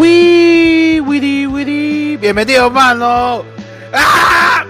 [0.00, 2.16] Wii, wiri, wiri.
[2.16, 3.44] Bienvenido, mano.
[3.92, 4.64] ¡Ah!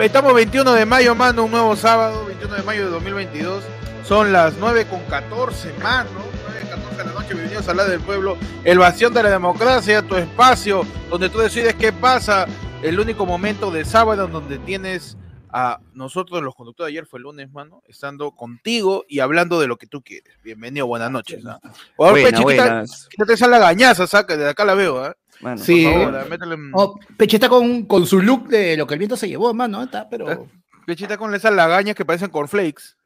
[0.00, 3.62] Estamos 21 de mayo, mano, un nuevo sábado, 21 de mayo de 2022.
[4.04, 6.10] Son las 9 con 14, mano.
[6.48, 8.36] 9 con 14 de la noche, bienvenidos a la del pueblo.
[8.64, 12.46] El vacío de la democracia, tu espacio, donde tú decides qué pasa.
[12.82, 15.16] El único momento de sábado donde tienes
[15.52, 19.66] a nosotros, los conductores de ayer fue el lunes, mano, estando contigo y hablando de
[19.66, 20.34] lo que tú quieres.
[20.42, 21.44] Bienvenido, buenas noches.
[21.44, 21.60] ¿no?
[21.96, 23.08] Buena, Peche, buenas.
[23.10, 25.14] Quítate esa lagañaza, saca, de acá la veo, ¿eh?
[25.56, 26.56] sí, favor, métele...
[26.72, 29.82] oh, Peche está con, con, su look de lo que el viento se llevó, mano,
[29.82, 30.48] está, pero...
[30.86, 32.96] Peche está con esas lagañas que parecen cornflakes.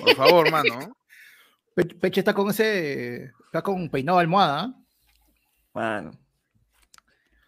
[0.00, 0.96] Por favor, mano.
[1.74, 4.74] Peche está con ese, está con peinado de almohada.
[5.74, 6.12] Mano.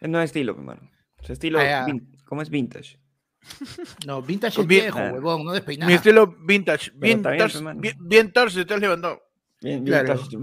[0.00, 0.90] No es estilo, hermano.
[1.22, 1.86] Su estilo, ah,
[2.24, 3.01] ¿cómo es vintage?
[4.06, 5.88] No, vintage es viejo, huevón, no despeinado.
[5.88, 6.92] Mi estilo vintage.
[6.94, 9.22] Vintage, bien, vintage, te has levantado.
[9.60, 10.38] Bien, vintage.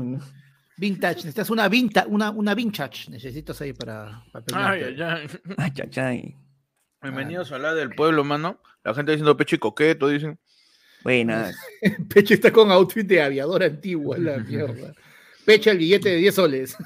[0.78, 3.12] Vintage, necesitas una, vinta, una, una vintage.
[3.12, 4.96] Necesitas ahí para, para Ay,
[5.58, 6.36] ay, ay.
[7.02, 8.62] Bienvenidos a la del pueblo, mano.
[8.84, 10.40] La gente diciendo pecho y coqueto, dicen.
[11.04, 11.56] Buenas.
[12.14, 14.94] Pecho está con outfit de aviador antiguo, la mierda.
[15.46, 16.78] Pecho el billete de 10 soles.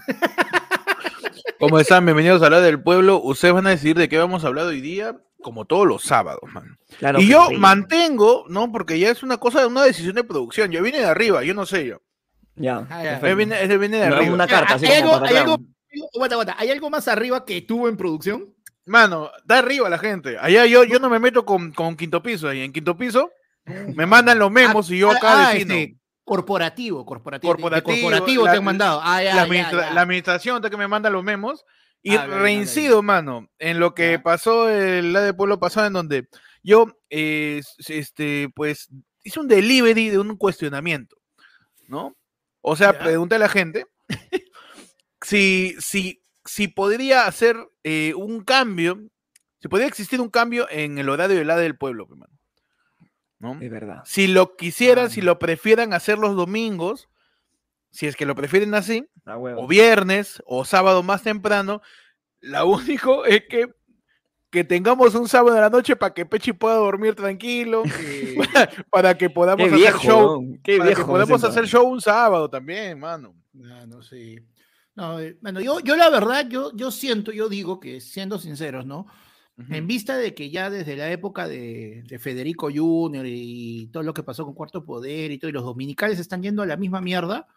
[1.59, 2.05] ¿Cómo están?
[2.05, 3.21] Bienvenidos a la del pueblo.
[3.23, 6.41] Ustedes van a decir de qué vamos a hablar hoy día como todos los sábados,
[6.51, 6.79] man.
[7.19, 8.71] y yo mantengo, ¿no?
[8.71, 10.71] Porque ya es una cosa, una decisión de producción.
[10.71, 12.01] Yo vine de arriba, yo no sé yo.
[12.55, 12.87] Ya.
[12.89, 14.33] Ah, viene, de arriba.
[14.33, 15.57] una carta, ¿Hay, algo, hay, algo,
[16.57, 18.53] ¿Hay algo más arriba que tuvo en producción?
[18.85, 20.37] Mano, da arriba la gente.
[20.39, 22.49] Allá yo, yo no me meto con, con quinto piso.
[22.49, 23.31] Ahí en quinto piso
[23.65, 27.53] me mandan los memos y yo ah, acá ah, este, corporativo, corporativo.
[27.53, 29.01] Corporativo, corporativo te han mandado.
[29.01, 29.47] la,
[29.93, 31.65] la, administración te que me manda los memos
[32.03, 36.27] y reincido, mano, en lo que pasó el la de pueblo pasado, en donde
[36.61, 38.89] yo, eh, este, pues,
[39.23, 41.17] hice un delivery de un cuestionamiento,
[41.87, 42.15] ¿no?
[42.61, 43.87] O sea, pregunté a la gente
[45.21, 48.99] si, si, si podría hacer eh, un cambio,
[49.61, 52.33] si podría existir un cambio en el horario del la del pueblo, hermano.
[53.39, 53.61] ¿no?
[53.61, 54.01] Es verdad.
[54.05, 57.09] Si lo quisieran, si lo prefieran hacer los domingos,
[57.91, 61.81] si es que lo prefieren así, o viernes o sábado más temprano,
[62.43, 63.69] lo único es que
[64.53, 67.81] que tengamos un sábado de la noche para que Pechi pueda dormir tranquilo,
[68.91, 73.33] para, que podamos hacer show, para que podamos hacer show un sábado también, mano.
[73.51, 74.43] No, no sé.
[74.93, 78.85] No, eh, bueno, yo, yo la verdad, yo, yo siento, yo digo que siendo sinceros,
[78.85, 79.07] ¿no?
[79.69, 84.13] En vista de que ya desde la época de, de, Federico Junior y todo lo
[84.13, 87.01] que pasó con Cuarto Poder y todo, y los dominicales están yendo a la misma
[87.01, 87.47] mierda,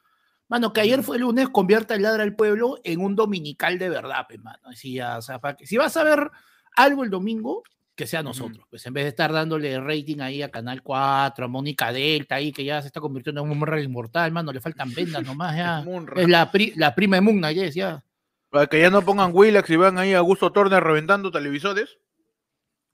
[0.48, 3.88] Mano, que ayer fue el lunes, convierta el ladra al pueblo en un dominical de
[3.88, 4.72] verdad, pues, mano.
[4.72, 6.30] Si, o sea, si vas a ver
[6.76, 7.64] algo el domingo,
[7.96, 11.48] que sea nosotros, pues en vez de estar dándole rating ahí a Canal 4, a
[11.48, 14.92] Mónica Delta, ahí que ya se está convirtiendo en un Munra inmortal, mano, le faltan
[14.92, 15.82] vendas nomás, ya.
[16.16, 18.04] es la, la prima de Mugna, yes, ya.
[18.50, 21.98] Para que ya no pongan Willax y van ahí a Gusto Turner reventando televisores.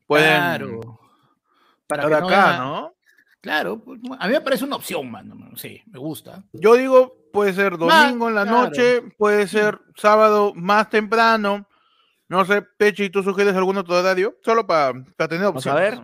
[0.07, 0.29] Pueden...
[0.29, 1.01] Claro.
[1.87, 2.95] Para acá, ¿no?
[3.41, 5.37] Claro, pues, a mí me parece una opción, mano.
[5.57, 6.45] Sí, me gusta.
[6.53, 11.67] Yo digo, puede ser domingo en la noche, puede ser sábado más temprano.
[12.29, 14.39] No sé, Pechi, ¿tú sugieres algún otro horario?
[14.43, 14.93] Solo para,
[15.29, 15.53] tener opción.
[15.53, 16.01] Vamos a ver.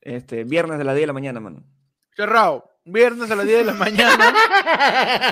[0.00, 1.64] Este, viernes de las 10 de la mañana, mano.
[2.14, 2.70] Cerrado.
[2.84, 4.32] Viernes a las 10 de la mañana.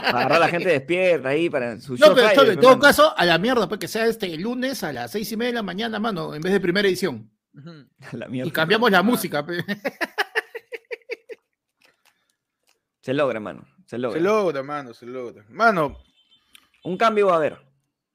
[0.02, 3.24] para agarrar a la gente despierta ahí para su No, pero en todo caso, a
[3.24, 5.98] la mierda, pues que sea este lunes a las 6 y media de la mañana,
[5.98, 7.30] mano, en vez de primera edición.
[8.32, 9.44] y cambiamos la música.
[13.00, 13.64] Se logra, mano.
[13.88, 14.18] Se logra.
[14.18, 15.46] Se logra, mano, se logra.
[15.48, 15.96] Mano.
[16.84, 17.58] Un cambio va a haber.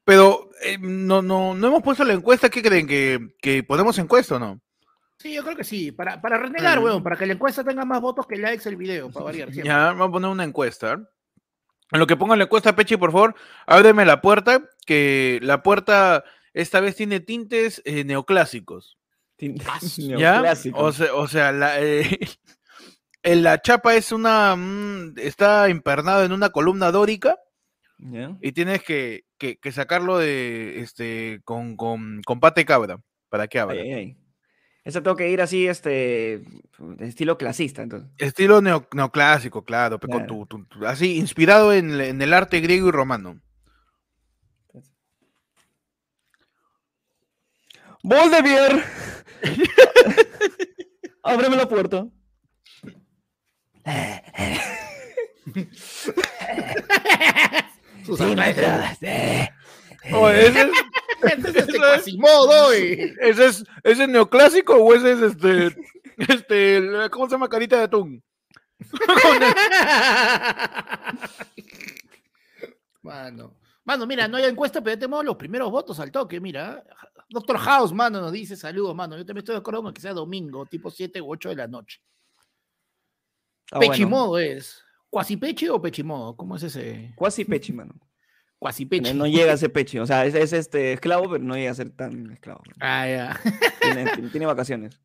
[0.06, 2.48] Pero eh, no, no, no hemos puesto la encuesta.
[2.48, 2.86] ¿Qué creen?
[2.86, 4.62] ¿Que, que ponemos encuesta o no?
[5.18, 5.92] Sí, yo creo que sí.
[5.92, 9.10] Para, para renegar, weón, para que la encuesta tenga más votos que likes el video,
[9.10, 9.50] para variar.
[9.50, 11.10] Ya, vamos a poner una encuesta.
[11.92, 13.34] En lo que pongan la encuesta, Pechi, por favor,
[13.66, 16.24] ábreme la puerta, que la puerta
[16.54, 19.00] esta vez tiene tintes eh, neoclásicos.
[19.38, 20.84] Tintes neoclásicos.
[20.84, 22.20] O sea, o sea la, eh,
[23.24, 24.56] la chapa es una.
[24.56, 27.40] Mm, está impernado en una columna dórica.
[28.42, 29.24] Y tienes que,
[29.72, 33.00] sacarlo de este con, con, con pate cabra
[33.30, 33.82] para que abra.
[34.84, 36.44] Eso tengo que ir así, este,
[37.00, 38.10] estilo clasista, entonces.
[38.18, 39.98] Estilo neoclásico, claro,
[40.86, 43.40] así, inspirado en, en, el arte griego y romano.
[48.04, 48.84] ¡Boldevier!
[51.24, 52.06] Ábreme la puerta.
[58.06, 58.68] Sí, maestro.
[60.14, 60.70] Oh, ese es,
[63.22, 65.76] ese es, ¿Ese es neoclásico o ese es este,
[66.18, 67.50] este, ¿cómo se llama?
[67.50, 68.24] Carita de atún.
[73.04, 73.54] Bueno,
[73.86, 76.84] Mano, mira, no hay encuesta, pero ya tenemos los primeros votos al toque, mira.
[77.30, 79.18] Doctor House, mano, nos dice saludos, mano.
[79.18, 81.68] Yo también estoy de acuerdo con que sea domingo, tipo 7 u 8 de la
[81.68, 82.00] noche.
[83.72, 84.84] Ah, Pechimodo es.
[85.10, 86.36] ¿Cuasi peche o pechimodo?
[86.36, 87.14] ¿Cómo es ese?
[87.16, 87.94] Cuasi peche, mano.
[88.58, 89.14] Cuasi peche.
[89.14, 90.00] No, llega a ser peche.
[90.00, 92.64] O sea, es, este esclavo, pero no llega a ser tan esclavo.
[92.80, 93.40] Ah, ya.
[94.32, 95.00] Tiene, vacaciones.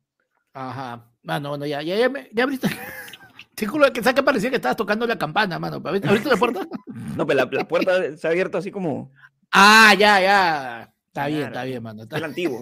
[0.53, 1.11] Ajá.
[1.21, 2.69] Mano, bueno, ya, ya, ya, ya abriste.
[3.55, 5.81] Te juro que que parecía que estabas tocando la campana, mano.
[5.83, 6.65] ¿Abriste la puerta?
[7.15, 9.11] No, pero la, puerta se ha abierto así como.
[9.51, 10.93] Ah, ya, ya.
[11.07, 12.03] Está bien, está bien, mano.
[12.03, 12.17] Está...
[12.17, 12.59] el antiguo.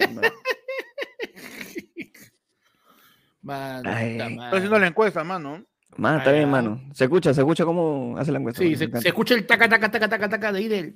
[3.42, 5.64] Mano, Estoy haciendo la encuesta, mano.
[5.98, 6.82] Mano, está bien, mano.
[6.94, 8.62] Se escucha, se escucha cómo hace la encuesta.
[8.62, 10.96] Sí, se, escucha el taca, taca, taca, taca, taca de ahí del.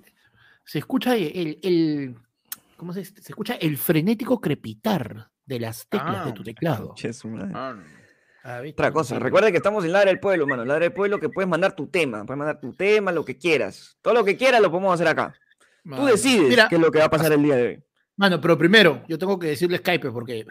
[0.63, 2.15] Se escucha el, el,
[2.77, 6.45] ¿cómo se, se escucha el frenético crepitar de las teclas de tu ah.
[6.45, 6.95] teclado.
[8.43, 10.61] Ah, Otra cosa, recuerda que estamos en la área del pueblo, mano.
[10.61, 13.25] En la área del pueblo que puedes mandar tu tema, puedes mandar tu tema, lo
[13.25, 13.97] que quieras.
[14.01, 15.33] Todo lo que quieras lo podemos hacer acá.
[15.83, 17.83] Tú decides qué es lo que va a pasar el día de hoy.
[18.15, 20.45] Mano, pero primero, yo tengo que decirle Skype porque,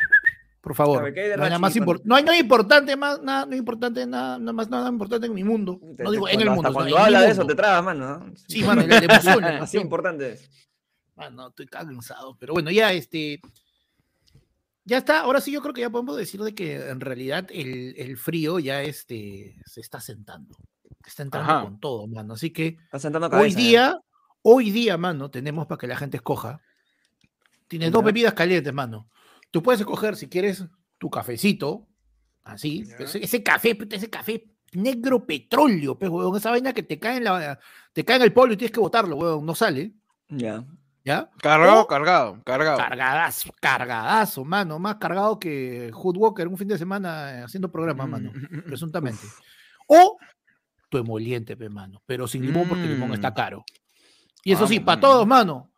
[0.61, 1.75] por favor, no hay, nada más
[2.05, 5.43] no hay nada importante, más, nada, no importante, nada, nada más nada importante en mi
[5.43, 5.81] mundo.
[5.99, 6.73] No digo en el mundo.
[6.73, 8.33] Cuando habla de eso te trabas, mano.
[8.47, 9.45] Sí, mano, la emoción.
[9.45, 10.51] Así importante es.
[11.17, 13.41] Mano, estoy cansado, pero bueno, ya este
[14.85, 18.17] ya está, ahora sí yo creo que ya podemos decir de que en realidad el,
[18.17, 20.57] frío ya este, se está sentando.
[21.07, 22.35] Está entrando con todo, mano.
[22.35, 22.77] Así que
[23.33, 23.99] hoy día,
[24.43, 26.61] hoy día, mano, tenemos para que la gente escoja.
[27.69, 29.09] Tienes dos bebidas calientes, mano.
[29.51, 30.65] Tú puedes escoger si quieres
[30.99, 31.89] tu cafecito,
[32.43, 37.59] así, ese, café, ese café negro petróleo, pues, esa vaina que te cae en la,
[37.93, 39.93] te cae en el polvo y tienes que botarlo, weón, no sale.
[40.29, 40.65] Ya.
[41.03, 41.31] ¿Ya?
[41.39, 42.77] Cargado, cargado, cargado.
[42.77, 44.79] Cargadazo, cargadazo, mano.
[44.79, 48.31] Más cargado que Hood Walker un fin de semana haciendo programa, mano.
[48.35, 48.61] Mm.
[48.67, 49.27] Presuntamente.
[49.87, 50.19] O
[50.91, 52.03] tu emoliente, pe, mano.
[52.05, 53.35] Pero sin limón porque el limón está mm.
[53.35, 53.65] caro.
[54.45, 55.71] Y eso sí, para todos, mano.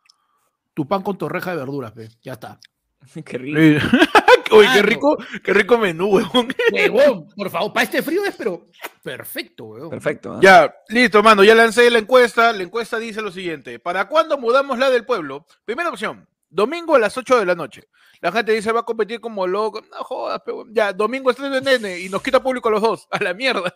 [0.75, 2.09] Tu pan con torreja de verduras, pe.
[2.21, 2.59] Ya está.
[3.25, 3.87] Qué rico.
[4.53, 6.55] Uy, qué rico, qué rico menú, huevón.
[6.73, 8.69] Huevón, por favor, para este frío es, pero
[9.03, 9.89] perfecto, huevón.
[9.89, 10.35] Perfecto.
[10.35, 10.39] ¿eh?
[10.43, 12.53] Ya, listo, mano, ya lancé la encuesta.
[12.53, 15.47] La encuesta dice lo siguiente: ¿Para cuándo mudamos la del pueblo?
[15.65, 17.89] Primera opción, domingo a las 8 de la noche.
[18.21, 19.81] La gente dice va a competir como loco.
[19.91, 23.09] No jodas, pero ya, domingo estreno de nene y nos quita público a los dos.
[23.11, 23.75] A la mierda.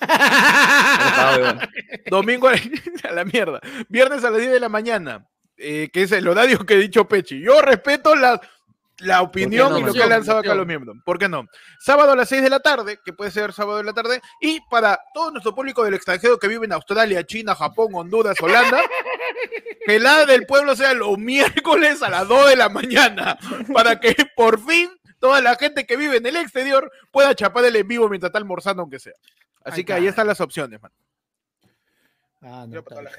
[2.10, 3.60] domingo a la mierda.
[3.88, 5.26] Viernes a las 10 de la mañana.
[5.56, 7.40] Eh, que es el horario que he dicho Pechi.
[7.40, 8.40] Yo respeto las
[9.00, 10.96] la opinión y lo que ha lanzado acá los miembros.
[11.04, 11.46] ¿Por qué no?
[11.78, 14.60] Sábado a las 6 de la tarde, que puede ser sábado de la tarde, y
[14.70, 18.80] para todo nuestro público del extranjero que vive en Australia, China, Japón, Honduras, Holanda,
[19.86, 23.38] que la del pueblo sea los miércoles a las 2 de la mañana,
[23.72, 27.76] para que por fin toda la gente que vive en el exterior pueda chapar el
[27.76, 29.14] en vivo mientras está almorzando, aunque sea.
[29.64, 30.92] Así que ahí están las opciones, man.
[32.40, 32.66] Ah,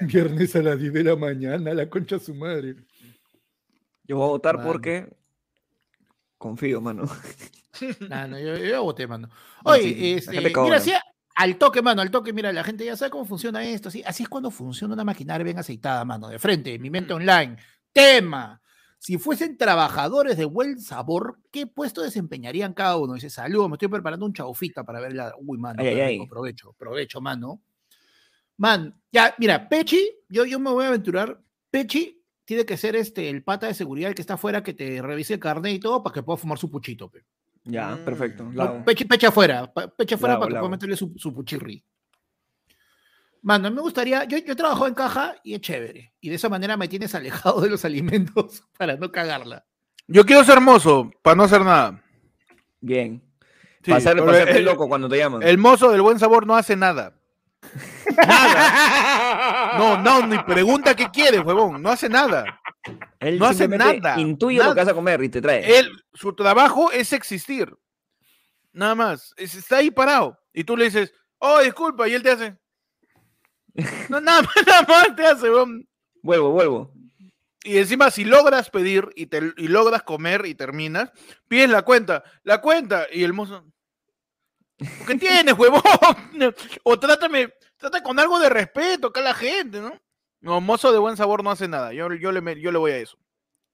[0.00, 2.74] Viernes a las 10 de la mañana, la concha su madre.
[4.04, 5.06] Yo voy a votar porque
[6.40, 7.04] Confío, mano.
[8.10, 9.30] No, no, yo, yo voté, mano.
[9.64, 10.92] Oye, este, mira, así,
[11.36, 13.88] al toque, mano, al toque, mira, la gente ya sabe cómo funciona esto.
[13.88, 17.16] Así, así es cuando funciona una maquinaria bien aceitada, mano, de frente, mi mente mm.
[17.16, 17.56] online.
[17.92, 18.60] Tema.
[18.98, 23.14] Si fuesen trabajadores de buen sabor, ¿qué puesto desempeñarían cada uno?
[23.14, 25.32] Dice, saludos, me estoy preparando un chaufita para ver la.
[25.38, 25.82] Uy, mano,
[26.24, 27.62] aprovecho, aprovecho, mano.
[28.56, 31.40] Man, ya, mira, Pechi, yo, yo me voy a aventurar.
[31.70, 32.19] Pechi
[32.50, 35.34] tiene que ser este, el pata de seguridad el que está afuera que te revise
[35.34, 37.08] el carnet y todo para que pueda fumar su puchito.
[37.62, 38.04] Ya, mm.
[38.04, 38.50] perfecto.
[38.84, 41.84] peche, afuera, peche afuera para que pueda meterle su, su puchirri.
[43.42, 46.12] Mano, me gustaría, yo, yo trabajo en caja y es chévere.
[46.20, 49.64] Y de esa manera me tienes alejado de los alimentos para no cagarla.
[50.08, 52.02] Yo quiero ser mozo, para no hacer nada.
[52.80, 53.22] Bien.
[53.86, 55.44] pasar, el, loco cuando te llaman.
[55.44, 57.14] El mozo del buen sabor no hace nada.
[58.16, 59.29] Nada.
[59.78, 61.82] No, no, ni pregunta qué quiere, huevón.
[61.82, 62.60] No hace nada.
[63.18, 64.18] Él no hace nada.
[64.18, 65.78] Intuye lo que vas a comer y te trae.
[65.78, 67.74] Él, su trabajo es existir.
[68.72, 69.34] Nada más.
[69.36, 70.38] Está ahí parado.
[70.52, 72.56] Y tú le dices, oh, disculpa, y él te hace.
[74.08, 75.86] No, nada más, nada más te hace, huevón.
[76.22, 76.92] Vuelvo, vuelvo.
[77.62, 81.12] Y encima, si logras pedir y, te, y logras comer y terminas,
[81.46, 82.24] pides la cuenta.
[82.42, 83.06] La cuenta.
[83.12, 83.64] Y el mozo.
[85.06, 85.82] ¿Qué tienes, huevón?
[86.84, 89.92] O trátame, trata con algo de respeto acá a la gente, ¿no?
[90.40, 91.92] No, mozo de buen sabor no hace nada.
[91.92, 93.18] Yo, yo, le, yo le voy a eso.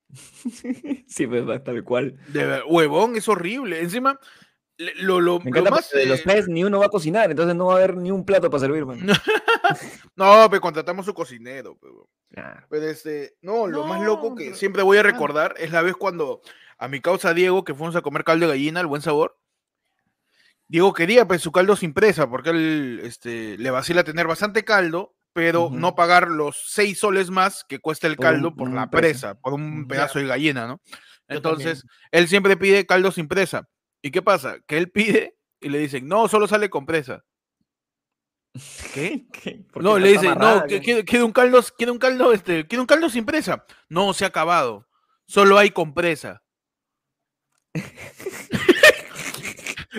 [1.07, 2.19] sí, pues tal cual.
[2.29, 3.81] De, huevón, es horrible.
[3.81, 4.19] Encima,
[4.79, 7.75] lo, lo, Me más, de los tres ni uno va a cocinar, entonces no va
[7.75, 9.07] a haber ni un plato para servir, man.
[10.17, 11.79] no, pero contratamos su cocinero.
[11.81, 12.09] Pero,
[12.69, 16.43] pero este, no, lo más loco que siempre voy a recordar es la vez cuando
[16.79, 19.39] a mi causa Diego, que fuimos a comer caldo de gallina, el buen sabor,
[20.69, 25.15] Diego quería pues su caldo sin presa, porque él este, le vacila tener bastante caldo,
[25.33, 29.53] pero no pagar los seis soles más que cuesta el caldo por, la presa, por
[29.53, 30.81] un pedazo de gallina, ¿no?
[31.29, 33.69] Entonces, él siempre pide caldo sin presa.
[34.03, 34.59] ¿Y qué pasa?
[34.67, 37.25] Que él pide y le dicen, no, solo sale con presa.
[38.95, 39.27] ¿Qué?
[39.75, 43.27] No, le dicen, no, quiere, un caldo, quiere un caldo, este, quiere un caldo sin
[43.27, 43.65] presa.
[43.89, 44.89] No, se ha acabado.
[45.27, 46.43] Solo hay con presa.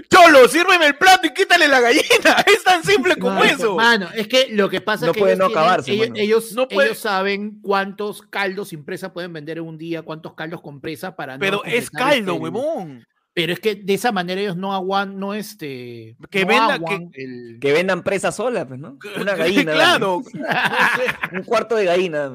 [0.09, 2.05] Cholo, sírveme el plato y quítale la gallina.
[2.47, 3.75] Es tan simple como eso.
[3.75, 7.59] Mano, es que lo que pasa es que ellos, no acabarse, ellos, no ellos, saben
[7.61, 11.63] cuántos caldos sin presa pueden vender en un día, cuántos caldos con presa para Pero
[11.65, 13.05] es caldo, este, huevón.
[13.37, 16.17] Pero es que de esa manera ellos no aguantan, no este.
[16.31, 18.97] Que, vendan, que, vendan presa sola, pues, ¿no?
[19.21, 19.73] Una gallina.
[19.73, 20.23] claro.
[21.31, 22.31] un cuarto de gallina.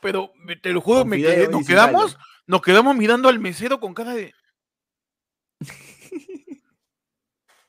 [0.00, 2.18] Pero te lo juro, me nos quedamos,
[2.48, 4.34] nos quedamos mirando al mesero con cara de.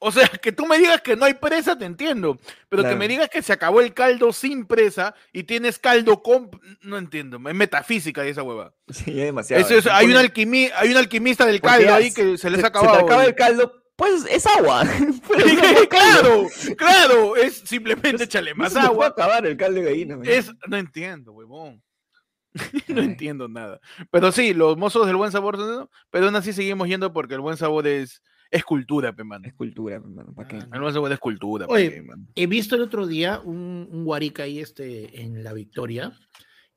[0.06, 2.38] O sea, que tú me digas que no hay presa, te entiendo.
[2.68, 6.52] Pero que me digas que se acabó el caldo sin presa y tienes caldo con.
[6.82, 7.38] No entiendo.
[7.38, 8.74] Es metafísica esa hueva.
[8.90, 9.66] Sí, es demasiado.
[9.92, 12.96] hay, un hay un alquimista del caldo ahí que se les ha acabado.
[12.96, 14.84] Se te acaba el caldo, pues es agua.
[15.90, 17.38] claro, claro.
[17.38, 18.96] Es simplemente échale más agua.
[18.96, 20.20] Puede acabar el caldo de gallina.
[20.26, 21.82] Es, no entiendo, huevón.
[22.90, 23.80] no entiendo nada.
[24.12, 27.56] Pero sí, los mozos del buen sabor, pero aún así seguimos yendo porque el buen
[27.56, 28.22] sabor es
[28.54, 29.48] es cultura, pe, mano.
[29.48, 30.34] Es cultura, pe, mano.
[30.34, 30.60] ¿Para qué?
[30.70, 31.66] Ah, no es cultura.
[31.68, 32.04] Oye,
[32.36, 36.14] he visto el otro día un, un guarica ahí este, en La Victoria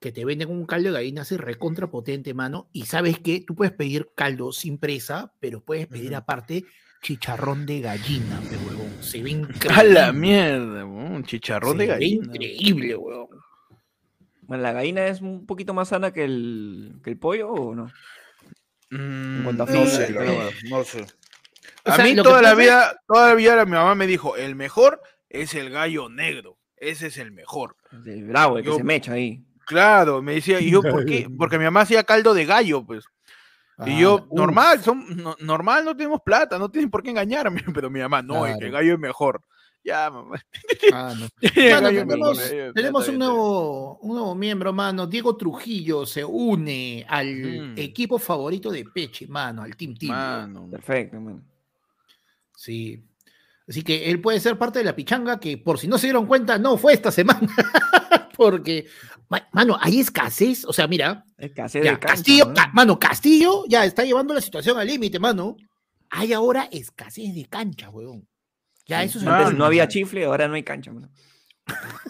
[0.01, 2.69] que te venden un caldo de gallina así recontra potente, mano.
[2.73, 6.65] Y sabes que tú puedes pedir caldo sin presa, pero puedes pedir aparte
[7.03, 8.91] chicharrón de gallina, pe, huevón.
[9.01, 9.69] Se ve increíble.
[9.81, 12.25] A la mierda, un chicharrón de gallina.
[12.25, 13.29] increíble, huevón.
[14.43, 17.91] Bueno, ¿la gallina es un poquito más sana que el, que el pollo o no?
[18.91, 20.15] Mm, no, sé,
[20.71, 21.05] no sé
[21.87, 25.55] a mí toda la vida, toda la vida mi mamá me dijo, el mejor es
[25.55, 27.77] el gallo negro, ese es el mejor.
[28.05, 29.45] El bravo, el que se mecha ahí.
[29.67, 31.29] Claro, me decía, ¿y yo por qué?
[31.39, 33.05] Porque mi mamá hacía caldo de gallo, pues.
[33.85, 35.05] y yo, ah, normal, son,
[35.41, 38.95] normal, no tenemos plata, no tienen por qué engañarme, pero mi mamá, no, el gallo
[38.95, 39.43] es mejor.
[39.85, 40.43] Ya, mamá.
[40.93, 41.15] Ah,
[42.75, 45.07] tenemos, un, nuevo, un nuevo miembro, mano.
[45.07, 50.11] Diego Trujillo se une al equipo favorito de Peche, mano, al Team Team.
[50.11, 50.69] Mano.
[50.69, 51.41] Perfecto, mano.
[52.67, 53.01] Sí.
[53.69, 56.27] Así que él puede ser parte de la pichanga que, por si no se dieron
[56.27, 57.49] cuenta, no fue esta semana.
[58.37, 58.89] Porque,
[59.53, 60.65] mano, hay escasez.
[60.65, 61.25] O sea, mira.
[61.39, 65.57] Escasez de Castillo, mano, Castillo ya está llevando la situación al límite, mano.
[66.11, 68.27] Hay ahora escasez de cancha, weón.
[68.85, 71.11] Ya, eso es no había chifle, ahora no hay cancha, mano.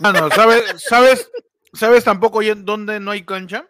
[0.01, 1.31] Mano, ¿sabes, sabes,
[1.73, 3.67] ¿sabes tampoco dónde no hay cancha?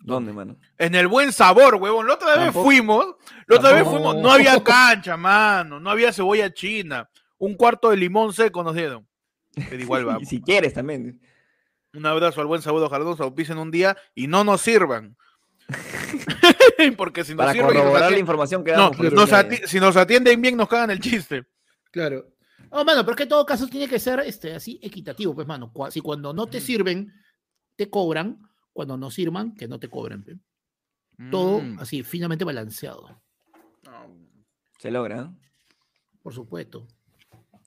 [0.00, 0.56] ¿Dónde, mano?
[0.78, 2.06] En el buen sabor, huevón.
[2.06, 6.52] La otra vez fuimos, la otra vez fuimos, no había cancha, mano, no había cebolla
[6.52, 7.08] china.
[7.38, 9.06] Un cuarto de limón seco nos dieron.
[9.54, 10.28] Pero igual vamos.
[10.28, 11.20] si quieres también.
[11.94, 15.16] Un abrazo al buen sabor, ojalá nos auspicen un día y no nos sirvan.
[16.96, 18.98] Porque si nos Para sirven, corroborar la información que damos.
[18.98, 19.26] No,
[19.66, 21.44] si nos atienden bien, nos cagan el chiste.
[21.90, 22.26] Claro.
[22.70, 25.46] No, mano, pero es que en todo caso tiene que ser este, así equitativo, pues,
[25.46, 25.72] mano.
[25.90, 27.12] Si cuando no te sirven,
[27.76, 28.47] te cobran,
[28.78, 30.40] cuando no sirvan, que no te cobren.
[31.32, 31.80] Todo mm.
[31.80, 33.20] así, finamente balanceado.
[34.78, 35.22] Se logra.
[35.22, 35.26] ¿eh?
[36.22, 36.86] Por supuesto.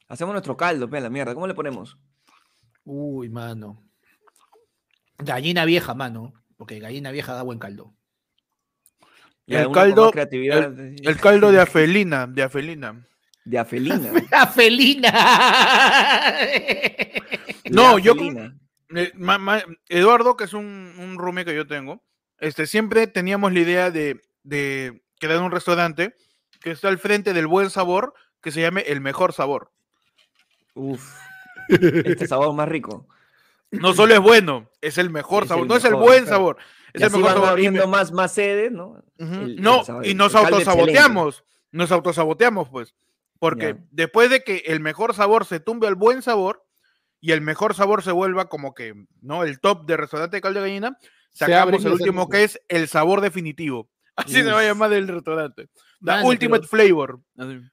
[0.07, 1.33] Hacemos nuestro caldo, pe, la mierda.
[1.33, 1.97] ¿Cómo le ponemos?
[2.85, 3.83] Uy, mano.
[5.17, 6.31] Gallina vieja, mano.
[6.55, 7.93] Porque gallina vieja da buen caldo.
[9.47, 13.05] el caldo, el, caldo de afelina, de afelina.
[13.43, 14.13] De afelina.
[14.31, 15.11] afelina.
[17.69, 18.15] no, yo
[18.95, 19.13] eh,
[19.89, 22.03] Eduardo, que es un, un que yo tengo,
[22.39, 26.15] este, siempre teníamos la idea de, de crear un restaurante
[26.59, 29.71] que está al frente del buen sabor, que se llame el mejor sabor.
[30.73, 31.17] Uf,
[31.69, 33.07] este sabor más rico.
[33.71, 36.57] No solo es bueno, es el mejor sabor, no es el buen sabor,
[36.93, 37.49] es el mejor sabor.
[37.49, 39.01] abriendo más, más sedes, ¿no?
[39.17, 42.95] no, y nos autosaboteamos, nos autosaboteamos, pues,
[43.39, 46.65] porque después de que el mejor sabor se tumbe al buen sabor,
[47.21, 49.43] y el mejor sabor se vuelva como que, ¿no?
[49.43, 50.97] El top de restaurante de caldo de gallina,
[51.31, 53.89] sacamos el último que es el sabor definitivo.
[54.15, 55.69] Así se va a llamar el restaurante.
[56.03, 57.21] The Ultimate Flavor.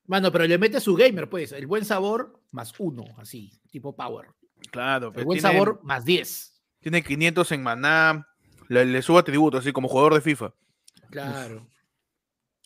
[0.06, 1.52] Mano, pero le mete su gamer, pues.
[1.52, 4.28] El buen sabor más uno, así, tipo power.
[4.70, 5.08] Claro.
[5.08, 6.62] El pues, buen sabor más diez.
[6.80, 8.28] Tiene 500 en maná.
[8.68, 10.54] Le, le subo atributo, así como jugador de FIFA.
[11.10, 11.66] Claro.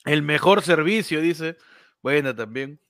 [0.04, 1.56] El mejor servicio, dice.
[2.02, 2.80] Buena también.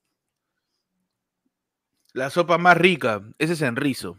[2.13, 4.19] La sopa más rica, ese es en rizo.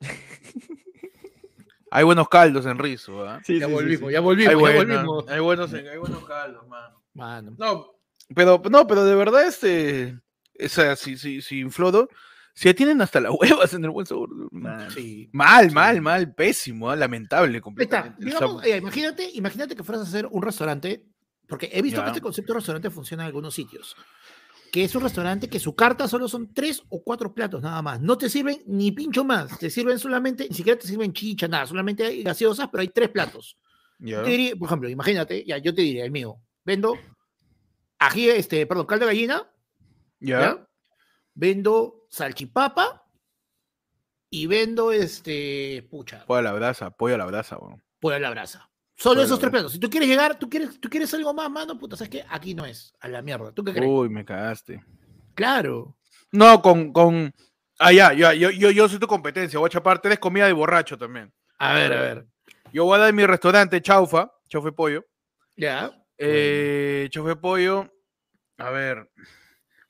[1.90, 3.40] hay buenos caldos en rizo, ¿ah?
[3.46, 5.28] ya, volvimos, ya volvimos, hay ya volvimos.
[5.28, 6.66] Hay buenos, hay buenos caldos,
[7.14, 7.56] mano.
[7.58, 7.98] No,
[8.34, 10.18] pero, no, pero de verdad, este,
[10.54, 12.08] esa, si, si, si Inflodo,
[12.52, 14.28] Se tienen hasta las huevas en el buen sabor.
[14.52, 16.96] Mal, mal, mal, pésimo, ¿ah?
[16.96, 18.26] lamentable completamente.
[18.64, 21.02] Eh, imagínate, imagínate que fueras a hacer un restaurante,
[21.46, 23.96] porque he visto que este concepto de restaurante funciona en algunos sitios.
[24.70, 28.00] Que es un restaurante que su carta solo son tres o cuatro platos nada más.
[28.00, 29.58] No te sirven ni pincho más.
[29.58, 31.66] Te sirven solamente, ni siquiera te sirven chicha, nada.
[31.66, 33.56] Solamente hay gaseosas, pero hay tres platos.
[33.98, 36.36] por ejemplo, imagínate, ya, yo te diría el mío.
[36.64, 36.98] Vendo
[37.98, 39.50] ají, este, perdón, caldo de gallina.
[40.20, 40.64] ¿ya?
[41.34, 43.04] vendo salchipapa
[44.28, 46.26] y vendo este, pucha.
[46.26, 47.80] Pollo a la brasa, pollo a la brasa, bueno.
[48.00, 48.67] Pollo a la brasa.
[48.98, 49.72] Solo esos tres platos.
[49.72, 52.24] Si tú quieres llegar, tú quieres, tú quieres algo más, mano, puta, ¿sabes qué?
[52.28, 53.52] Aquí no es, a la mierda.
[53.52, 53.88] ¿Tú qué crees?
[53.88, 54.82] Uy, me cagaste.
[55.34, 55.96] Claro.
[56.32, 57.32] No, con, con...
[57.78, 59.56] Ah, ya, ya, yo, yo, yo soy tu competencia.
[59.60, 61.32] Voy a chapar tres comidas de borracho también.
[61.58, 62.26] A ver, a ver.
[62.72, 65.06] Yo voy a dar mi restaurante Chaufa, Chaufa Pollo.
[65.56, 65.92] Ya.
[66.16, 67.88] Eh, Chaufa Pollo.
[68.56, 69.08] A ver.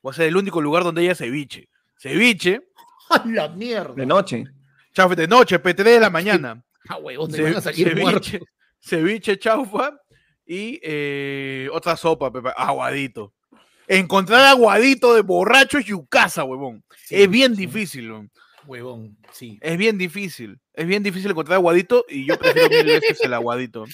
[0.02, 1.70] Voy a ser el único lugar donde haya ceviche.
[1.96, 2.60] Ceviche.
[3.08, 3.94] ¡A la mierda!
[3.94, 4.44] De noche.
[4.92, 6.62] Chaufa de noche, PT de la mañana.
[6.90, 8.40] Ah, huevón, van a salir ceviche,
[8.80, 10.00] ceviche, chaufa
[10.44, 13.34] y eh, otra sopa, pepa, aguadito.
[13.86, 16.84] Encontrar aguadito de borracho es yucasa, huevón.
[17.08, 18.12] es bien difícil,
[18.66, 19.16] huevón.
[19.32, 19.58] sí.
[19.62, 20.58] Es bien difícil.
[20.74, 23.84] Es bien difícil encontrar aguadito y yo prefiero mil veces el aguadito.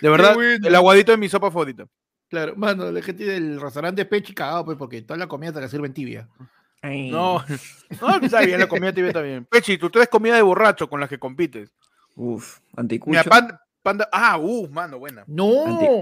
[0.00, 1.86] De verdad, el aguadito es mi sopa favorita.
[2.28, 5.68] Claro, mano, la gente del restaurante Pechi cagado, pues, porque toda la comida te la
[5.68, 6.28] sirven tibia.
[6.82, 7.44] No,
[8.00, 9.44] no, está bien, la comida tibia también.
[9.44, 11.70] Pechi, tú traes comida de borracho con las que compites.
[12.16, 13.20] Uf, anticucho.
[13.82, 15.24] Panda, ah, uf, mano, buena.
[15.26, 15.52] No,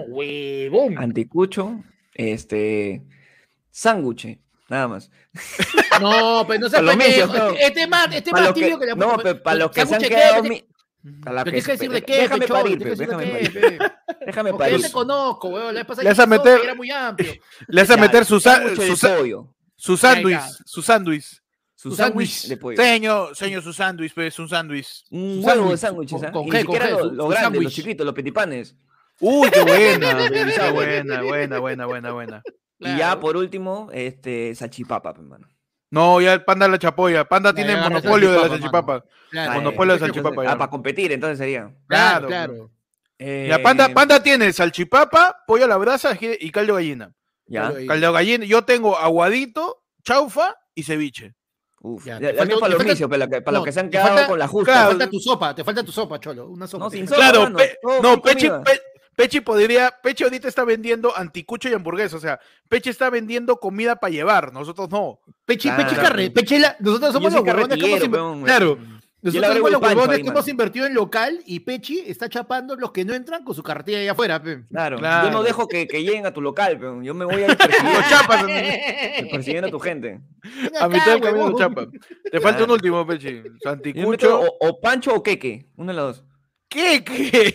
[0.09, 0.99] huevón.
[0.99, 1.83] Anticucho,
[2.15, 3.03] este,
[3.71, 5.11] sándwich, nada más.
[6.01, 7.65] No, pues no se puede.
[7.65, 10.43] Este más, este más tibio que, le No, pero para los que se han quedado.
[11.25, 13.79] A la que, decir de qué, déjame parir, déjame parir.
[14.27, 14.77] Déjame parir.
[14.77, 15.75] Yo te conozco, weón.
[15.75, 17.33] Le vas a meter, era muy amplio.
[17.69, 18.97] Le vas a meter su, su,
[19.77, 21.40] su sándwich, su sándwich.
[21.81, 22.77] Su sándwich de pollo.
[22.77, 25.03] Señor, señor, su sándwich, pues, un sándwich.
[25.09, 26.31] Un huevo de sándwiches, ¿eh?
[26.31, 26.47] Con,
[27.17, 28.77] los grandes, los chiquitos, los petipanes.
[29.19, 32.43] Uy, qué buena, qué buena, buena, buena, buena, buena.
[32.81, 35.49] Y ya por último, este, salchipapa, hermano.
[35.91, 37.25] No, ya el Panda la chapoya.
[37.25, 39.03] Panda tiene monopolio de la salchipapa.
[39.33, 40.43] Monopolio de la salchipapa.
[40.53, 41.75] Ah, para competir, entonces sería.
[41.87, 42.71] Claro, claro.
[43.19, 47.15] Eh, Panda, Panda tiene salchipapa, pollo a la brasa y caldo gallina.
[47.47, 47.73] Ya.
[47.89, 48.45] Caldo gallina.
[48.45, 51.37] Yo tengo aguadito, chaufa y ceviche.
[51.83, 54.47] Uf, ya, falta, para los inicios, para, para los que se han quedado con la
[54.47, 54.83] justa.
[54.83, 56.49] Te falta tu sopa, te falta tu sopa, Cholo.
[56.49, 56.85] Una sopa.
[56.85, 57.49] No, sin sopa, claro,
[58.03, 58.49] no, Pechi,
[59.17, 62.39] Pechi podría, Pechi ahorita está vendiendo anticucho y hamburguesa, o sea,
[62.69, 65.21] Pechi está vendiendo comida para llevar, nosotros no.
[65.45, 68.79] Pechi, Pechi Carre, Pechi, nosotros somos los huevones que hemos, claro.
[69.23, 73.05] Nosotros somos los huevones que hemos invertido en local y Pechi está chapando los que
[73.05, 74.43] no entran con su carretilla ahí afuera.
[74.71, 77.51] Claro, yo no dejo que, que, lleguen a tu local, pero yo me voy a
[77.51, 78.45] ir persiguiendo, chapas,
[79.31, 80.21] persiguiendo a tu gente.
[80.81, 81.87] a mitad del camino chapa.
[82.31, 83.43] Te falta un último, Pechi.
[83.65, 84.41] Anticucho.
[84.41, 86.30] O, o Pancho o Queque, uno de los dos.
[86.71, 87.03] ¿Qué?
[87.03, 87.53] ¿Qué?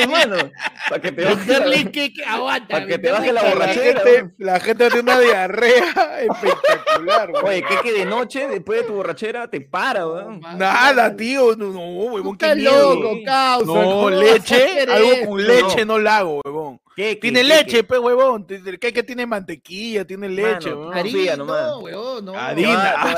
[0.00, 0.50] hermano?
[0.88, 4.02] Para que te baje, ¿Qué, aguanta, para que te baje la borrachera.
[4.38, 7.44] La gente, tiene una diarrea espectacular, güey.
[7.44, 10.24] Oye, ¿qué que de noche, después de tu borrachera, te para, güey?
[10.56, 11.54] Nada, tío.
[11.54, 12.94] No, no, huevón, qué miedo.
[12.94, 13.66] loco, causa.
[13.66, 16.80] No, leche, algo con leche no, la hago, huevón.
[16.98, 18.44] ¿Qué, tiene leche, pe, huevón.
[18.44, 21.68] ¿Qué que tiene mantequilla, tiene leche, Mano, Confía nomás.
[21.68, 22.34] No, huevón, no.
[22.34, 23.14] Harina, ah,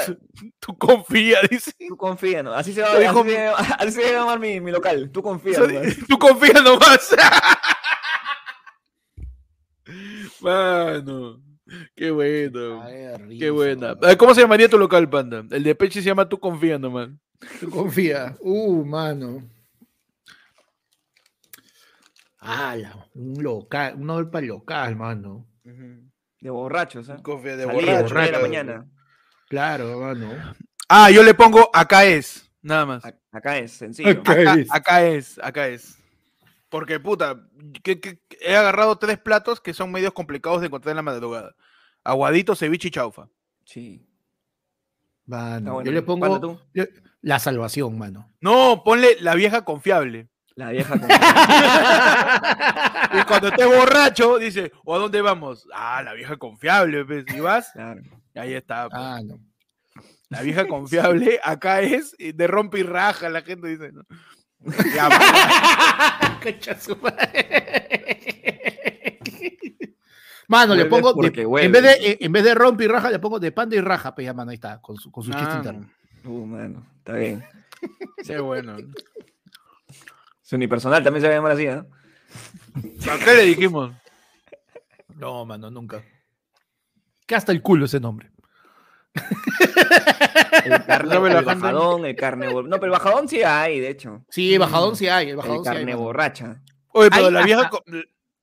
[0.58, 1.72] tú confía, dice.
[1.88, 2.52] Tú confía, ¿no?
[2.52, 3.36] Así se va, así,
[3.78, 5.08] así se va a llamar mi, mi local.
[5.10, 5.96] Tú confía nomás.
[6.08, 7.16] Tú confía nomás.
[10.42, 11.40] Mano.
[11.96, 12.84] Qué bueno.
[13.38, 13.96] Qué buena.
[14.18, 15.42] ¿Cómo se llamaría tu local, panda?
[15.50, 17.08] El de Peche se llama Tú confía nomás.
[17.58, 18.36] Tú confía.
[18.40, 19.42] Uh, mano.
[22.40, 22.74] Ah,
[23.14, 25.46] un local, un olpa local, mano.
[26.40, 27.16] De borrachos, ¿eh?
[27.22, 28.12] Confía de borrachos.
[28.12, 28.86] de la mañana.
[29.48, 30.30] Claro, mano.
[30.88, 33.04] Ah, yo le pongo acá es, nada más.
[33.30, 34.10] Acá es, sencillo.
[34.70, 35.38] Acá, es.
[35.42, 35.98] acá es,
[36.70, 37.46] Porque, puta,
[38.40, 41.54] he agarrado tres platos que son medios complicados de encontrar en la madrugada.
[42.04, 43.28] Aguadito, ceviche y chaufa.
[43.64, 44.06] Sí.
[45.26, 46.58] Mano, yo le pongo
[47.20, 48.32] la salvación, mano.
[48.40, 50.29] No, ponle la vieja confiable.
[50.60, 50.94] La vieja
[53.14, 55.66] y cuando estés borracho, dice, ¿o a dónde vamos?
[55.74, 57.24] Ah, la vieja confiable, ¿ves?
[57.34, 57.72] ¿Y vas?
[58.34, 58.90] Ahí está.
[58.90, 59.02] Pues.
[59.02, 59.38] Ah, no.
[60.28, 64.02] La vieja confiable, acá es de rompe y raja, la gente dice, ¿no?
[70.46, 71.14] Mano, le pongo,
[71.58, 74.14] en, vez de, en vez de rompe y raja, le pongo de panda y raja,
[74.14, 75.90] pues ya, mano, ahí está, con su, con su chiste interno.
[76.24, 77.42] Uh, mano, está bien.
[78.22, 78.76] Sí, bueno.
[80.50, 81.80] Su unipersonal también se va a llamar así, ¿eh?
[83.08, 83.92] ¿A qué le dijimos?
[85.14, 86.02] No, mano, nunca.
[87.24, 88.32] Que hasta el culo ese nombre.
[90.64, 92.52] El, carne, el bajadón, el carne.
[92.52, 94.24] No, pero el bajadón sí hay, de hecho.
[94.28, 95.30] Sí, bajadón sí hay.
[95.30, 96.60] El, bajadón carne borracha.
[96.88, 97.70] Oye, pero la vieja,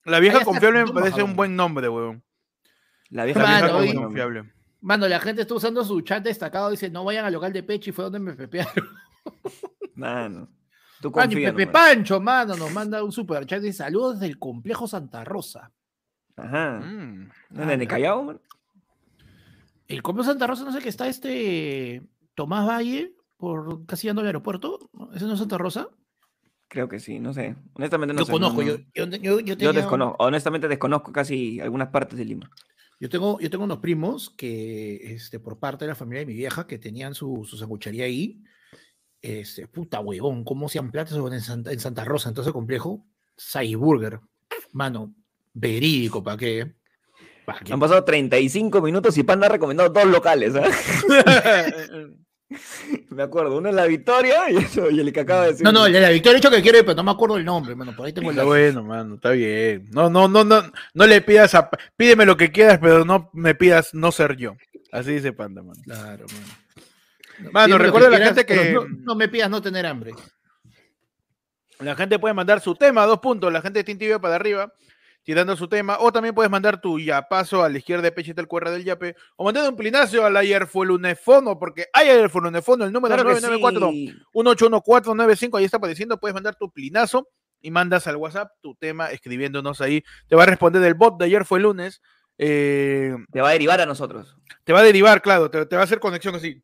[0.06, 2.24] la vieja confiable me parece un buen nombre, weón.
[3.10, 4.50] La vieja, confiable.
[4.80, 6.70] Mano, la gente está usando su chat destacado.
[6.70, 8.88] Dice, no vayan al local de Pechi, fue donde me pepearon.
[9.96, 10.57] Mano.
[11.02, 15.24] Tú mano, Pepe Pancho, mano, nos manda un super chat de saludos del complejo Santa
[15.24, 15.72] Rosa.
[16.36, 16.80] Ajá.
[16.80, 18.42] Mm, ¿En el Callao, man?
[19.88, 22.02] El complejo Santa Rosa, no sé qué está este
[22.36, 24.90] Tomás Valle, por casi yendo al aeropuerto.
[25.14, 25.90] ¿Ese no es Santa Rosa?
[26.68, 27.56] Creo que sí, no sé.
[27.76, 28.32] Honestamente no yo sé.
[28.32, 32.50] Conozco, Yo, yo, yo, desconozco, honestamente desconozco casi algunas partes de Lima.
[33.00, 36.34] Yo tengo, yo tengo unos primos que, este, por parte de la familia de mi
[36.34, 38.44] vieja, que tenían su, su sanguchería ahí.
[39.22, 43.06] Este, puta huevón, ¿cómo se han platos en Santa, en Santa Rosa, entonces complejo?
[43.78, 44.20] Burger.
[44.72, 45.14] Mano,
[45.54, 46.76] verídico, ¿para qué?
[47.72, 50.54] Han pasado 35 minutos y Panda ha recomendado dos locales.
[50.56, 50.64] ¿eh?
[53.10, 55.64] me acuerdo, uno es la Victoria y, eso, y el que acaba de decir.
[55.64, 57.46] No, no, el de la Victoria he dicho que quiere, pero no me acuerdo el
[57.46, 57.96] nombre, mano.
[57.96, 59.88] Por ahí tengo el bueno, mano, está bien.
[59.92, 60.62] No, no, no, no,
[60.94, 61.70] no le pidas a.
[61.96, 64.56] Pídeme lo que quieras, pero no me pidas no ser yo.
[64.92, 65.82] Así dice Panda, mano.
[65.86, 66.67] Claro, mano.
[67.52, 68.78] Mano, recuerda a la gente que.
[69.00, 70.14] No, me pidas no tener hambre.
[71.80, 73.54] La gente puede mandar su tema, dos puntos.
[73.54, 74.74] La gente de Tintivio para arriba
[75.28, 78.48] tirando su tema, o también puedes mandar tu yapazo a la izquierda de Pechita el
[78.48, 83.38] QR del Yape, o mandar un plinazo al Ayerfolunefono, porque hay Ayerfolunefono, el número claro
[84.34, 87.28] 994-181495, ahí está apareciendo, puedes mandar tu plinazo
[87.60, 91.26] y mandas al WhatsApp tu tema escribiéndonos ahí, te va a responder el bot de
[91.26, 92.02] ayer fue lunes.
[92.38, 94.38] Eh, te va a derivar a nosotros.
[94.64, 96.64] Te va a derivar, claro, te, va a hacer conexión así,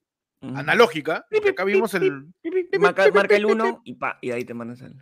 [0.55, 2.27] analógica, acá vimos el...
[2.79, 4.95] Marca, el 1 y, pa, y ahí te mandas el...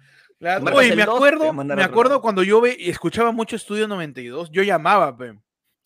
[0.73, 5.37] Oye, me acuerdo, me acuerdo cuando yo ve, escuchaba mucho Estudio 92, yo llamaba pe,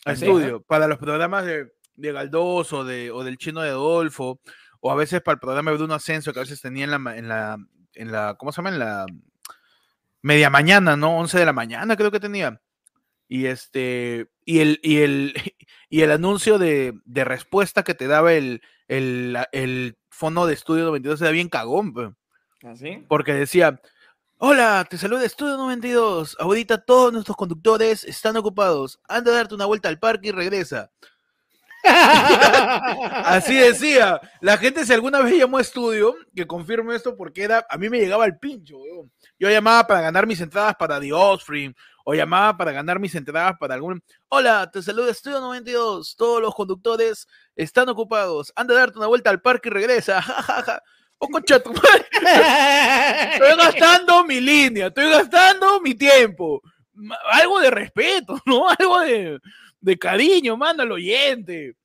[0.05, 4.39] a Estudio para los programas de, de Galdós o, de, o del Chino de Adolfo,
[4.79, 7.17] o a veces para el programa de un Ascenso que a veces tenía en la,
[7.17, 7.57] en la,
[7.95, 8.69] en la, ¿cómo se llama?
[8.69, 9.05] En la
[10.21, 11.17] media mañana, ¿no?
[11.17, 12.61] 11 de la mañana creo que tenía.
[13.27, 15.33] Y este, y el, y el,
[15.89, 20.85] y el anuncio de, de respuesta que te daba el, el, el fondo de Estudio
[20.85, 22.17] 92 era bien cagón.
[22.63, 22.73] ¿Ah,
[23.07, 23.79] Porque decía,
[24.37, 26.35] Hola, te saluda Estudio 92.
[26.39, 28.99] Ahorita todos nuestros conductores están ocupados.
[29.07, 30.91] Anda a darte una vuelta al parque y regresa.
[31.85, 34.19] Así decía.
[34.41, 37.89] La gente si alguna vez llamó a estudio, que confirmo esto porque era, a mí
[37.89, 38.75] me llegaba el pincho.
[39.39, 41.73] Yo llamaba para ganar mis entradas para The Offspring
[42.07, 44.01] o llamaba para ganar mis entradas para algún...
[44.29, 46.15] Hola, te saluda Estudio 92.
[46.15, 48.53] Todos los conductores están ocupados.
[48.55, 50.23] Anda a darte una vuelta al parque y regresa.
[51.17, 52.05] Oh, concha tu madre.
[53.33, 56.61] Estoy gastando mi línea, estoy gastando mi tiempo.
[57.31, 58.67] Algo de respeto, ¿no?
[58.67, 59.39] Algo de,
[59.79, 61.77] de cariño, manda al oyente.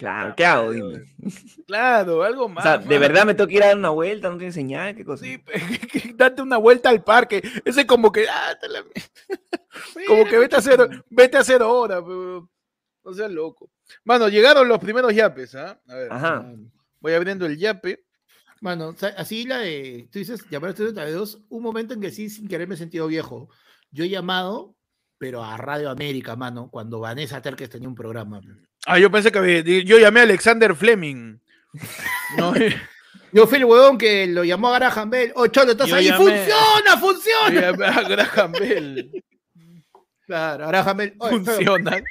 [0.00, 0.72] Claro, ¿qué hago?
[0.72, 1.04] Dime.
[1.66, 2.64] Claro, algo más.
[2.64, 4.96] O sea, de verdad me tengo que ir a dar una vuelta, no tiene señal,
[4.96, 5.26] qué cosa.
[5.26, 5.40] Sí,
[6.16, 7.42] date una vuelta al parque.
[7.66, 8.56] Ese como que, ah,
[10.08, 12.50] como que vete a hacer, vete a hacer hora, pero
[13.04, 13.70] no seas loco.
[14.02, 15.78] Mano, llegaron los primeros yapes, ¿ah?
[15.86, 16.50] A ver, Ajá.
[16.98, 18.02] voy abriendo el yape.
[18.62, 22.48] Mano, así la de, tú dices, llamar a dos, un momento en que sí, sin
[22.48, 23.50] querer me he sentido viejo.
[23.90, 24.76] Yo he llamado,
[25.18, 28.40] pero a Radio América, mano, cuando Vanessa Terques tenía un programa.
[28.86, 31.38] Ah, yo pensé que yo llamé a Alexander Fleming.
[32.38, 32.76] no, eh.
[33.32, 35.32] yo fui el huevón que lo llamó a Graham Bell.
[35.34, 36.10] Oh, Cholo, estás ahí.
[36.10, 37.54] ¡Funciona, funciona!
[37.54, 39.24] Yo llamé a Graham Bell.
[40.26, 41.16] Claro, Graham Bell.
[41.18, 42.04] funciona.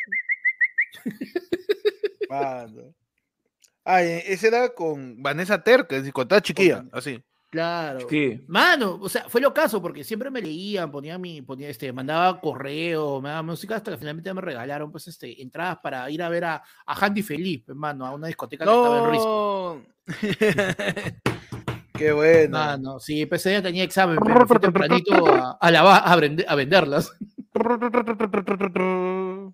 [3.85, 7.23] Ah, ese era con Vanessa Terca, con toda chiquilla, así.
[7.49, 7.99] Claro.
[8.47, 12.39] Mano, o sea, fue lo caso, porque siempre me leían, ponía mi, ponía este, mandaba
[12.39, 16.29] correo, me daba música, hasta que finalmente me regalaron, pues, este, entradas para ir a
[16.29, 19.87] ver a, a Handy Felipe, hermano, a una discoteca que estaba en.
[21.93, 22.57] Qué bueno.
[22.57, 27.11] Mano, sí, pues ella tenía examen, pero fui tempranito a, a, la, a, a venderlas.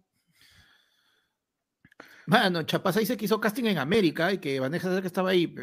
[2.28, 5.54] Mano, Chapasa dice que hizo casting en América y que Vanessa que estaba ahí.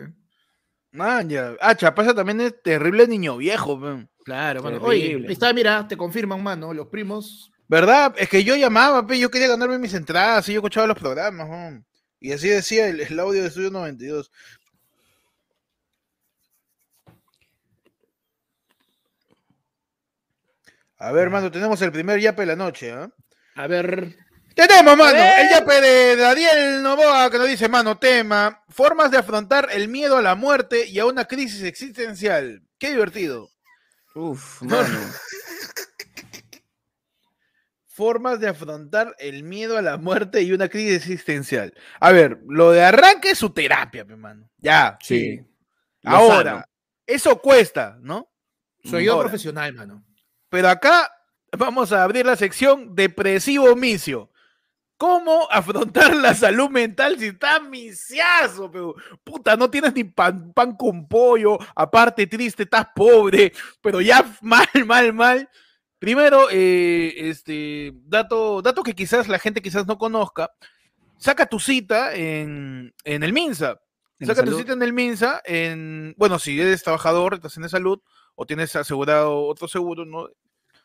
[0.93, 1.57] Man, ya.
[1.61, 3.81] Ah, Chapasa también es terrible niño viejo.
[4.25, 4.79] Claro, mano.
[4.83, 7.51] Oye, está, mira, te confirman, mano, los primos.
[7.67, 8.15] ¿Verdad?
[8.19, 11.49] Es que yo llamaba, pe, yo quería ganarme mis entradas y yo escuchaba los programas.
[11.49, 11.87] Man.
[12.21, 14.31] Y así decía el, el audio de Estudio 92.
[20.99, 23.11] A ver, mano, tenemos el primer yape de la noche, ¿ah?
[23.57, 24.17] A ver.
[24.55, 29.69] Tenemos, mano, el yape de Daniel Novoa que nos dice, mano, tema, formas de afrontar
[29.73, 32.63] el miedo a la muerte y a una crisis existencial.
[32.79, 33.49] Qué divertido.
[34.15, 34.99] Uf, mano.
[37.87, 41.73] formas de afrontar el miedo a la muerte y una crisis existencial.
[42.01, 44.51] A ver, lo de arranque es su terapia, mi hermano.
[44.59, 44.99] Ya.
[45.01, 45.41] Sí.
[46.05, 46.69] Ahora,
[47.07, 48.29] eso cuesta, ¿no?
[48.85, 50.05] Soy yo profesional, mano.
[50.49, 51.11] Pero acá
[51.57, 54.32] vamos a abrir la sección depresivo micio.
[55.03, 58.71] ¿Cómo afrontar la salud mental si estás misiazo?
[58.71, 64.25] Pero, puta, no tienes ni pan, pan con pollo, aparte triste, estás pobre, pero ya
[64.43, 65.51] mal, mal, mal.
[65.99, 70.53] Primero, eh, este, dato, dato que quizás la gente quizás no conozca,
[71.19, 73.81] saca tu cita en, el MINSA.
[74.21, 77.99] Saca tu cita en el MINSA, en, bueno, si eres trabajador, estás en de salud,
[78.37, 80.29] o tienes asegurado otro seguro, ¿no?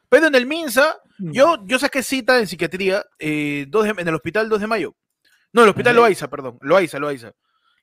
[0.10, 1.32] Pero en el MINSA, mm.
[1.32, 4.96] yo, yo saqué cita en psiquiatría eh, en el hospital 2 de mayo.
[5.54, 6.58] No, el hospital Loaiza, perdón.
[6.62, 7.32] Loaiza, Loaiza.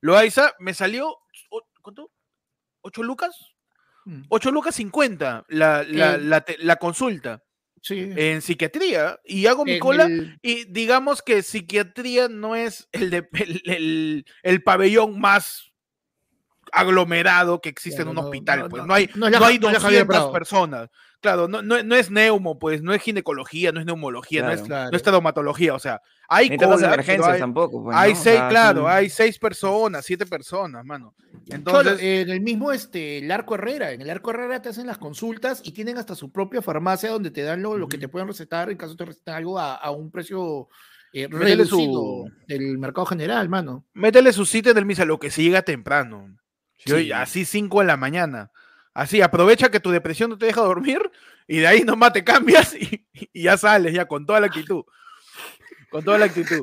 [0.00, 1.16] Loaiza me salió,
[1.82, 2.10] ¿cuánto?
[2.82, 3.36] ¿8 lucas?
[4.28, 4.54] 8 mm.
[4.54, 7.42] lucas 50 la, la, la, consulta.
[7.80, 8.12] Sí.
[8.16, 9.18] En psiquiatría.
[9.24, 10.08] Y hago mi cola.
[10.42, 13.28] Y digamos que psiquiatría no es el, de,
[13.64, 15.74] el, el pabellón más
[16.74, 20.90] aglomerado que existe en un hospital, pues no, hay, no, hay 200 personas.
[21.24, 24.90] Claro, no, no, es neumo, pues, no es ginecología, no es neumología, no, es, no
[24.92, 26.82] es traumatología, o sea, hay cosas.
[26.82, 27.82] emergencias tampoco.
[27.82, 31.14] Pues, hay seis, claro, hay seis personas, siete personas, mano.
[31.46, 34.98] Entonces, en el mismo este, el Arco Herrera, en el Arco Herrera te hacen las
[34.98, 38.28] consultas y tienen hasta su propia farmacia donde te dan lo, lo que te pueden
[38.28, 40.68] recetar en caso te recetan algo a, a un precio
[41.14, 42.30] eh, reducido su...
[42.46, 43.86] del mercado general, mano.
[43.94, 46.36] Métele su sitio en el misa, lo que llega temprano.
[47.14, 48.50] así 5 de la mañana.
[48.94, 51.10] Así, aprovecha que tu depresión no te deja dormir
[51.48, 53.04] y de ahí nomás te cambias y,
[53.34, 54.84] ya sales, ya con toda la actitud.
[55.90, 56.62] Con toda la actitud.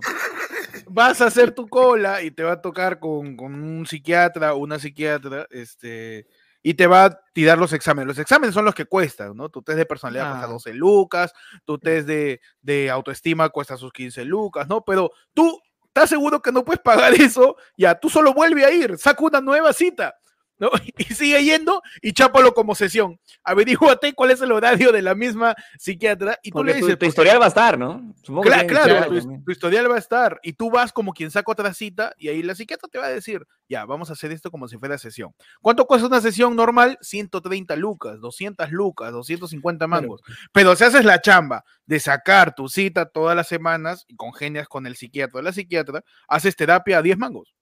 [0.88, 4.80] Vas a hacer tu cola y te va a tocar con, un psiquiatra o una
[4.80, 6.26] psiquiatra, este,
[6.64, 8.08] y te va a tirar los exámenes.
[8.08, 9.50] Los exámenes son los que cuestan, ¿no?
[9.50, 11.34] Tu test de personalidad cuesta 12 lucas,
[11.66, 14.84] tu test de, de autoestima cuesta sus 15 lucas, ¿no?
[14.86, 18.98] Pero tú estás seguro que no puedes pagar eso, ya, tú solo vuelve a ir,
[18.98, 20.16] saca una nueva cita.
[20.62, 20.70] ¿No?
[20.98, 23.20] Y sigue yendo y chápalo como sesión.
[23.44, 26.98] Averíguate cuál es el horario de la misma psiquiatra y tú le dices.
[27.00, 28.14] Tu, historial va a estar, ¿no?
[28.44, 30.40] claro, claro tu, historial va a estar.
[30.44, 33.10] Y tú vas como quien saca otra cita y ahí la psiquiatra te va a
[33.10, 35.34] decir, ya, vamos a hacer esto como si fuera sesión.
[35.62, 37.00] ¿Cuánto cuesta una sesión normal?
[37.02, 40.22] 130 lucas, 200 lucas, 250 mangos.
[40.52, 44.86] Pero si haces la chamba de sacar tu cita todas las semanas y congenias con
[44.86, 47.56] el psiquiatra o la psiquiatra, haces terapia a 10 mangos.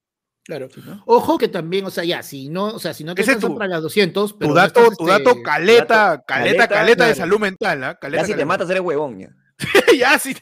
[0.50, 0.68] Claro.
[1.06, 3.68] Ojo que también, o sea, ya, si no, o sea, si no te alcanza para
[3.68, 8.00] las 200, pero tu dato, tu dato este, caleta, caleta, caleta, de salud mental, ¿ah?
[8.02, 9.30] Caleta, ya si te matas eres huevón, ya.
[10.00, 10.36] ya, sí.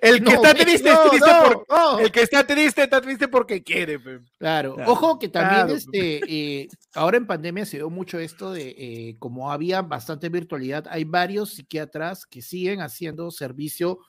[0.00, 4.00] El que está triste es triste por, el que está triste está triste porque quiere.
[4.36, 4.74] Claro.
[4.84, 9.52] Ojo que también este eh, ahora en pandemia se dio mucho esto de eh, como
[9.52, 14.00] había bastante virtualidad, hay varios psiquiatras que siguen haciendo servicio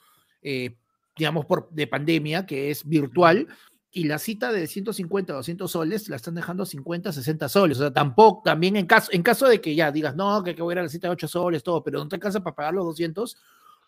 [0.42, 0.78] eh,
[1.16, 3.48] digamos por de pandemia que es virtual
[3.96, 7.78] y la cita de 150 200 soles la están dejando 50, 60 soles.
[7.78, 10.64] O sea, tampoco, también en caso, en caso de que ya digas, no, que, que
[10.64, 12.56] voy a ir a la cita de 8 soles, todo, pero no te alcanza para
[12.56, 13.38] pagar los 200,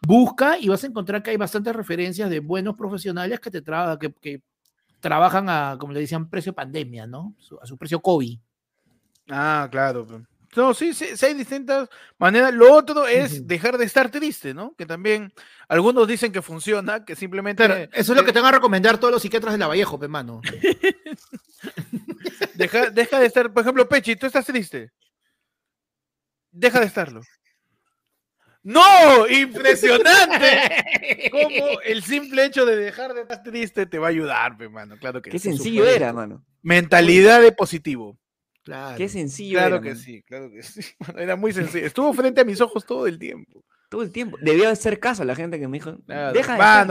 [0.06, 3.64] busca y vas a encontrar que hay bastantes referencias de buenos profesionales que te
[4.00, 4.42] que, que
[5.00, 7.34] trabajan a, como le decían, precio pandemia, ¿no?
[7.62, 8.38] A su precio COVID.
[9.30, 10.06] Ah, claro.
[10.56, 12.54] No, sí, sí, hay distintas maneras.
[12.54, 14.74] Lo otro es dejar de estar triste, ¿no?
[14.78, 15.34] Que también
[15.68, 17.90] algunos dicen que funciona, que simplemente.
[17.92, 20.08] eso es lo que te van a recomendar todos los psiquiatras de la Vallejo, pe
[20.08, 20.42] mano.
[22.54, 24.92] deja, deja de estar, por ejemplo, Pechi, ¿tú estás triste?
[26.52, 27.22] Deja de estarlo.
[28.64, 29.28] ¡No!
[29.28, 31.30] ¡Impresionante!
[31.32, 34.98] Cómo el simple hecho de dejar de estar triste te va a ayudar, pe mano.
[34.98, 36.44] Claro que Qué sencillo era, mano.
[36.64, 38.18] Mentalidad de positivo.
[38.98, 39.60] Qué sencillo.
[39.60, 40.82] Claro que sí, claro que sí.
[41.18, 41.86] era muy sencillo.
[41.86, 43.64] Estuvo frente a mis ojos todo el tiempo.
[43.90, 44.38] Todo el tiempo.
[44.42, 45.98] Debía hacer caso a la gente que me dijo.
[46.34, 46.86] Deja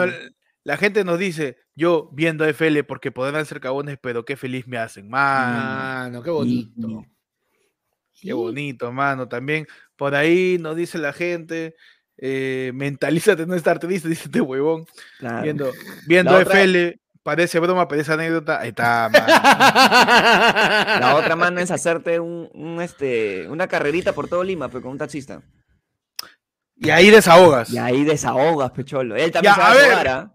[0.64, 4.78] la gente nos dice, yo viendo FL porque podrán ser cabones, pero qué feliz me
[4.78, 5.10] hacen.
[5.10, 7.04] Mano, qué bonito.
[8.18, 9.28] Qué bonito, mano.
[9.28, 11.76] También por ahí nos dice la gente,
[12.16, 14.86] eh, mentalízate no estar triste, dice este huevón.
[15.42, 15.70] Viendo,
[16.06, 18.60] viendo FL, Parece broma, parece anécdota.
[18.60, 19.08] Ahí está,
[21.00, 24.98] La otra mano es hacerte un, este, una carrerita por todo Lima, pero con un
[24.98, 25.40] taxista.
[26.76, 27.70] Y ahí desahogas.
[27.70, 29.16] Y ahí desahogas, pecholo.
[29.16, 30.34] Él también se va a, ver, ¿ah?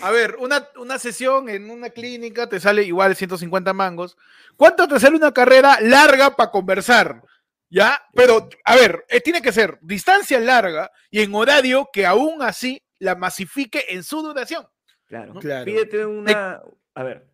[0.00, 4.16] a ver, una, una sesión en una clínica te sale igual 150 mangos.
[4.56, 7.20] ¿Cuánto te sale una carrera larga para conversar?
[7.68, 8.00] ¿Ya?
[8.14, 12.80] Pero, a ver, eh, tiene que ser distancia larga y en horario que aún así
[13.00, 14.68] la masifique en su duración.
[15.08, 16.60] Claro, Pídete una.
[16.94, 17.26] A ver.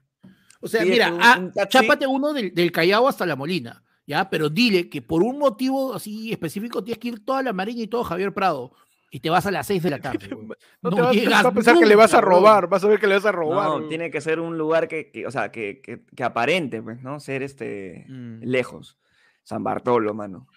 [0.61, 4.31] O sea, mira, ah, chápate uno del, del, Callao hasta la Molina, ¿ya?
[4.31, 7.87] Pero dile que por un motivo así específico tienes que ir toda la Marina y
[7.87, 8.73] todo Javier Prado.
[9.11, 10.29] y te vas a las 6 de la tarde.
[10.83, 13.17] no, te vas, a pensar que le vas a robar, vas a ver que le
[13.17, 13.69] vas a robar.
[13.69, 17.21] No, tiene que ser un lugar que, o sea, que, que, aparente, pues, ¿no?
[17.21, 18.45] Ser este mm.
[18.45, 18.97] lejos.
[19.43, 20.49] San Bartolo, mano.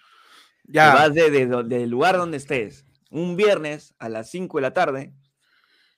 [0.64, 0.94] Ya.
[0.94, 2.86] vas del lugar donde estés.
[3.10, 5.12] Un viernes a las 5 de la tarde,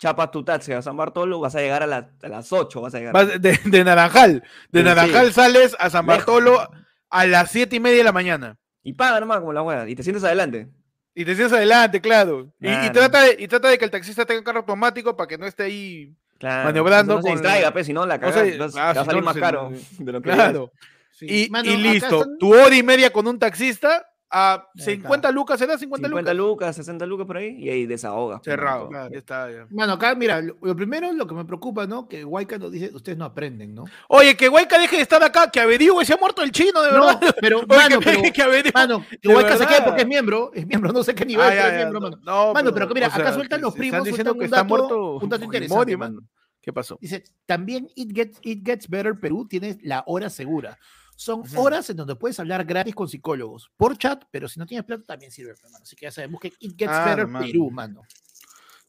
[0.00, 3.40] chapas tu taxi a San Bartolo, vas a llegar a, las 8, vas a llegar.
[3.40, 4.42] de, Naranjal.
[4.72, 6.68] De Naranjal sales a San Bartolo
[7.10, 8.56] a las 7 y media de la mañana.
[8.82, 10.68] Y paga nomás como la hueá, y te sientes adelante.
[11.14, 12.50] Y te sientes adelante, claro.
[12.58, 15.36] Y, trata de, y trata de que el taxista tenga un carro automático para que
[15.36, 17.16] no esté ahí maniobrando.
[17.16, 20.22] No se distraiga, pues, si no, la caga, va a salir más caro de lo
[20.22, 20.72] que Claro.
[21.20, 22.24] Y, y, listo.
[22.38, 26.76] Tu hora y media con un taxista a 50 lucas, ¿se da 50, 50 lucas?
[26.76, 28.40] 60 lucas por ahí, y ahí desahoga.
[28.44, 29.48] Cerrado, está.
[29.70, 32.08] Bueno, acá, mira, lo, primero, lo que me preocupa, ¿no?
[32.08, 33.84] Que Huayca nos dice, ustedes no aprenden, ¿no?
[34.08, 36.92] Oye, que Huayca deje de estar acá, que averigüe, se ha muerto el chino, de
[36.92, 37.20] verdad.
[37.40, 41.02] pero, mano, que, pero, mano, que Huayca se quede porque es miembro, es miembro, no
[41.02, 42.16] sé qué nivel, es miembro, mano.
[42.22, 45.44] No, mano, pero, que mira, acá sueltan los primos, diciendo que está muerto, un dato
[45.44, 46.20] interesante, mano.
[46.62, 46.98] ¿Qué pasó?
[47.00, 50.78] Dice, también It Gets, It Gets Better Perú tiene la hora segura.
[51.20, 54.86] Son horas en donde puedes hablar gratis con psicólogos por chat, pero si no tienes
[54.86, 55.76] plata también sirve, hermano.
[55.82, 58.04] Así que ya sabemos que It Gets ah, Better Perú, mano.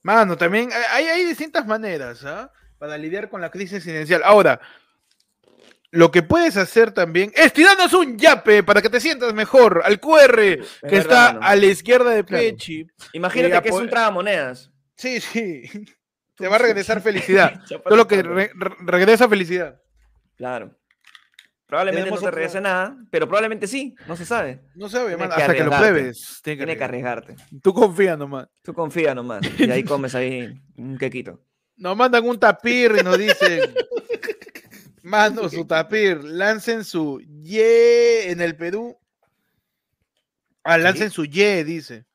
[0.01, 2.49] Mano, también hay, hay distintas maneras ¿ah?
[2.77, 4.21] para lidiar con la crisis existencial.
[4.23, 4.61] Ahora,
[5.89, 9.99] lo que puedes hacer también es tirarnos un yape para que te sientas mejor al
[9.99, 10.35] QR
[10.87, 12.87] que está a la izquierda de Pechi.
[13.11, 14.71] Imagínate eh, que es un tragamonedas.
[14.95, 15.63] Sí, sí.
[16.35, 17.59] Te va a regresar felicidad.
[17.83, 19.81] Todo lo que regresa felicidad.
[20.37, 20.77] Claro.
[21.71, 24.59] Probablemente no te regrese nada, pero probablemente sí, no se sabe.
[24.75, 26.41] No se sabe, hasta que lo pruebes.
[26.43, 27.37] Tiene que, arriesgarte.
[27.63, 28.49] Tú confía nomás.
[28.61, 29.41] Tú confía nomás.
[29.57, 31.41] Y ahí comes ahí un quequito.
[31.77, 33.73] Nos mandan un tapir y nos dicen,
[35.01, 38.97] mando su tapir, lancen su ye en el Perú.
[40.65, 42.05] Ah, lancen su ye, dice.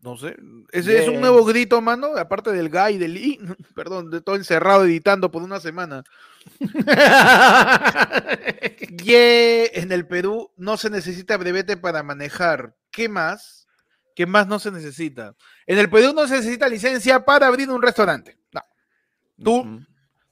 [0.00, 0.34] No sé.
[0.72, 3.38] Ese es un nuevo grito, mano, aparte del guy, del i,
[3.76, 6.02] perdón, de todo encerrado editando por una semana.
[9.02, 12.74] Yeah, en el Perú no se necesita brevete para manejar.
[12.90, 13.66] ¿Qué más?
[14.14, 15.34] ¿Qué más no se necesita?
[15.66, 18.38] En el Perú no se necesita licencia para abrir un restaurante.
[18.52, 18.62] No.
[19.42, 19.80] Tú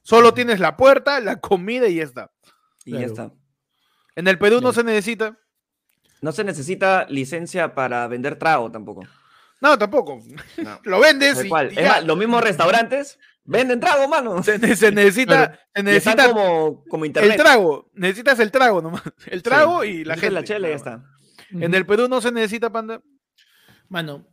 [0.01, 2.31] solo tienes la puerta, la comida y ya está.
[2.85, 3.31] Y ya está.
[4.15, 5.37] En el Perú no se necesita.
[6.21, 9.03] No se necesita licencia para vender trago tampoco.
[9.59, 10.21] No, tampoco.
[10.83, 11.43] Lo vendes.
[11.43, 11.49] Y,
[12.05, 14.41] los mismos restaurantes venden trago, mano.
[14.43, 14.57] Se,
[14.91, 17.31] necesita, necesita como, como internet.
[17.31, 17.89] El trago.
[17.93, 19.03] Necesitas el trago nomás.
[19.27, 20.31] El trago y la gente.
[20.31, 21.03] La chela ya está.
[21.51, 23.01] En el Perú no se necesita, panda.
[23.87, 24.25] Mano,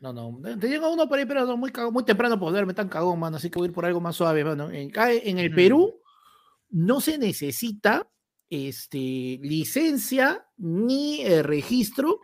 [0.00, 0.58] no, no.
[0.58, 3.38] Te llega uno por ahí, pero no, muy, muy temprano por verme tan cagón, mano.
[3.38, 4.70] Así que voy a ir por algo más suave, mano.
[4.70, 6.00] En, en el Perú
[6.70, 8.06] no se necesita
[8.50, 12.20] este, licencia ni eh, registro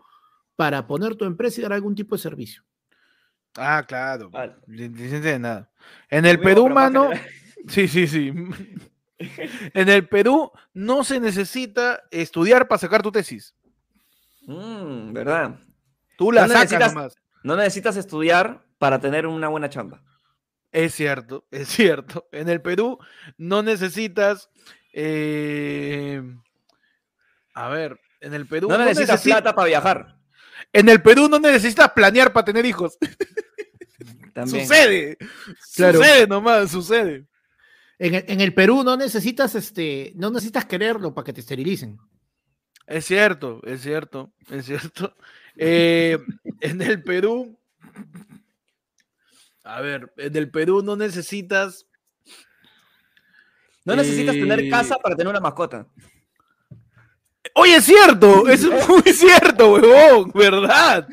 [0.56, 2.62] para poner tu empresa y dar algún tipo de servicio.
[3.56, 4.30] Ah, claro.
[4.66, 5.70] Licencia de nada.
[6.08, 7.10] En el Perú, mano.
[7.68, 8.32] Sí, sí, sí.
[9.74, 13.54] en el Perú no se necesita estudiar para sacar tu tesis.
[14.46, 15.60] Mm, ¿Verdad?
[16.16, 17.16] Tú la sacas nomás.
[17.42, 20.02] No necesitas estudiar para tener una buena chamba.
[20.70, 22.28] Es cierto, es cierto.
[22.32, 22.98] En el Perú
[23.36, 24.50] no necesitas.
[24.92, 26.22] Eh,
[27.54, 28.68] a ver, en el Perú.
[28.68, 30.16] No, necesitas plata para viajar.
[30.72, 32.96] En el Perú no necesitas planear para tener hijos.
[34.46, 35.18] Sucede.
[35.60, 37.26] Sucede nomás, sucede.
[37.98, 41.98] En el, Perú no necesitas, este, no necesitas quererlo para que te esterilicen.
[42.86, 45.16] Es cierto, es cierto, es cierto.
[45.54, 46.16] Eh,
[46.62, 47.60] en el Perú,
[49.64, 51.86] a ver, en el Perú no necesitas.
[53.84, 55.86] No necesitas tener eh, casa para tener una mascota.
[57.54, 61.06] Oye, es cierto, es muy cierto, huevón, ¿verdad?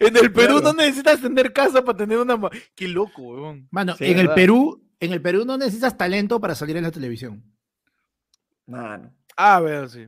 [0.00, 2.38] En el Perú no necesitas tener casa para tener una...
[2.74, 3.68] Qué loco, huevón.
[3.70, 7.44] Mano, en el Perú, en el Perú no necesitas talento para salir en la televisión.
[8.66, 9.12] Mano.
[9.36, 10.06] Ah, ver, sí.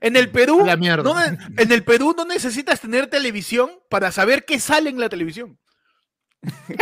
[0.00, 1.02] En el Perú, la mierda.
[1.02, 5.58] No, en el Perú no necesitas tener televisión para saber qué sale en la televisión.
[6.68, 6.78] es,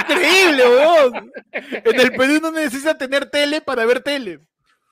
[0.00, 1.32] increíble, huevón.
[1.52, 4.40] En el Perú no necesitas tener tele para ver tele.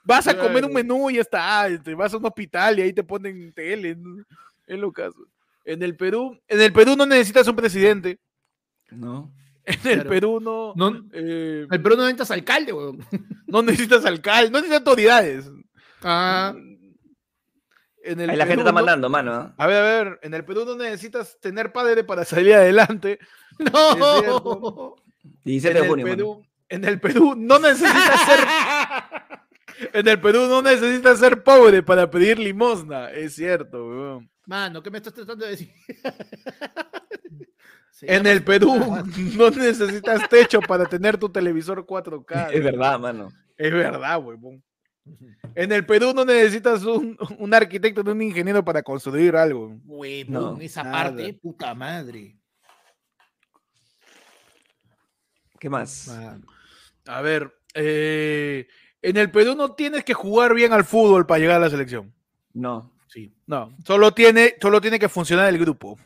[0.04, 1.68] Vas a comer un menú y ya está.
[1.82, 3.96] Te vas a un hospital y ahí te ponen tele.
[4.66, 5.18] En lo caso.
[5.64, 8.18] En el Perú, en el Perú no necesitas un presidente.
[8.90, 9.32] No.
[9.64, 10.72] En el Perú no.
[10.74, 13.06] no eh, el Perú no necesitas alcalde, weón.
[13.46, 15.50] No necesitas alcalde, no necesitas autoridades.
[16.02, 16.52] Ah.
[18.04, 19.40] En el Ahí la gente está mandando, mano.
[19.40, 19.52] ¿eh?
[19.56, 23.18] A ver, a ver, en el Perú no necesitas tener padre para salir adelante.
[23.58, 24.96] No.
[25.44, 26.42] 17 de junio.
[26.70, 28.40] en el Perú no necesitas ser
[29.92, 34.30] En el Perú no necesitas ser pobre para pedir limosna, es cierto, weón.
[34.46, 35.72] Mano, ¿qué me estás tratando de decir?
[38.02, 38.74] en el Perú
[39.36, 42.50] no necesitas techo para tener tu televisor 4K.
[42.52, 43.30] Es verdad, mano.
[43.56, 44.62] Es verdad, huevón.
[45.54, 49.76] En el Perú no necesitas un, un arquitecto, un ingeniero para construir algo.
[49.84, 52.36] Huevón, esa parte, puta madre.
[55.58, 56.08] ¿Qué más?
[57.06, 58.66] A ver, eh,
[59.02, 62.14] en el Perú no tienes que jugar bien al fútbol para llegar a la selección.
[62.54, 62.92] No.
[63.12, 63.30] Sí.
[63.46, 65.98] No, solo tiene, solo tiene que funcionar el grupo.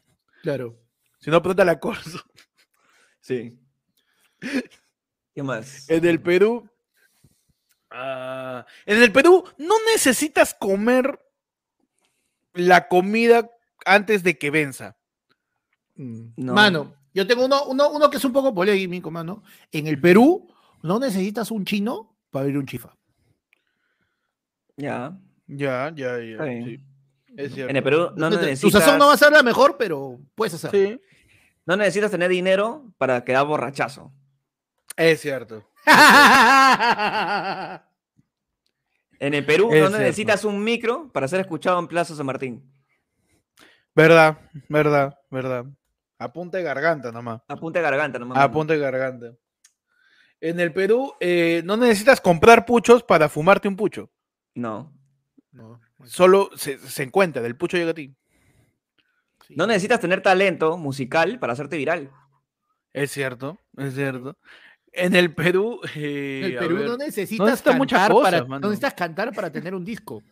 [0.43, 0.77] Claro.
[1.21, 2.03] Si no, pregunta la cosa.
[3.21, 3.59] Sí.
[5.35, 5.89] ¿Qué más?
[5.91, 6.69] En el Perú.
[7.91, 11.19] Ah, en el Perú no necesitas comer
[12.55, 13.51] la comida
[13.85, 14.97] antes de que venza.
[15.97, 16.55] Mm, no.
[16.55, 19.43] Mano, yo tengo uno, uno, uno que es un poco polémico, mano.
[19.73, 22.95] En el Perú no necesitas un chino para abrir un chifa.
[24.77, 25.17] Ya.
[25.47, 26.45] Ya, ya, ya.
[27.35, 27.71] Es cierto.
[27.71, 28.61] En el Perú no necesitas...
[28.61, 30.71] Tu sazón no va a ser la mejor, pero puedes hacer.
[30.71, 31.01] Sí.
[31.65, 34.13] No necesitas tener dinero para quedar borrachazo.
[34.99, 35.67] Es cierto.
[39.19, 42.71] en el Perú no necesitas un micro para ser escuchado en Plaza San Martín.
[43.95, 44.37] Verdad,
[44.69, 45.65] verdad, verdad.
[46.19, 47.41] Apunte garganta nomás.
[47.49, 48.37] Apunte garganta nomás.
[48.37, 49.33] Apunte garganta.
[50.49, 54.13] En el Perú eh, no necesitas comprar puchos para fumarte un pucho.
[54.55, 54.93] No.
[56.05, 58.15] Solo se, encuentra, del pucho llega a ti.
[59.49, 62.13] No necesitas tener talento musical para hacerte viral.
[62.93, 64.39] Es cierto, es cierto.
[64.93, 65.81] En el Perú.
[65.97, 70.23] Eh, en el Perú no necesitas cantar para, no necesitas cantar para tener un disco.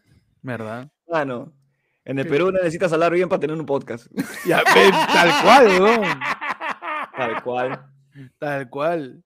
[0.42, 0.92] ¿Verdad?
[1.06, 1.52] Bueno,
[2.04, 4.06] en el Perú necesitas hablar bien para tener un podcast.
[4.46, 6.02] Ya, tal cual, ¿no?
[7.16, 7.86] Tal cual.
[8.38, 9.24] Tal cual.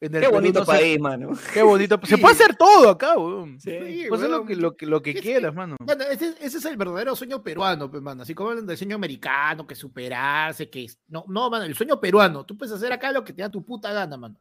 [0.00, 1.30] Qué bonito país, mano.
[1.52, 1.98] Qué bonito.
[2.04, 3.58] Se puede hacer todo acá, weón.
[3.58, 5.76] Sí, puede hacer lo que, lo que, lo que quieras, mano.
[5.80, 8.22] Bueno, ese, ese, es el verdadero sueño peruano, pues, mano.
[8.22, 10.86] Así como el del sueño americano, que superarse, que.
[11.08, 12.46] No, no, mano, el sueño peruano.
[12.46, 14.36] Tú puedes hacer acá lo que te da tu puta gana, mano.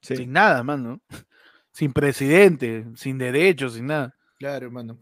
[0.00, 1.00] Sin nada, mano.
[1.70, 4.14] Sin presidente, sin derechos, sin nada.
[4.38, 4.98] Claro, hermano.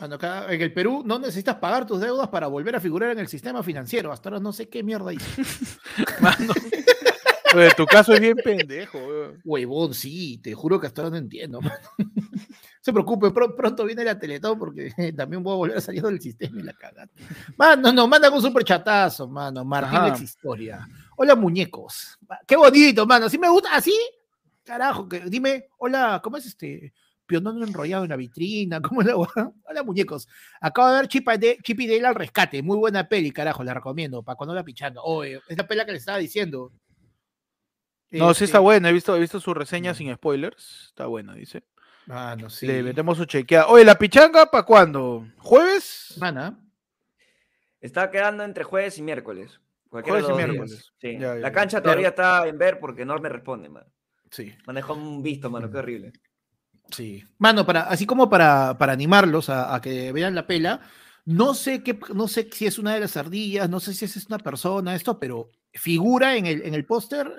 [0.00, 3.20] Mano, acá en el Perú no necesitas pagar tus deudas para volver a figurar en
[3.20, 4.12] el sistema financiero.
[4.12, 5.42] Hasta ahora no sé qué mierda hice.
[6.20, 6.52] mano.
[7.56, 8.98] Oye, tu caso es bien pendejo,
[9.42, 11.60] Huevón, sí, te juro que hasta ahora no entiendo.
[12.82, 16.60] se preocupe, pronto viene la Teletón porque también voy a volver a salir del sistema
[16.60, 17.08] y la cagada.
[17.56, 19.64] Mano, no, manda un super chatazo, mano.
[19.64, 20.86] Martín Historia.
[21.16, 22.18] Hola, muñecos.
[22.46, 23.30] Qué bonito, mano.
[23.30, 23.70] ¿Sí me gusta?
[23.74, 23.98] ¿Así?
[24.62, 26.92] Carajo, que, dime, hola, ¿cómo es este?
[27.24, 29.16] Pionón enrollado en la vitrina, ¿cómo es la
[29.64, 30.28] Hola, muñecos.
[30.60, 31.26] Acabo de ver Chip,
[31.62, 32.62] Chip y Dale al rescate.
[32.62, 34.22] Muy buena peli, carajo, la recomiendo.
[34.22, 35.02] Para cuando la pichando.
[35.02, 36.70] Oye, es la peli que le estaba diciendo.
[38.10, 40.86] No, sí está este buena, he visto, he visto su reseña sin spoilers.
[40.88, 41.64] Está buena, dice.
[42.08, 42.66] Ah, no, sí.
[42.66, 43.66] Le metemos su chequeada.
[43.66, 45.26] Oye, ¿la pichanga para cuándo?
[45.38, 46.14] ¿Jueves?
[46.18, 46.58] Mana.
[47.80, 49.60] Está quedando entre jueves y miércoles.
[49.88, 50.92] Jueves y miércoles.
[51.00, 51.16] Sí.
[51.18, 53.84] la cancha todavía está en ver porque no me responde, man.
[54.30, 54.54] Sí.
[54.66, 56.12] Manejó un visto, mano, qué horrible.
[56.90, 57.24] Sí.
[57.38, 60.80] Mano, para, así como para, para animarlos a, que vean la pela,
[61.24, 64.26] no sé qué, no sé si es una de las ardillas, no sé si es
[64.26, 67.32] una persona, esto, pero figura en el, en el póster,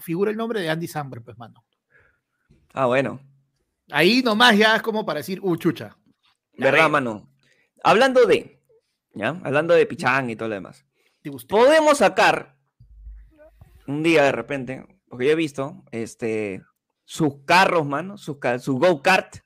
[0.00, 1.64] figura el nombre de Andy Samberg, pues, mano.
[2.72, 3.20] Ah, bueno.
[3.90, 5.96] Ahí nomás ya es como para decir, uh, chucha.
[6.56, 7.28] ¿Verdad, mano?
[7.82, 8.62] Hablando de,
[9.14, 9.40] ¿ya?
[9.42, 10.84] Hablando de Pichán y todo lo demás.
[11.48, 12.56] Podemos sacar
[13.86, 16.62] un día de repente, porque yo he visto, este,
[17.04, 19.36] sus carros, mano, su, su go-kart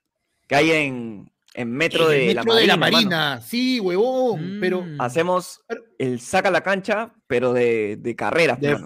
[0.46, 4.58] que hay en, en metro, de, la Marina, Sí, huevón.
[4.60, 5.00] Pero mm.
[5.00, 5.64] hacemos
[5.98, 8.76] el saca la cancha, pero de, de carreras, de,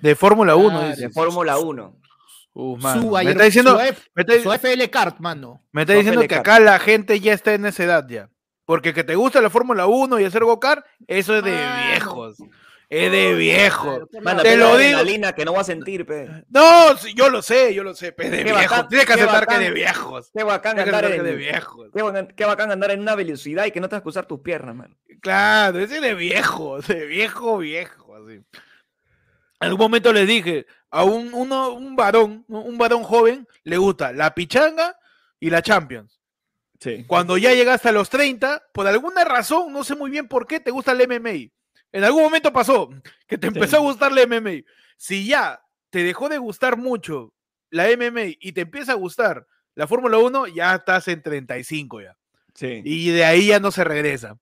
[0.00, 0.96] de Fórmula 1.
[0.96, 2.00] de Fórmula 1.
[2.52, 3.78] Uh, me está diciendo,
[4.42, 5.62] su, FL Kart, mano.
[5.70, 8.30] Me está diciendo que acá la gente ya está en esa edad ya.
[8.64, 12.36] Porque que te gusta la Fórmula 1 y hacer go-kart, eso es de viejos.
[12.90, 14.08] Es de viejo.
[14.42, 15.02] te lo digo.
[15.02, 16.44] Lina que no va a sentir, pe.
[16.48, 18.88] No, yo lo sé, yo lo sé, pe, de viejos.
[18.88, 20.30] Tienes que aceptar que de viejos.
[20.34, 21.90] Qué bacán andar en, de viejos.
[22.34, 24.74] Qué, bacán andar en una velocidad y que no te vas a usar tus piernas,
[24.74, 24.96] man.
[25.20, 28.34] Claro, ese de viejo, de viejo, viejo, así.
[29.60, 34.12] En algún momento les dije, a un, uno, un varón, un varón joven, le gusta
[34.12, 34.96] la pichanga
[35.38, 36.20] y la Champions.
[36.80, 37.04] Sí.
[37.06, 40.60] Cuando ya llegaste a los 30, por alguna razón, no sé muy bien por qué,
[40.60, 41.50] te gusta el MMA.
[41.92, 42.90] En algún momento pasó
[43.26, 44.62] que te empezó a gustar la MMA.
[44.96, 45.60] Si ya
[45.90, 47.32] te dejó de gustar mucho
[47.70, 52.16] la MMA y te empieza a gustar la Fórmula 1, ya estás en 35 ya.
[52.54, 52.82] Sí.
[52.84, 54.36] Y de ahí ya no se regresa.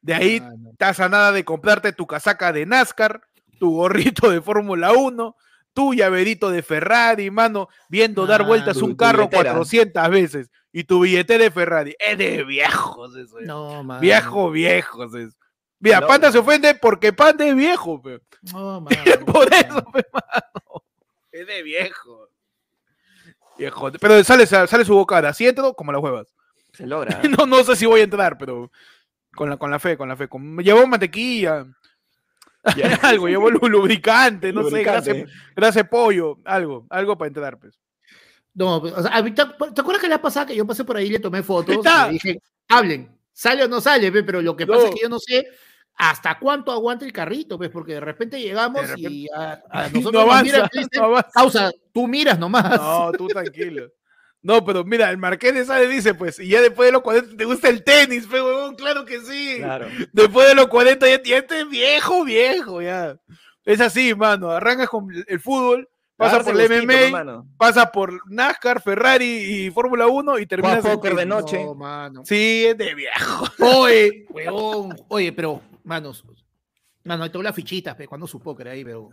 [0.00, 3.22] De ahí estás a nada de comprarte tu casaca de NASCAR,
[3.60, 5.36] tu gorrito de Fórmula 1,
[5.72, 10.50] tu llaverito de Ferrari, mano, viendo dar vueltas un carro 400 veces.
[10.72, 11.94] y tu billete de Ferrari.
[11.98, 13.36] Es de viejos eso.
[13.42, 14.00] No, man.
[14.00, 15.36] Viejo, viejos eso.
[15.82, 18.20] Mira, Panda se ofende porque Panda es viejo, pe.
[18.52, 18.94] No, man.
[19.26, 20.84] Por eso, pe, mano.
[21.32, 22.28] Es de viejo.
[23.58, 23.90] Viejo.
[24.00, 25.30] Pero sale, sale su bocada.
[25.30, 26.28] Así entro como las huevas.
[26.72, 27.20] Se logra.
[27.36, 28.70] no, no sé si voy a entrar, pero
[29.34, 30.28] con la, con la fe, con la fe.
[30.38, 31.66] me llevó mantequilla.
[33.02, 34.84] algo, llevó lubricante, no sé,
[35.56, 37.76] gracias, pollo, algo, algo para entrar, pues.
[38.54, 41.42] No, o sea, ¿te, acuerdas que la pasada que yo pasé por ahí le tomé
[41.42, 41.74] fotos?
[41.74, 45.18] Y dije, hablen, sale o no sale, pero lo que pasa es que yo no
[45.18, 45.44] sé
[45.96, 49.62] hasta cuánto aguanta el carrito, pues, porque de repente llegamos y a,
[49.92, 50.70] nosotros no avanza,
[51.32, 52.80] Causa, tú miras nomás.
[52.80, 53.88] No, tú tranquilo.
[54.42, 57.36] No, pero mira, el Marqués de Sade dice, pues, y ya después de los 40
[57.36, 59.58] te gusta el tenis, pero huevón, claro que sí.
[59.58, 59.86] Claro.
[60.12, 63.16] Después de los 40 ya, ya es viejo, viejo, ya.
[63.64, 64.50] Es así, mano.
[64.50, 70.40] Arrancas con el fútbol, pasa por el MMA, pasa por NASCAR, Ferrari y Fórmula 1
[70.40, 71.64] y terminas en de noche.
[72.24, 73.46] Sí, es de viejo.
[73.60, 74.96] Oye, huevón.
[75.06, 76.24] Oye, pero, manos,
[77.04, 79.10] mano, tengo las fichitas, pero cuando su póker ahí, pero.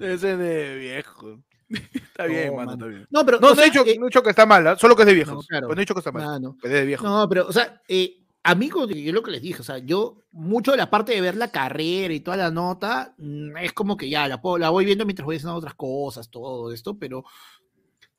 [0.00, 1.40] Ese de viejo.
[1.68, 3.06] está bien, mano, está bien.
[3.10, 3.40] No, pero.
[3.40, 4.76] No, no, he, dicho, que está mal, ¿ah?
[4.76, 5.40] solo que es de viejo.
[5.50, 6.40] No, no he dicho que está mal.
[6.40, 7.04] No, es de viejo.
[7.04, 10.70] No, pero, o sea, eh, amigo, yo lo que les dije, o sea, yo, mucho
[10.70, 14.08] de la parte de ver la carrera y toda la nota, mm, es como que
[14.08, 17.24] ya la, la voy viendo mientras voy haciendo otras cosas, todo esto, pero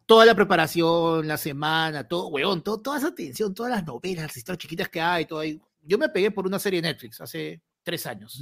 [0.06, 4.38] toda la preparación, la semana, todo, weón, todo, toda esa atención, todas las novelas, las
[4.38, 5.62] historias chiquitas que hay, todo ahí.
[5.86, 8.42] Yo me pegué por una serie de Netflix hace tres años.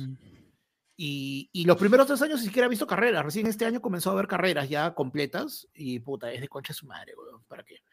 [0.96, 3.26] Y, y, los primeros tres años ni siquiera he visto carreras.
[3.26, 6.86] Recién este año comenzó a ver carreras ya completas y puta, es de concha su
[6.86, 7.44] madre, weón.
[7.48, 7.84] ¿Para qué?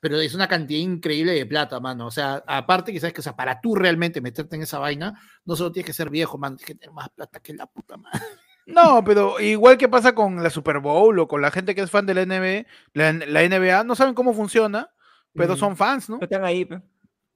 [0.00, 2.06] Pero es una cantidad increíble de plata, mano.
[2.06, 5.18] O sea, aparte que sabes que, o sea, para tú realmente meterte en esa vaina,
[5.44, 7.96] no solo tienes que ser viejo, man, tienes que tener más plata que la puta
[7.96, 8.20] madre.
[8.66, 11.90] No, pero igual que pasa con la Super Bowl o con la gente que es
[11.90, 14.90] fan de la NBA, la, NBA no saben cómo funciona,
[15.34, 16.18] pero son fans, ¿no?
[16.18, 16.66] Están ahí,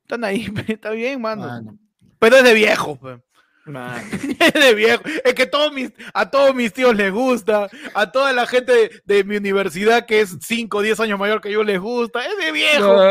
[0.08, 1.78] Están ahí, está bien, mano.
[2.18, 3.18] Pero es de viejo, pues.
[4.40, 5.02] es de viejo.
[5.22, 9.24] Es que todos mis, a todos mis tíos les gusta, a toda la gente de,
[9.24, 12.24] mi universidad que es 5 o 10 años mayor que yo les gusta.
[12.24, 13.02] Es de viejo.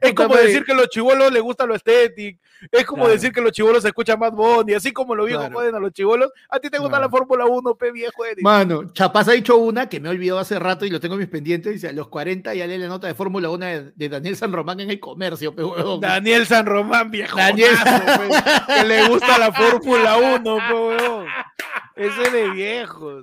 [0.00, 2.40] Es como decir que a los chivolos les gusta lo estético.
[2.70, 4.32] Es como decir que los chivolos escuchan más
[4.66, 6.30] y así como los viejos pueden a los chivolos.
[6.48, 8.22] A ti te gusta la Fórmula 1, pe viejo.
[8.42, 11.20] Mano, Chapaz ha dicho una que me he olvidado hace rato y lo tengo en
[11.20, 11.72] mis pendientes.
[11.72, 14.80] Dice, a los 40 ya lee la nota de Fórmula 1 de, Daniel San Román
[14.80, 15.62] en el comercio, pe,
[16.00, 17.36] Daniel San Román, viejo.
[17.36, 17.74] Daniel.
[18.66, 21.26] que le gusta la Fórmula Fórmula 1, weón.
[21.96, 23.22] Ese de viejos.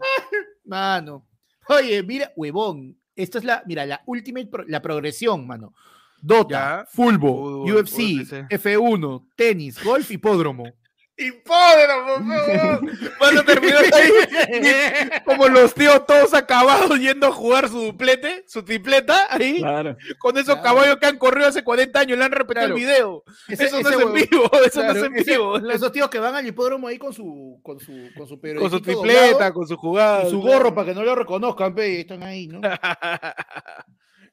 [0.65, 1.25] Mano.
[1.67, 2.97] Oye, mira, huevón.
[3.15, 5.73] Esta es la, mira, la última, la progresión, mano.
[6.21, 10.65] Dota, fútbol, UFC, F1, tenis, golf, hipódromo.
[11.19, 12.25] Hipódromo,
[13.19, 18.63] Van a terminar ahí como los tíos todos acabados yendo a jugar su duplete, su
[18.63, 19.61] tripleta ahí.
[20.17, 23.23] Con esos caballos que han corrido hace 40 años y le han repetido el video.
[23.49, 25.57] eso no es en vivo, eso no es en vivo.
[25.57, 28.79] esos tíos que van al hipódromo ahí con su con su con su, con su
[28.79, 32.47] tripleta, con su jugada, con su gorro para que no lo reconozcan, pe, están ahí,
[32.47, 32.61] ¿no?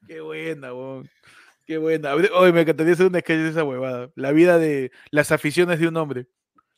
[0.07, 1.11] Qué buena, weón.
[1.67, 2.15] Qué buena.
[2.15, 4.11] Oye, me encantaría hacer una sketch de esa huevada.
[4.15, 6.29] La vida de las aficiones de un hombre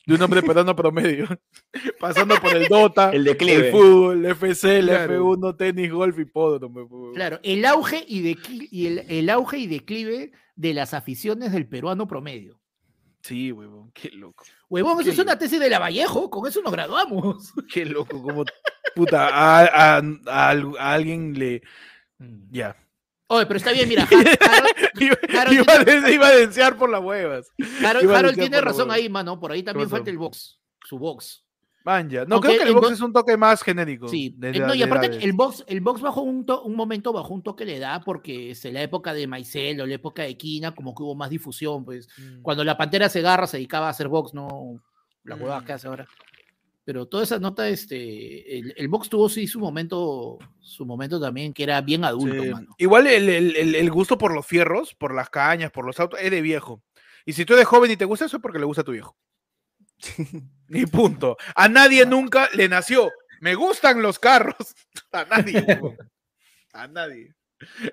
[0.09, 1.27] de un hombre peruano promedio,
[1.99, 7.11] pasando por el Dota, el, el fútbol, el FC, el F1, tenis, golf y hipódromo.
[7.13, 8.35] Claro, el auge y,
[8.71, 12.59] y el, auge y declive de las aficiones del peruano promedio.
[13.21, 14.45] Sí, huevón, qué loco.
[14.67, 17.53] Huevón, eso es una tesis de la Vallejo, con eso nos graduamos.
[17.71, 18.45] Qué loco, como
[18.95, 21.61] puta, a, a alguien le.
[22.17, 22.49] Mm.
[22.49, 22.75] Ya.
[23.31, 24.07] Oye, pero está bien, mira.
[24.99, 27.51] iba, a desear por las huevas.
[27.85, 29.39] Harold, tiene razón ahí, mano.
[29.39, 30.59] Por ahí también falta el box.
[30.83, 31.45] Su box.
[31.85, 32.25] Manja.
[32.25, 34.07] No, creo que el, box, es un toque más genérico.
[34.07, 34.35] Sí.
[34.39, 37.77] no, y aparte, el box, el box bajo un, un momento bajo un toque le
[37.77, 41.13] da porque es la época de Maicel o la época de Quina, como que hubo
[41.13, 41.85] más difusión.
[41.85, 42.41] Pues mm.
[42.41, 44.81] cuando la pantera se agarra, se dedicaba a hacer box, no
[45.23, 45.65] la huevada mm.
[45.65, 46.07] que hace ahora
[46.89, 51.61] pero toda esa nota, este, el, box tuvo sí su momento, su momento también, que
[51.61, 52.41] era bien adulto,
[52.79, 56.81] Igual el, gusto por los fierros, por las cañas, por los autos, es de viejo.
[57.27, 58.93] Y si tú eres joven y te gusta eso, es porque le gusta a tu
[58.93, 59.15] viejo.
[60.67, 61.37] Ni punto.
[61.53, 63.11] A nadie nunca le nació.
[63.39, 64.55] Me gustan los carros.
[65.11, 65.63] A nadie.
[66.73, 67.35] a nadie.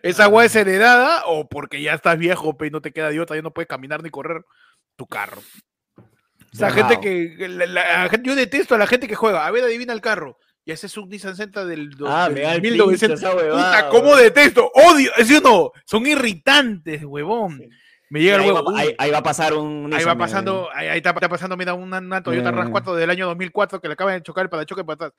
[0.02, 3.42] Esa agua es heredada o porque ya estás viejo, y no te queda idiota, ya
[3.42, 4.42] no puedes caminar ni correr
[4.96, 5.42] tu carro.
[6.58, 7.48] Gente que.
[7.48, 9.46] La, yo detesto a la gente que juega.
[9.46, 10.38] A ver, adivina el carro.
[10.64, 13.20] Y ese es un Nissan Sentra del, ah, del 1900.
[13.20, 14.70] Puta, ¿cómo detesto?
[14.74, 15.12] Odio.
[15.24, 15.70] ¿Sí o no?
[15.84, 17.62] Son irritantes, huevón.
[18.08, 18.74] Me llega el huevo.
[18.76, 19.92] ahí, va a pasar un.
[19.92, 23.94] ahí va pasando, ahí, está, pasando, mira, una, Toyota RAV4 del año 2004 que le
[23.94, 25.12] acaban de chocar para choque para atrás.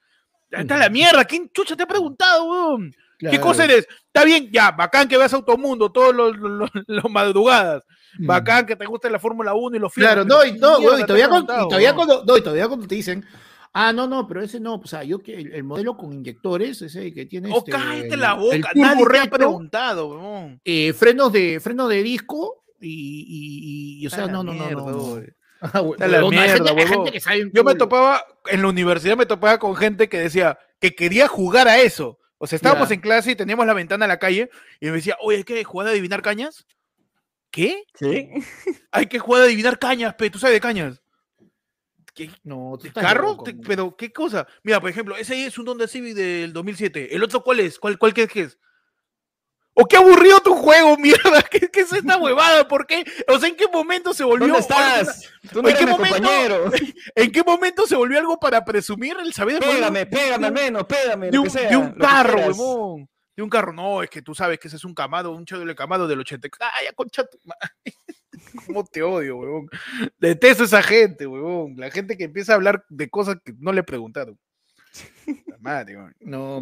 [0.49, 2.93] Está la mierda, ¿quién chucha te ha preguntado, weón?
[3.19, 3.87] ¿Qué cosa eres?
[4.05, 7.83] Está bien, ya, bacán que veas Automundo todos los, los, madrugadas.
[8.17, 8.27] Mm.
[8.27, 10.11] Bacán que te guste la Fórmula 1 y los filmes.
[10.11, 13.25] Claro, no, y, no, y todavía, cuando, todavía, cuando, no, y todavía cuando te dicen,
[13.73, 17.13] ah, no, no, pero ese no, o sea, yo que el, modelo con inyectores, ese
[17.13, 17.51] que tiene.
[17.51, 20.61] Oh, este, cállate la boca, nadie te ha preguntado, weón.
[20.63, 25.21] Eh, frenos de, frenos de disco y, y, o sea, no, no, no, no.
[25.59, 26.71] Ah, la mierda,
[27.51, 31.67] Yo me topaba, en la universidad me topaba con gente que decía que quería jugar
[31.67, 32.19] a eso.
[32.37, 35.17] O sea, estábamos en clase y teníamos la ventana a la calle y me decía,
[35.21, 36.67] oye, ¿hay que jugar a adivinar cañas?
[37.51, 37.83] ¿Qué?
[37.97, 38.41] ¿Qué?
[38.91, 41.01] Hay que jugar a adivinar cañas, pero tú sabes de cañas.
[42.13, 42.31] ¿Qué?
[42.43, 43.37] No, ¿Carro?
[43.65, 44.47] pero, ¿qué cosa?
[44.63, 47.15] Mira, por ejemplo, ese es un Honda Civic del 2007.
[47.15, 47.77] ¿El otro cuál es?
[47.77, 48.57] ¿Cuál, cuál qué es?
[49.79, 51.43] ¿O qué aburrido tu juego, mierda?
[51.43, 52.67] ¿Qué, es esta huevada?
[52.67, 53.05] ¿Por qué?
[53.27, 54.47] O sea, ¿en qué momento se volvió...
[54.47, 55.29] ¿Dónde estás?
[55.53, 56.71] ¿En, qué momento,
[57.15, 59.59] ¿En qué momento se volvió algo para presumir el saber?
[59.59, 61.29] Pégame, pégame al menos, pégame.
[61.29, 63.07] De un, de un carro, huevón.
[63.37, 63.71] De un carro.
[63.71, 66.49] No, es que tú sabes que ese es un camado, un de camado del 80.
[66.59, 67.37] ¡Ay, concha tu
[68.65, 69.69] ¿Cómo te odio, huevón?
[70.17, 71.75] Detesto a esa gente, huevón.
[71.77, 74.37] La gente que empieza a hablar de cosas que no le preguntaron.
[76.21, 76.61] no,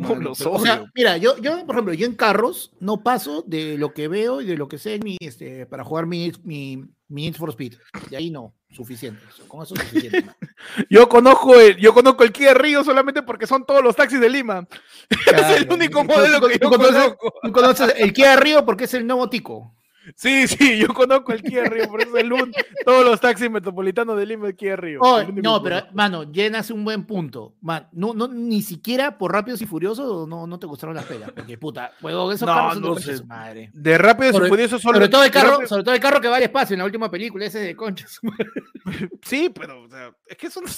[0.94, 4.46] mira, yo, yo, por ejemplo, yo en carros no paso de lo que veo y
[4.46, 7.76] de lo que sé mi, este, para jugar mi, mi, mi for Speed.
[8.10, 9.22] De ahí no, suficiente.
[9.48, 10.26] Con eso es suficiente.
[10.90, 14.30] yo conozco el, yo conozco el Kia Río solamente porque son todos los taxis de
[14.30, 14.68] Lima.
[15.10, 17.34] es el único modelo que yo conozco.
[17.44, 19.76] Tú conoces el Kia Río porque es el nuevo tico.
[20.16, 22.54] Sí, sí, yo conozco el Kia Río, por eso el un,
[22.86, 25.00] todos los taxis metropolitanos de Lima el Kia Río.
[25.42, 27.56] no, pero, mano, llenas un buen punto.
[27.62, 31.32] Man, no, no, ni siquiera por Rápidos y Furiosos no, no te gustaron las pelas.
[31.32, 33.24] Porque, puta, juego esos carros no sé.
[33.26, 33.72] madre.
[33.74, 34.96] De Rápidos y Furiosos solo.
[34.96, 37.10] Sobre todo, el carro, sobre todo el carro que va al espacio en la última
[37.10, 38.20] película, ese de conchas.
[39.24, 40.70] sí, pero, o sea, es que eso no,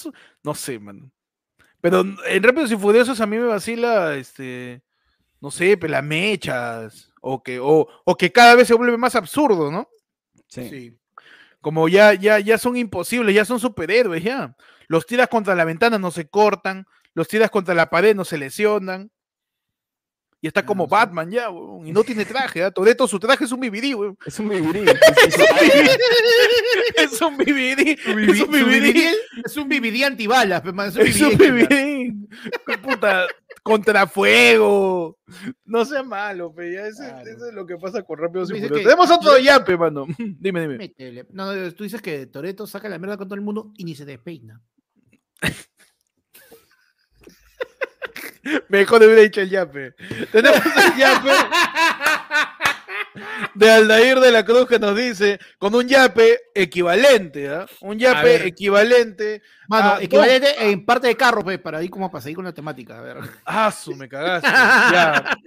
[0.43, 1.11] no sé, man.
[1.82, 4.82] Pero en Rápidos y Furiosos a mí me vacila, este,
[5.39, 7.88] no sé, pelamechas o que, o,
[8.18, 9.89] que cada vez se vuelve más absurdo, ¿no?
[10.47, 10.97] Sí.
[11.61, 14.55] Como ya, ya, ya son imposibles, ya son superhéroes, ya.
[14.88, 18.38] Los tiras contra la ventana, no se cortan, los tiras contra la pared, no se
[18.38, 19.11] lesionan.
[20.47, 21.49] Y está como Batman ya,
[21.83, 22.71] y no tiene traje, ¿eh?
[22.71, 24.17] Toreto su traje es un BBD, weón.
[24.25, 24.87] Es un BBD.
[26.95, 27.99] es un BBD.
[28.07, 29.13] Es un BBD.
[29.43, 29.67] Es un
[30.05, 30.63] antibalas,
[30.99, 32.13] es un BBD.
[32.81, 33.27] Puta,
[33.61, 35.17] contrafuego.
[35.65, 36.71] No sea malo, pe.
[36.71, 40.05] Ya eso es lo que pasa con Rápido y Tenemos otro yape, mano.
[40.39, 40.93] dime, dime.
[41.31, 44.05] No, tú dices que Toreto saca la mierda con todo el mundo y ni se
[44.05, 44.61] despeina.
[48.69, 49.93] Mejor hubiera dicho el yape.
[50.31, 51.31] Tenemos el yape
[53.53, 57.65] de Aldair de la Cruz que nos dice con un yape equivalente, ¿ah?
[57.81, 59.41] Un yape equivalente.
[59.67, 62.97] Mano, equivalente en parte de carro, pues, para ahí como pasa ahí con la temática.
[62.97, 63.17] A ver.
[63.45, 64.47] Ah, su me cagaste.
[64.93, 65.37] ya.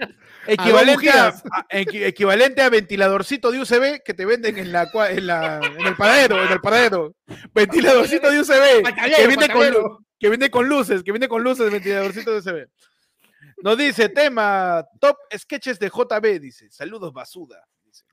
[0.47, 1.35] Equivalente a,
[1.71, 6.43] equivalente a ventiladorcito de UCB que te venden en la en, la, en el paradero,
[6.43, 7.15] en el paradero.
[7.55, 12.33] Ventiladorcito de UCB que viene, con, que viene con luces, que viene con luces, ventiladorcito
[12.33, 12.69] de UCB.
[13.63, 16.71] Nos dice, tema, top sketches de JB, dice.
[16.71, 17.67] Saludos, basuda.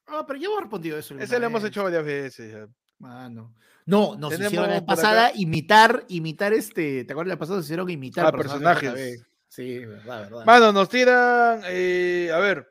[0.08, 1.18] Ah, pero yo he respondido eso.
[1.20, 2.70] Ese lo hemos hecho varias veces.
[3.00, 3.54] Mano.
[3.86, 7.06] No, nos hicieron la pasada imitar, imitar este.
[7.06, 7.58] ¿Te acuerdas la pasada?
[7.58, 9.26] Nos hicieron imitar ah, personajes.
[9.48, 10.46] Sí, verdad, verdad.
[10.46, 12.70] Mano, nos tiran, eh, a ver,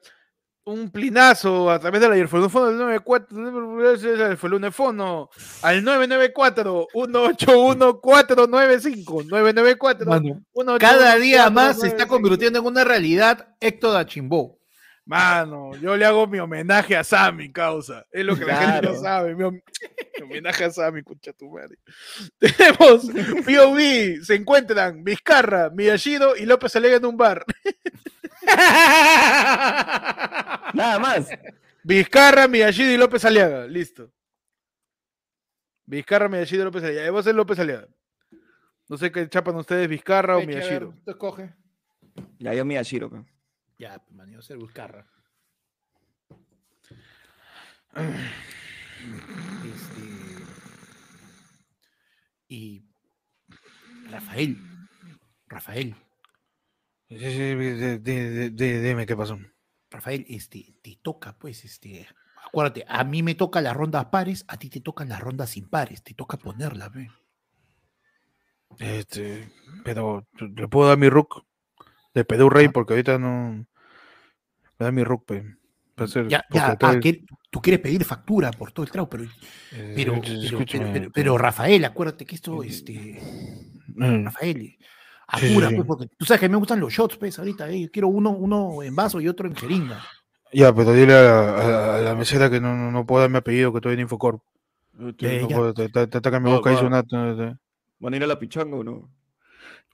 [0.66, 3.28] un plinazo a través de la Yerfonofono del 94,
[4.42, 5.30] el Lunefono
[5.62, 13.54] al 994 181 495 994 Mano, Cada día más se está convirtiendo en una realidad
[13.60, 14.58] Héctor Dachimbó.
[15.04, 18.04] Mano, yo le hago mi homenaje a Sammy, causa.
[18.10, 19.34] Es lo que la gente no sabe.
[19.36, 19.44] Mi,
[20.20, 21.78] homenaje a Sammy, escucha tu madre.
[22.40, 23.06] Tenemos
[23.44, 27.44] POV, se encuentran Vizcarra, Miyashiro y López Alega en un bar.
[30.74, 31.28] Nada más.
[31.82, 33.66] Vizcarra, Miyashiro y López Aliaga.
[33.66, 34.12] Listo.
[35.84, 37.10] Vizcarra, Miyashiro y López Aliaga.
[37.10, 37.88] Vos ser López Aliaga.
[38.88, 40.94] No sé qué chapan ustedes, Vizcarra o Miyashiro.
[41.06, 41.54] Escoge.
[42.38, 43.10] Ya, yo Miyashiro.
[43.10, 43.22] Pues.
[43.78, 45.06] Ya, pues, man, yo ser Vizcarra.
[49.64, 50.00] Este...
[52.48, 52.84] Y
[54.10, 54.56] Rafael.
[55.48, 55.96] Rafael.
[57.08, 59.38] Dime qué pasó.
[59.90, 62.06] Rafael, este, te toca, pues, este,
[62.44, 66.02] acuérdate, a mí me toca las rondas pares, a ti te tocan las rondas impares,
[66.02, 67.08] te toca ponerla, ve.
[68.78, 69.48] Este,
[69.84, 71.44] pero le puedo dar mi rook
[72.14, 72.70] de Pedro Rey ah.
[72.72, 73.66] porque ahorita no
[74.78, 75.56] me da mi rook, pe.
[76.28, 77.00] ya, ya, ah,
[77.50, 79.24] tú quieres pedir factura por todo el trago, pero,
[79.72, 80.20] eh, pero,
[80.66, 83.18] pero, pero, Rafael, acuérdate que esto, este,
[83.94, 84.24] mm.
[84.24, 84.76] Rafael,
[85.28, 87.68] Apura, pues, porque tú sabes que me gustan los shots, pues, ahorita.
[87.70, 87.90] Eh.
[87.92, 90.04] Quiero uno, uno en vaso y otro en jeringa.
[90.52, 93.94] Ya, pero dile a, la mesera que no, no, no puedo darme apellido, que estoy
[93.94, 94.40] en Infocorp.
[94.98, 95.12] Eh,
[95.74, 97.02] te, te, mi boca hizo una.
[97.98, 99.10] ¿Van a ir a la pichanga o no?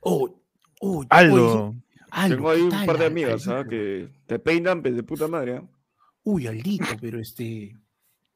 [0.01, 0.43] Oh,
[0.80, 1.74] oh, Aldo.
[2.28, 3.68] Tengo ahí un par de amigas, ¿sabes?
[3.68, 5.57] Que te peinan de puta madre.
[5.57, 5.62] ¿eh?
[6.24, 7.76] Uy, Aldito, pero este.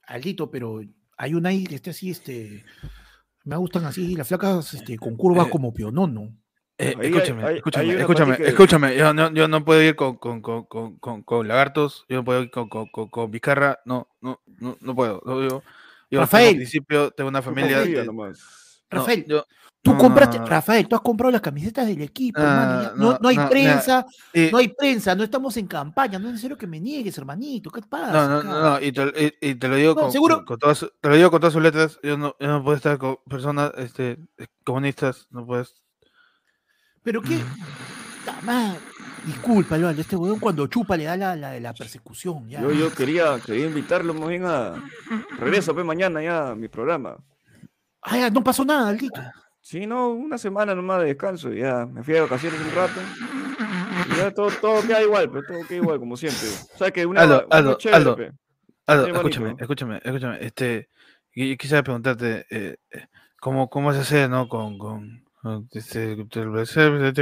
[0.07, 0.81] Aldito, pero
[1.17, 2.65] hay una ahí que esté así, este.
[3.45, 6.33] Me gustan así las flacas este, con curvas eh, como pionono.
[6.79, 8.97] Eh, escúchame, escúchame, escúchame, escúchame.
[8.97, 12.43] Yo no, yo no puedo ir con, con, con, con, con lagartos, yo no puedo
[12.43, 15.23] ir con, con, con, Vizcarra, no, no, no, no puedo.
[15.25, 15.63] Yo,
[16.11, 17.83] yo Rafael, en principio tengo una familia.
[18.91, 19.47] Rafael, yo,
[19.87, 24.05] Tú compraste, Rafael, tú has comprado las camisetas del equipo, ah, no, no, hay prensa,
[24.51, 27.83] no hay prensa, no estamos en campaña, no es necesario que me niegues, hermanito, ¿qué
[27.83, 28.27] pasa?
[28.27, 30.13] No, no, no, y te, y, te lo digo con,
[30.45, 32.99] con, todas, te lo digo con todas sus letras, yo no, yo no puedo estar
[32.99, 34.19] con personas este,
[34.65, 35.86] comunistas, no puedes.
[37.07, 37.39] Pero qué,
[38.43, 38.77] más,
[39.25, 42.49] disculpa, Leonardo, este weón cuando chupa le da la, la, la persecución.
[42.49, 42.61] Ya.
[42.61, 44.75] Yo, yo quería, quería invitarlo más bien a
[45.39, 47.17] regreso pues mañana ya a mi programa.
[48.03, 49.23] Ah, ya, no pasó nada, Aldito.
[49.61, 53.01] Sí, no, una semana nomás de descanso, ya me fui de vacaciones un rato.
[54.13, 56.49] Y ya todo, todo queda igual, pero todo queda igual, como siempre.
[56.75, 58.17] O sea que una, Aldo, Aldo, Aldo,
[58.85, 60.39] Aldo, escúchame, escúchame, escúchame.
[60.45, 60.89] Este,
[61.37, 63.07] yo quisiera preguntarte, eh, eh,
[63.39, 65.26] ¿cómo, ¿cómo se hace, no, con, con,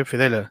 [0.04, 0.50] Fidela?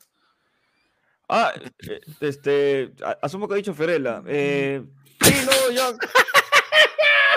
[1.30, 4.24] Ah, eh, este, asumo que ha dicho Ferela.
[4.28, 4.84] Eh,
[5.22, 5.92] sí, no, ya.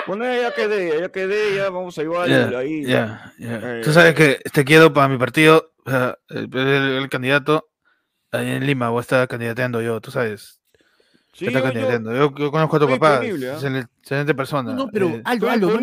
[0.05, 2.85] Bueno, ya quedé, ya quedé, ya vamos a igual ahí.
[2.85, 3.81] Ya, ya.
[3.81, 7.67] Tú sabes que te quiero para mi partido, o sea, el, candidato
[8.31, 10.61] ahí en Lima, o está candidateando yo, tú sabes.
[11.33, 12.15] Sí, está candidateando.
[12.15, 13.35] Yo, yo, conozco a tu papá, ¿eh?
[13.35, 14.73] es una excelente persona.
[14.73, 15.77] No, pero eh, Aldo, Aldo,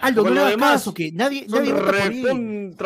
[0.00, 2.76] Aldo, no le hagas caso, que nadie, nadie vota por él.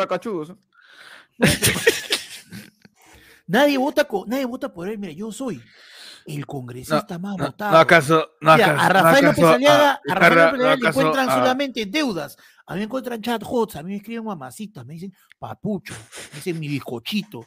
[3.47, 5.61] nadie vota, nadie vota por él, mira, yo soy
[6.25, 7.71] el congresista más votado.
[7.71, 11.27] No, acaso, no acaso, a Rafael López Aliaga, a, a Rafael López Aliaga le encuentran
[11.27, 12.37] solamente deudas.
[12.65, 15.93] A mí me encuentran chat hots, a mí me escriben mamacitas, me dicen papucho,
[16.31, 17.45] me dicen mi bizcochito.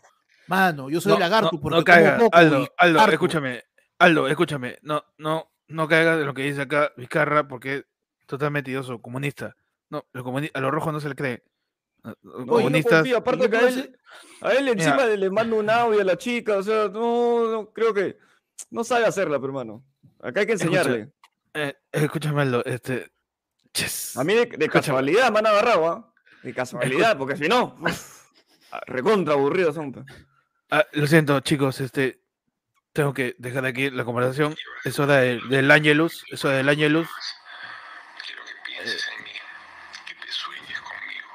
[0.49, 3.65] Mano, yo soy lagarto porque no caiga, Aldo, Aldo, escúchame,
[3.99, 7.85] Aldo, escúchame, no, no, no caigas de lo que dice acá Vizcarra porque es
[8.27, 9.57] totalmente idioso, comunista.
[9.89, 11.45] No, a los rojos no se le cree.
[12.23, 13.99] No aparte que a él,
[14.41, 17.93] a él encima le mando un audio a la chica, o sea, no, no creo
[17.93, 18.19] que
[18.71, 19.85] no sabe hacerla, pero hermano.
[20.21, 21.11] Acá hay que enseñarle.
[21.55, 23.11] Eh, escúchame, Aldo, este.
[24.15, 26.15] A mí de, casualidad me han agarrado, ¿ah?
[26.43, 27.77] De casualidad, porque si no,
[28.71, 29.93] ah, recontra aburrido son.
[29.93, 30.07] Pues.
[30.71, 32.23] Ah, lo siento, chicos, este.
[32.93, 34.57] Tengo que dejar aquí la conversación.
[34.83, 36.25] Es hora del Angelus.
[36.31, 37.07] Es hora del Angelus.
[38.25, 39.33] Quiero que pienses en mí,
[40.09, 41.29] que te sueñes conmigo,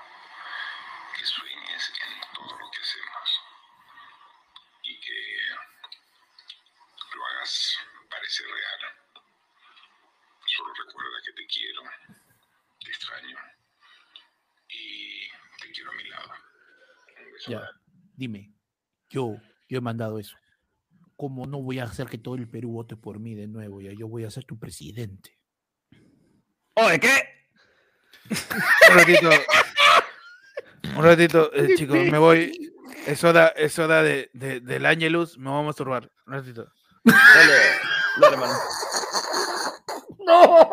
[1.15, 3.41] que sueñes en todo lo que hacemos
[4.81, 5.17] y que
[7.15, 7.77] lo hagas
[8.09, 8.81] parecer real.
[10.47, 11.83] Solo recuerda que te quiero,
[12.83, 13.37] te extraño
[14.67, 15.29] y
[15.61, 16.31] te quiero a mi lado.
[17.51, 17.69] Ya,
[18.15, 18.53] dime,
[19.09, 19.35] yo,
[19.67, 20.37] yo he mandado eso.
[21.17, 23.81] ¿Cómo no voy a hacer que todo el Perú vote por mí de nuevo?
[23.81, 25.37] Ya yo voy a ser tu presidente.
[26.75, 27.11] ¿Oye qué?
[28.89, 29.29] Un ratito.
[30.95, 32.73] Un ratito, eh, chicos, me voy.
[33.05, 36.09] Es hora, es hora de, de, del Angelus, me vamos a masturbar.
[36.25, 36.71] Un ratito.
[37.03, 37.53] Dale,
[38.21, 38.53] dale, mano.
[40.19, 40.69] ¡No!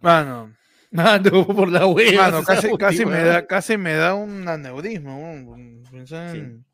[0.00, 0.56] Mano.
[0.96, 2.22] Mano, por la wea.
[2.22, 5.56] Mano, casi, casi, me da, casi me da un aneurismo.
[6.04, 6.64] Sí.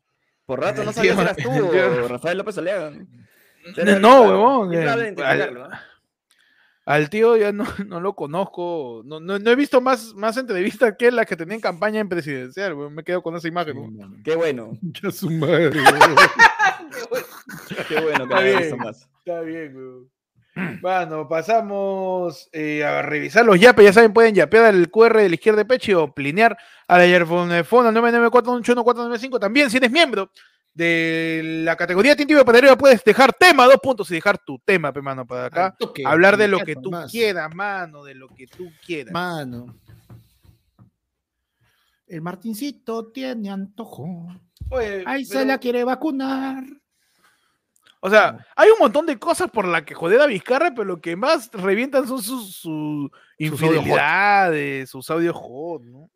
[0.45, 2.91] Por rato no sabías si eras tú o Rafael López Aliaga.
[3.99, 4.71] No, huevón.
[6.85, 10.95] Al tío ya no, no lo conozco, no, no, no, he visto más, más entrevistas
[10.99, 14.21] que las que tenía en campaña en presidencial, me quedo con esa imagen.
[14.21, 14.77] Qué bueno.
[14.81, 15.71] Ya su madre.
[17.87, 19.09] Qué bueno que está bien, más.
[19.19, 20.09] Está bien, weón.
[20.81, 23.85] Bueno, pasamos eh, a revisar los yapes.
[23.85, 27.03] Ya saben, pueden yapear el QR de la izquierda de pecho o plinear a la
[27.03, 30.29] Airphone al 994 También, si eres miembro
[30.73, 35.25] de la categoría Tintivo Patarero puedes dejar tema, dos puntos y dejar tu tema, mano,
[35.25, 35.75] para acá.
[36.05, 39.13] hablar de lo que tú quieras, mano, de lo que tú quieras.
[39.13, 39.77] Mano.
[42.07, 44.27] El Martincito tiene antojo.
[45.05, 46.63] Ahí se la quiere vacunar.
[48.05, 50.99] O sea, hay un montón de cosas por las que joder a Vizcarra, pero lo
[50.99, 56.11] que más revientan son sus, sus infidelidades, sus audios hot, ¿no?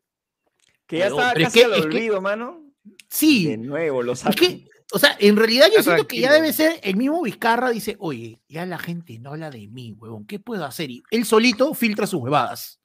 [0.85, 2.61] Que ya está casi al olvido, mano.
[3.07, 3.47] Sí.
[3.47, 7.23] De nuevo, lo O sea, en realidad yo siento que ya debe ser el mismo
[7.23, 10.91] Vizcarra dice, oye, ya la gente no habla de mí, huevón, ¿qué puedo hacer?
[10.91, 12.81] Y él solito filtra sus huevadas.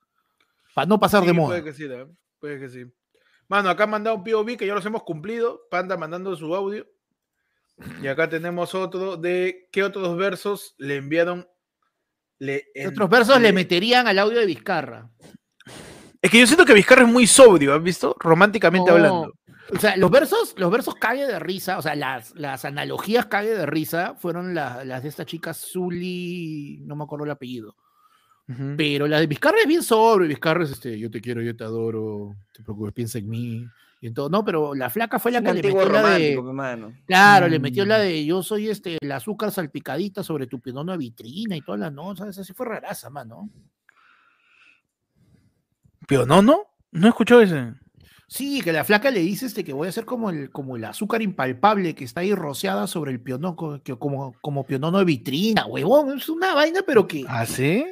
[0.75, 1.61] Para no pasar de moda.
[1.61, 1.89] Puede que sí,
[2.39, 2.85] puede que sí.
[3.49, 5.63] Mano, acá han mandado un POV que ya los hemos cumplido.
[5.73, 6.87] Panda mandando su audio.
[8.03, 11.49] Y acá tenemos otro de qué otros versos le enviaron.
[12.39, 13.53] Le otros versos le...
[13.53, 15.11] meterían al audio de Vizcarra.
[16.21, 18.17] Es que yo siento que Vizcarra es muy sobrio, ¿has visto?
[18.19, 19.33] Románticamente hablando.
[19.75, 23.55] O sea, los versos, los versos cague de risa, o sea, las, las analogías cague
[23.55, 27.77] de risa fueron las de esta chica Zully, no me acuerdo el apellido.
[28.77, 31.65] Pero la de Vizcarra es bien sobre, Vizcarra es este, yo te quiero, yo te
[31.65, 33.67] adoro, te preocupes, piensa en mí.
[34.03, 36.37] Y en todo, no, pero la flaca fue la que le metió la de.
[37.07, 38.01] Claro, le metió la mm.
[38.01, 41.89] de yo soy este, el azúcar salpicadita sobre tu pionono de vitrina y toda la
[41.89, 42.37] no, ¿sabes?
[42.37, 43.49] Así fue raraza, mano.
[46.09, 46.67] ¿Pionono?
[46.91, 47.75] No escuchó ese.
[48.27, 50.85] Sí, que la flaca le dice este, que voy a hacer como el, como el
[50.85, 55.67] azúcar impalpable que está ahí rociada sobre el pionono, que, como, como pionono de vitrina,
[55.67, 56.19] huevón.
[56.19, 57.25] Es una vaina, pero que.
[57.29, 57.85] ¿Ah, sí?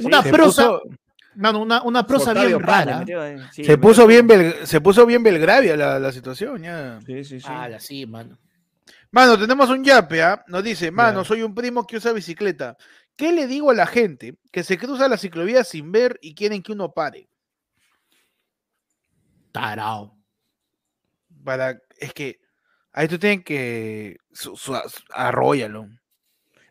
[0.00, 0.80] una prosa.
[1.36, 3.04] Una, una, prosa bien rara.
[3.50, 4.28] se, puso bien
[4.64, 6.98] se puso bien Belgravia la, la situación, ya.
[7.04, 7.46] Sí, sí, sí.
[7.48, 8.38] Ah, sí, mano.
[9.10, 10.44] Mano, tenemos un yape, ¿ah?
[10.48, 12.76] Nos dice, mano, soy un primo que usa bicicleta.
[13.16, 16.62] ¿Qué le digo a la gente que se cruza la ciclovía sin ver y quieren
[16.62, 17.28] que uno pare?
[19.52, 20.18] Tarao.
[21.42, 22.40] Para, es que
[22.92, 24.18] ahí tú tienes que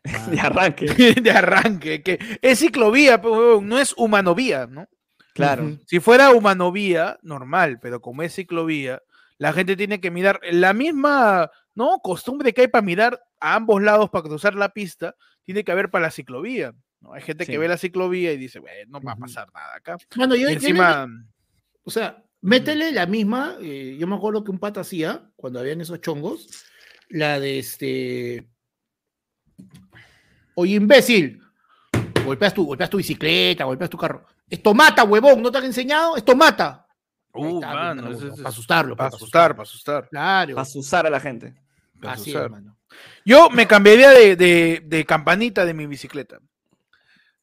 [0.30, 0.86] de arranque.
[1.22, 2.02] de arranque.
[2.02, 4.88] Que es ciclovía, pero no es humanovía, ¿no?
[5.34, 5.78] Claro.
[5.86, 9.02] Si fuera humanovía, normal, pero como es ciclovía,
[9.36, 11.98] la gente tiene que mirar la misma, ¿no?
[12.02, 15.90] Costumbre que hay para mirar a ambos lados para cruzar la pista, tiene que haber
[15.90, 16.72] para la ciclovía.
[17.00, 17.12] ¿no?
[17.12, 19.98] Hay gente que ve la ciclovía y dice, bueno, no va a pasar nada acá.
[20.16, 21.06] Bueno, yo, encima.
[21.84, 25.80] o sea, Métele la misma, eh, yo me acuerdo que un pata hacía, cuando habían
[25.80, 26.64] esos chongos,
[27.08, 28.48] la de este.
[30.58, 31.40] Oye, imbécil,
[32.24, 34.24] golpeas tu, golpeas tu bicicleta, golpeas tu carro.
[34.48, 36.16] Esto mata, huevón, ¿no te han enseñado?
[36.16, 36.86] Esto mata.
[37.32, 37.94] Uh, para
[38.44, 38.96] asustarlo.
[38.96, 40.08] Para asustar, para asustar.
[40.08, 40.54] Claro.
[40.54, 41.54] Para asustar a la gente.
[42.02, 42.76] Así es, hermano.
[43.24, 46.38] Yo me cambiaría de, de, de, campanita de mi bicicleta.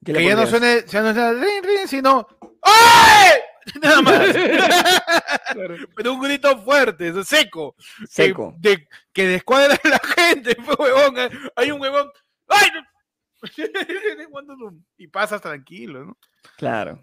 [0.04, 2.28] Que ya no suene, ya no suene rin, rin, sino
[2.64, 3.32] ¡Ay!
[3.82, 4.36] Nada más.
[5.96, 7.76] Pero un grito fuerte, seco.
[8.10, 8.56] Seco.
[8.62, 11.16] Que, de, que descuadra a la gente, huevón.
[11.56, 12.10] Hay un huevón.
[12.48, 12.70] ¡Ay!
[14.98, 16.18] y pasas tranquilo, ¿no?
[16.58, 17.02] Claro.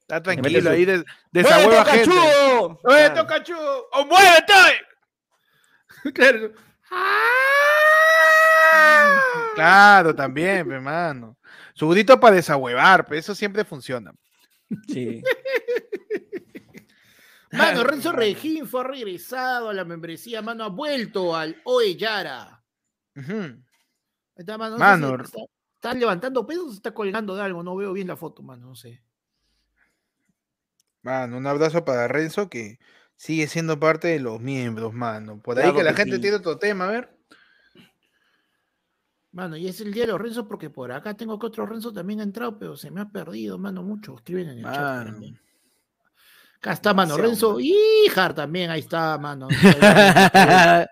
[0.00, 2.16] Está tranquilo ahí, de, desahueva gente.
[2.82, 3.88] ¡Muévete, cachudo!
[3.92, 4.52] ¡O muévete!
[6.14, 6.52] claro.
[9.54, 11.36] Claro, también, hermano.
[11.74, 14.12] Su grito para desahuevar, pero eso siempre funciona.
[14.88, 15.22] Sí.
[17.52, 22.62] Mano, Renzo Regín fue regresado a la membresía, mano, ha vuelto al Oeyara.
[24.40, 25.22] Está, mano.
[25.74, 27.62] está, levantando pesos o está colgando de algo?
[27.62, 29.02] No veo bien la foto, mano, no sé.
[31.02, 32.78] Mano, un abrazo para Renzo que
[33.16, 35.40] sigue siendo parte de los miembros, mano.
[35.40, 37.16] Por ahí que la gente tiene otro tema, a ver.
[39.32, 41.92] Mano, y es el día de los Renzo porque por acá tengo que otro Renzo
[41.92, 44.16] también ha entrado, pero se me ha perdido, mano, mucho.
[44.16, 45.08] Escriben en el chat
[46.60, 47.58] Acá está, mano, Renzo.
[47.58, 49.48] Hija también, ahí está, mano.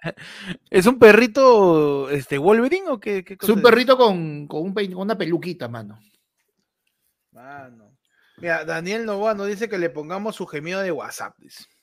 [0.70, 3.22] ¿Es un perrito este, Wolverine o qué?
[3.38, 6.00] es un perrito con, con, una peluquita, mano.
[7.32, 7.98] Mano.
[8.38, 11.34] Mira, Daniel Novoa nos dice que le pongamos su gemido de WhatsApp.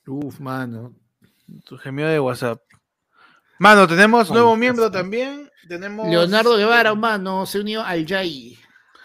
[0.07, 0.95] Uf, mano.
[1.65, 2.59] Su gemido de WhatsApp.
[3.59, 5.51] Mano, tenemos nuevo miembro también.
[5.67, 6.07] Tenemos...
[6.09, 8.57] Leonardo Guevara, mano, se unió al Yai.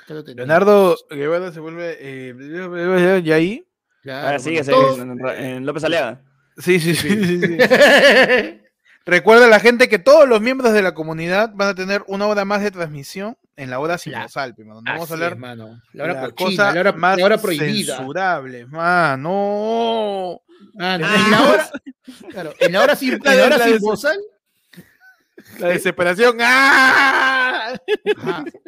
[0.08, 3.66] Leonardo Guevara se vuelve eh, Yai.
[4.06, 6.22] Ahora sí, en, López Aliaga.
[6.58, 7.40] Sí, sí, sí.
[7.40, 7.58] sí,
[9.06, 12.26] Recuerda a la gente que todos los miembros de la comunidad van a tener una
[12.26, 15.80] hora más de transmisión en la hora sin donde vamos a hablar mano.
[15.92, 17.96] La hora la cosa la hora, más la hora prohibida.
[17.96, 20.42] censurable, mano.
[20.78, 21.70] Ah, en la hora,
[22.30, 23.78] claro, en la hora sin, en la hora sin
[25.58, 26.38] la desesperación.
[26.40, 27.78] ¡Ah!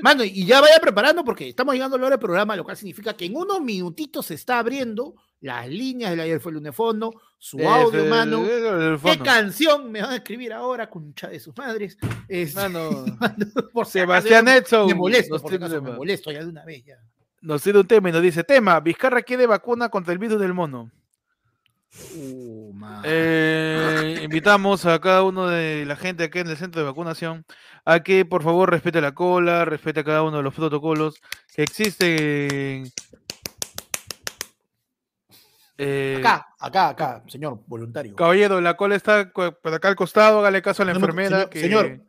[0.03, 2.77] Mano, y ya vaya preparando porque estamos llegando a la hora del programa, lo cual
[2.77, 7.21] significa que en unos minutitos se está abriendo las líneas del ayer fue el lunefondo,
[7.37, 8.45] su audio, mano.
[9.03, 11.99] ¿Qué canción me van a escribir ahora, concha de sus madres?
[12.29, 13.07] Es, mano,
[13.73, 14.87] por Sebastián Edson.
[14.87, 16.97] Me molesto, me molesto ya de una vez ya.
[17.41, 20.55] Nos tiene un tema y nos dice, tema, Vizcarra quiere vacuna contra el virus del
[20.55, 20.93] mono.
[22.15, 22.73] Uh,
[23.05, 27.45] eh, invitamos a cada uno de la gente aquí en el centro de vacunación
[27.85, 31.21] a que por favor respete la cola, respete cada uno de los protocolos
[31.55, 32.91] que existen.
[35.77, 38.15] Eh, acá, acá, acá, señor voluntario.
[38.15, 41.49] Caballero, la cola está por acá al costado, hágale caso a la enfermera.
[41.53, 42.01] Señor,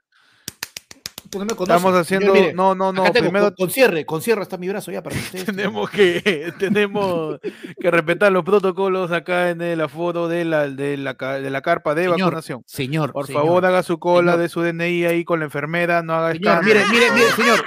[1.39, 2.33] no me Estamos haciendo.
[2.53, 3.03] no, no, no.
[3.11, 3.53] primero...
[3.55, 5.45] con, cierre, con cierre está mi brazo ya para ustedes.
[5.45, 7.39] tenemos que, tenemos
[7.79, 11.95] que respetar los protocolos acá en el aforo de la, de la, de la carpa
[11.95, 12.63] de vacunación.
[12.65, 13.11] Señor.
[13.11, 16.63] Por favor, haga su cola de su DNI ahí con la enfermera, no haga señor,
[16.63, 17.63] Mire, mire, mire, señor.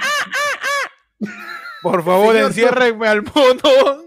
[1.81, 4.03] Por favor, enciérrenme al mono.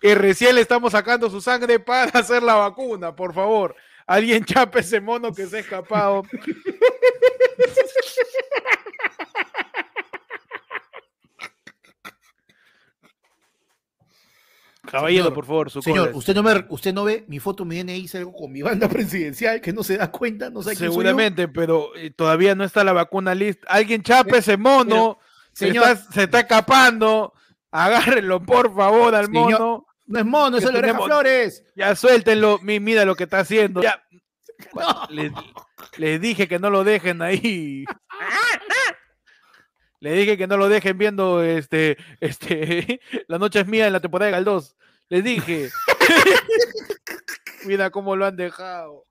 [0.00, 3.74] que recién le estamos sacando su sangre para hacer la vacuna, por favor.
[4.06, 6.22] Alguien chape ese mono que se ha escapado.
[14.90, 17.92] Caballero, por favor, su Señor, usted no, me, usted no ve mi foto, me viene
[17.92, 21.94] ahí algo con mi banda presidencial que no se da cuenta, no sé Seguramente, pero
[21.94, 23.66] eh, todavía no está la vacuna lista.
[23.68, 25.18] Alguien chape ese mono,
[25.52, 27.32] señor, se, está, escapando.
[27.70, 29.86] Agárrenlo, por favor, al mono.
[30.06, 31.64] No es mono, es el Oreja Flores.
[31.76, 33.80] Ya suéltenlo, mira lo que está haciendo.
[33.80, 34.02] Ya.
[35.96, 37.84] Les, dije que no lo dejen ahí.
[40.00, 44.00] Le dije que no lo dejen viendo este, este, La noche es mía en la
[44.00, 44.76] temporada de Galdós.
[45.08, 45.70] Les dije.
[47.66, 49.04] Mira cómo lo han dejado.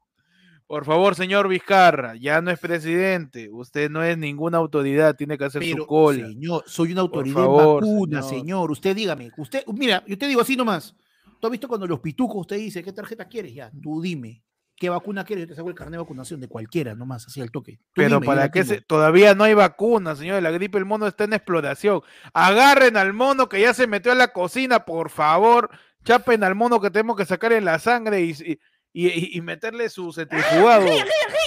[0.65, 3.49] Por favor, señor Vizcarra, ya no es presidente.
[3.51, 6.27] Usted no es ninguna autoridad, tiene que hacer su cola.
[6.27, 8.69] Señor, soy una autoridad vacuna, señor.
[8.69, 9.31] Usted dígame.
[9.35, 10.95] Usted, mira, yo te digo así nomás.
[11.39, 13.53] ¿Tú has visto cuando los pitucos usted dice qué tarjeta quieres?
[13.53, 14.43] Ya, tú dime.
[14.79, 15.43] ¿Qué vacuna quieres?
[15.43, 17.79] Yo te saco el carnet de vacunación de cualquiera, nomás, así al toque.
[17.93, 18.81] Pero para qué se...
[18.81, 20.41] todavía no hay vacuna, señor.
[20.41, 22.01] La gripe, el mono está en exploración.
[22.33, 25.69] Agarren al mono que ya se metió a la cocina, por favor.
[26.05, 28.57] Chapen al mono que tenemos que sacar en la sangre y
[28.91, 30.87] y, meterle su centrifugado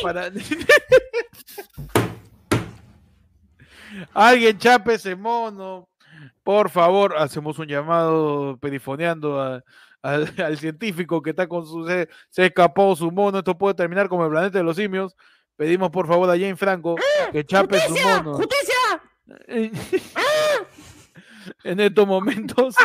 [0.02, 0.30] para...
[4.14, 5.88] Alguien chape ese mono.
[6.42, 9.62] Por favor, hacemos un llamado perifoneando
[10.42, 11.86] al, científico que está con su.
[11.86, 12.08] Se,
[12.46, 13.38] escapó su mono.
[13.38, 15.16] Esto puede terminar como el planeta de los simios.
[15.56, 16.96] Pedimos por favor a Jane Franco
[17.30, 18.34] que chape su mono.
[18.34, 18.74] ¡Justicia!
[21.64, 22.74] en estos momentos.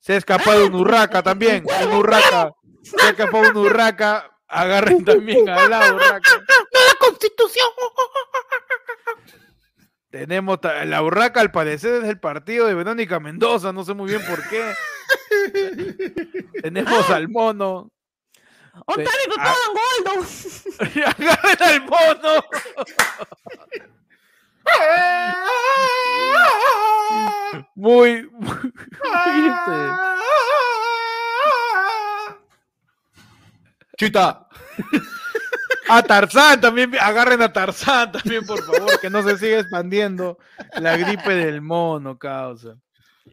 [0.00, 1.64] Se ha escapado un urraca también.
[1.84, 2.52] Un urraca.
[2.82, 4.32] Se ha escapado un urraca.
[4.48, 6.36] Agarren también al lado urraca.
[6.36, 7.66] ¡No la constitución!
[10.16, 14.22] Tenemos la urraca al parecer es el partido de Verónica Mendoza, no sé muy bien
[14.24, 14.72] por qué.
[16.62, 17.90] Tenemos al mono.
[18.86, 19.10] ¡Octavio
[20.06, 20.26] Goldo!
[21.04, 22.44] ¡Agarren al mono!
[27.74, 28.72] muy, muy,
[33.98, 34.48] Chita.
[35.88, 40.38] A Tarzán también, agarren a Tarzán también, por favor, que no se siga expandiendo
[40.80, 42.76] la gripe del mono, causa.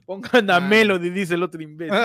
[0.05, 1.95] Pongan a Melody, dice el otro imbécil.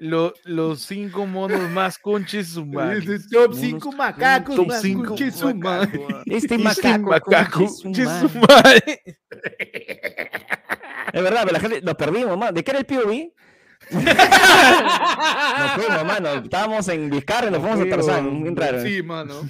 [0.00, 3.04] los cinco monos más conches humanos.
[3.30, 5.88] Top cinco macacos top más cinco conches humanos.
[6.24, 8.08] Este, este macaco, macaco conches
[11.12, 12.52] Es verdad, pero la gente nos perdimos, mamá.
[12.52, 13.32] ¿De qué era el POV?
[13.90, 16.28] nos fuimos, mano.
[16.44, 18.42] Estábamos en Vizcarra y nos fuimos a Tarzán.
[18.42, 18.82] Bien raro.
[18.82, 19.42] Sí, mano.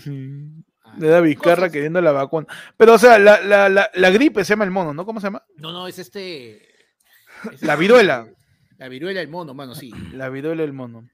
[0.99, 2.47] Le da Vizcarra queriendo la vacuna.
[2.77, 5.05] Pero, o sea, la, la, la, la, gripe se llama el mono, ¿no?
[5.05, 5.45] ¿Cómo se llama?
[5.57, 6.63] No, no, es este.
[7.61, 8.27] la viruela.
[8.79, 9.93] La viruela del mono, mano, sí.
[10.13, 11.09] La viruela del mono.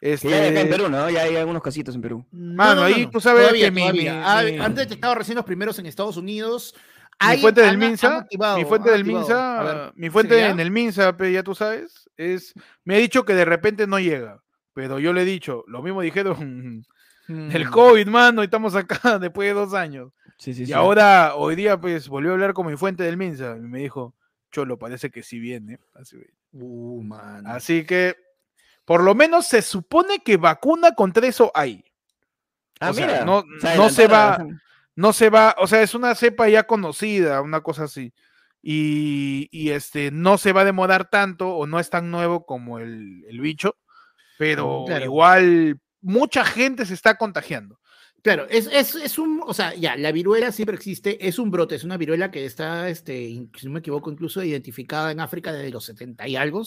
[0.00, 0.30] Este...
[0.30, 1.10] Ya en Perú, ¿no?
[1.10, 2.24] Ya hay algunos casitos en Perú.
[2.30, 6.74] Mano, ahí tú sabes que mi, ah, Antes estaba recién los primeros en Estados Unidos.
[7.20, 11.54] Mi fuente del Minsa, mi fuente del Minsa, mi fuente en el Minsa, ya tú
[11.54, 12.54] sabes, es,
[12.84, 14.40] me ha dicho que de repente no llega,
[14.72, 16.86] pero yo le he dicho, lo mismo dijeron
[17.28, 17.70] el mm.
[17.70, 20.12] COVID, mano, y estamos acá después de dos años.
[20.38, 23.56] Sí, sí, y ahora, hoy día, pues, volvió a hablar con mi fuente del Minsa
[23.56, 24.14] y me dijo,
[24.52, 25.80] Cholo, parece que sí viene.
[25.94, 26.16] Así,
[26.52, 27.14] uh,
[27.44, 28.16] Así que,
[28.84, 31.84] por lo menos se supone que vacuna contra eso hay.
[32.80, 33.24] Ah, mira.
[33.24, 33.44] no,
[33.76, 34.38] no se va,
[34.98, 38.12] no se va, o sea, es una cepa ya conocida, una cosa así.
[38.60, 42.80] Y, y, este, no se va a demorar tanto o no es tan nuevo como
[42.80, 43.76] el, el bicho,
[44.38, 47.78] pero igual mucha gente se está contagiando.
[48.22, 51.76] Claro, es, es, es, un, o sea, ya, la viruela siempre existe, es un brote,
[51.76, 55.70] es una viruela que está, este, si no me equivoco, incluso identificada en África desde
[55.70, 56.64] los 70 y algo,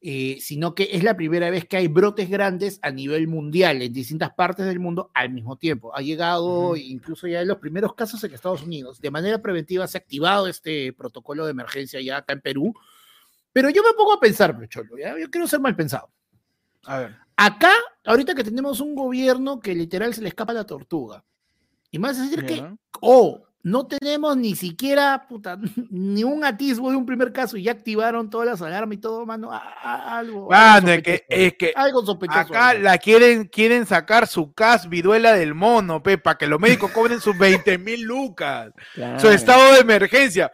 [0.00, 3.92] eh, sino que es la primera vez que hay brotes grandes a nivel mundial en
[3.92, 5.94] distintas partes del mundo al mismo tiempo.
[5.94, 9.00] Ha llegado incluso ya en los primeros casos en Estados Unidos.
[9.00, 12.74] De manera preventiva se ha activado este protocolo de emergencia ya acá en Perú,
[13.52, 15.18] pero yo me pongo a pensar, Cholo, ¿ya?
[15.18, 16.10] yo quiero ser mal pensado.
[16.84, 17.16] A ver.
[17.34, 17.72] Acá,
[18.04, 21.24] ahorita que tenemos un gobierno que literal se le escapa la tortuga.
[21.90, 22.64] Y más decir que,
[23.00, 25.58] o no tenemos ni siquiera puta,
[25.90, 29.26] ni un atisbo de un primer caso y ya activaron todas las alarmas y todo,
[29.26, 29.50] mano.
[29.82, 30.48] algo.
[30.48, 32.38] Mano, es que, es que algo sospechoso.
[32.38, 36.90] Acá la quieren, quieren sacar su CAS viruela del mono, pe, para que los médicos
[36.92, 38.72] cobren sus 20 mil lucas.
[39.18, 40.52] Su estado de emergencia.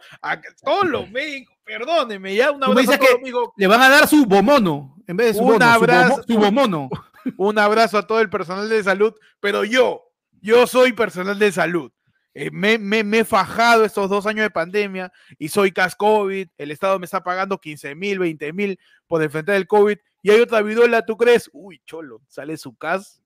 [0.63, 3.21] todos los médicos, perdónenme, ya una vez que
[3.57, 6.89] le van a dar su bomono en vez de su un abrazo, su, bomono.
[7.37, 11.91] Un abrazo a todo el personal de salud, pero yo, yo soy personal de salud
[12.37, 15.09] eh, me, me, he fajado estos dos años de pandemia
[15.39, 18.77] y soy CAS-COVID, el Estado me está pagando 15 mil, 20 mil
[19.07, 21.49] por enfrentar el COVID y hay otra viduela, ¿tú crees?
[21.53, 23.21] Uy, cholo, sale su CAS.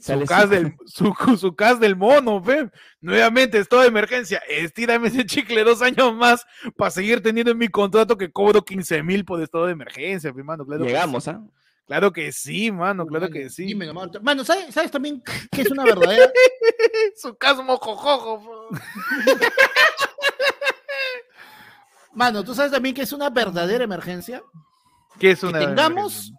[0.00, 2.70] Su CAS, del, su, su CAS del mono, fe.
[3.02, 4.40] Nuevamente, estado de emergencia.
[4.48, 6.46] Estírame ese chicle dos años más
[6.76, 10.64] para seguir teniendo en mi contrato que cobro 15 mil por estado de emergencia, hermano.
[10.64, 11.42] Llegamos, ¿ah?
[11.86, 13.72] Claro que sí, mano, claro que sí.
[14.20, 15.22] mano, ¿sabes, ¿sabes, también
[15.52, 16.32] qué es una verdadera?
[17.16, 18.68] Su caso mojojojo.
[22.12, 24.42] mano, ¿tú sabes también que es una verdadera emergencia?
[25.20, 26.32] ¿Qué es una que tengamos,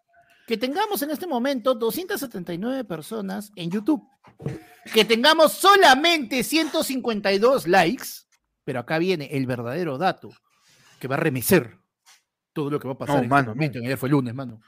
[0.48, 4.06] que tengamos en este momento 279 personas en YouTube.
[4.94, 8.08] Que tengamos solamente 152 likes.
[8.66, 10.30] Pero acá viene el verdadero dato
[11.00, 11.78] que va a remecer
[12.52, 13.80] todo lo que va a pasar en mano, este momento.
[13.80, 14.62] Ayer fue lunes, mano.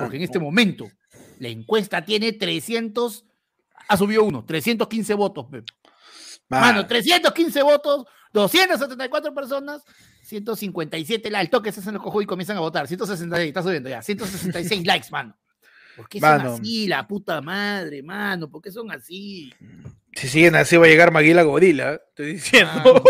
[0.00, 0.88] Porque en este momento
[1.38, 3.24] la encuesta tiene 300,
[3.88, 5.46] ha subido uno, 315 votos.
[6.48, 9.82] Mano, 315 votos, 274 personas,
[10.22, 11.50] 157 likes.
[11.50, 12.86] Toques se lo cojo y comienzan a votar.
[12.86, 14.02] 166, está subiendo ya.
[14.02, 15.36] 166 likes, mano.
[15.96, 18.50] ¿Por qué son así, la puta madre, mano?
[18.50, 19.52] ¿Por qué son así?
[20.12, 22.82] Si siguen así va a llegar Maguila Gorila, estoy diciendo.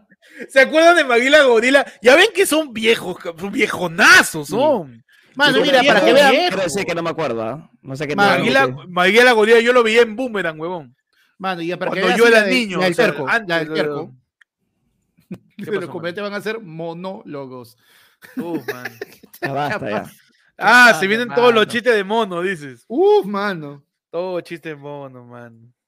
[0.48, 1.86] ¿Se acuerdan de Maguila Godila?
[2.02, 3.16] Ya ven que son viejos,
[3.52, 5.04] viejonazos son.
[5.34, 6.32] Mano, mira, para que vean.
[6.32, 7.42] Quiero que no me acuerdo.
[7.42, 7.70] ¿ah?
[7.82, 10.96] No sé qué Maguila, Maguila Godila yo lo vi en Boomerang, huevón.
[11.38, 12.82] Mano, ya para Cuando que yo era niño.
[12.82, 14.14] El del cerco.
[15.56, 17.76] Los comentarios van a ser monólogos.
[18.36, 18.92] Uf, man.
[19.42, 20.10] Ya basta, ya.
[20.58, 22.84] Ah, se vienen todos los chistes de mono, dices.
[22.88, 23.82] Uf, mano.
[24.10, 25.24] Todo chiste de mono,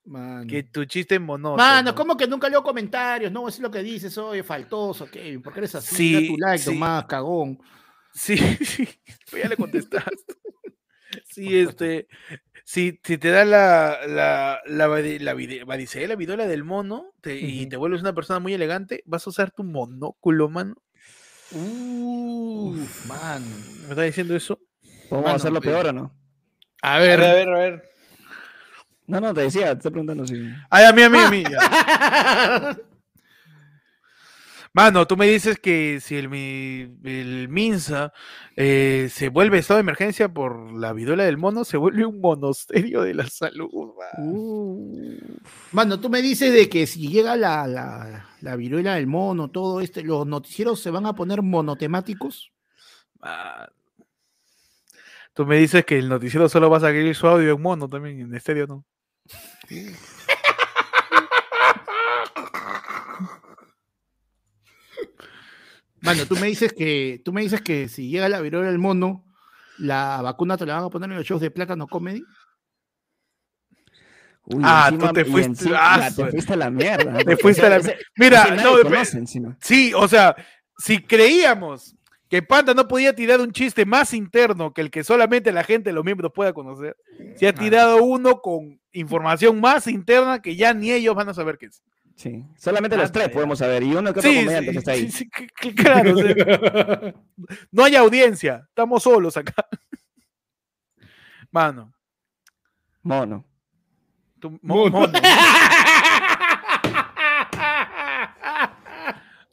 [0.04, 0.46] man.
[0.46, 1.56] Que tu chiste es monótono.
[1.56, 3.30] Mano, ¿cómo que nunca leo comentarios?
[3.30, 5.94] No, es lo que dices, oye, faltoso, Kevin, ¿por qué eres así?
[5.94, 6.74] Sí, tu like sí.
[6.74, 7.58] más, cagón.
[8.14, 8.88] Sí, sí,
[9.32, 10.34] ya le contestaste.
[11.24, 12.08] sí, este,
[12.64, 18.00] si, si te da la, la, la, la, varicela, vidola del mono, y te vuelves
[18.00, 20.76] una persona muy elegante, vas a usar tu monóculo, mano.
[21.52, 23.42] Uf, man.
[23.82, 24.58] ¿Me está diciendo eso?
[25.10, 26.16] ¿Vamos a hacerlo peor o no?
[26.80, 27.91] A ver, a ver, a ver.
[29.12, 30.42] No, no, te decía, te estoy preguntando si.
[30.70, 31.44] Ay, a mí, a mí, a mí.
[34.72, 36.32] Mano, tú me dices que si el,
[37.04, 38.14] el Minsa
[38.56, 43.02] eh, se vuelve estado de emergencia por la viduela del mono, se vuelve un monasterio
[43.02, 43.68] de la salud.
[45.72, 49.82] Mano, tú me dices de que si llega la, la, la, viruela del mono, todo
[49.82, 52.50] este, los noticieros se van a poner monotemáticos.
[55.34, 58.20] Tú me dices que el noticiero solo va a salir su audio en mono también,
[58.20, 58.86] en estéreo no.
[66.02, 69.24] Bueno, tú me dices que tú me dices que si llega la viruela del mono,
[69.78, 72.24] la vacuna te la van a poner en los shows de Plátano Comedy.
[74.62, 77.18] ah, tú te fuiste, ah, te fuiste a la mierda.
[77.18, 78.76] Te fuiste a la Mira, no,
[79.60, 80.34] sí, o sea,
[80.76, 81.94] si creíamos
[82.32, 85.92] que Panda no podía tirar un chiste más interno que el que solamente la gente,
[85.92, 86.96] los miembros pueda conocer.
[87.36, 91.58] Se ha tirado uno con información más interna que ya ni ellos van a saber
[91.58, 91.82] qué es.
[92.16, 95.10] Sí, solamente los tres podemos saber y uno que otro sí, comediante que está ahí.
[95.10, 95.28] Sí,
[95.76, 96.14] claro.
[97.70, 99.66] no hay audiencia, estamos solos acá.
[101.50, 101.92] Mano.
[103.02, 103.44] Mono.
[104.62, 105.12] mono.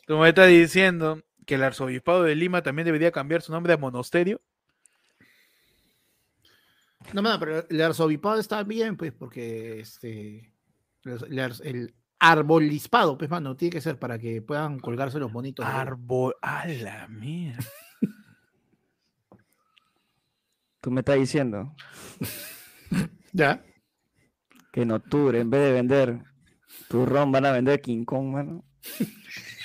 [0.07, 3.77] Tú me estás diciendo que el arzobispado de Lima también debería cambiar su nombre a
[3.77, 4.39] monasterio?
[7.11, 10.53] No, no, pero el arzobispado está bien, pues, porque este
[11.03, 15.65] el, arbolispado, pues, mano, tiene que ser para que puedan colgarse los bonitos.
[15.65, 17.65] Árbol, a la mierda.
[20.81, 21.73] Tú me estás diciendo.
[23.33, 23.63] ¿Ya?
[24.71, 26.19] Que en octubre, en vez de vender
[26.89, 28.63] turrón, van a vender King Kong, mano.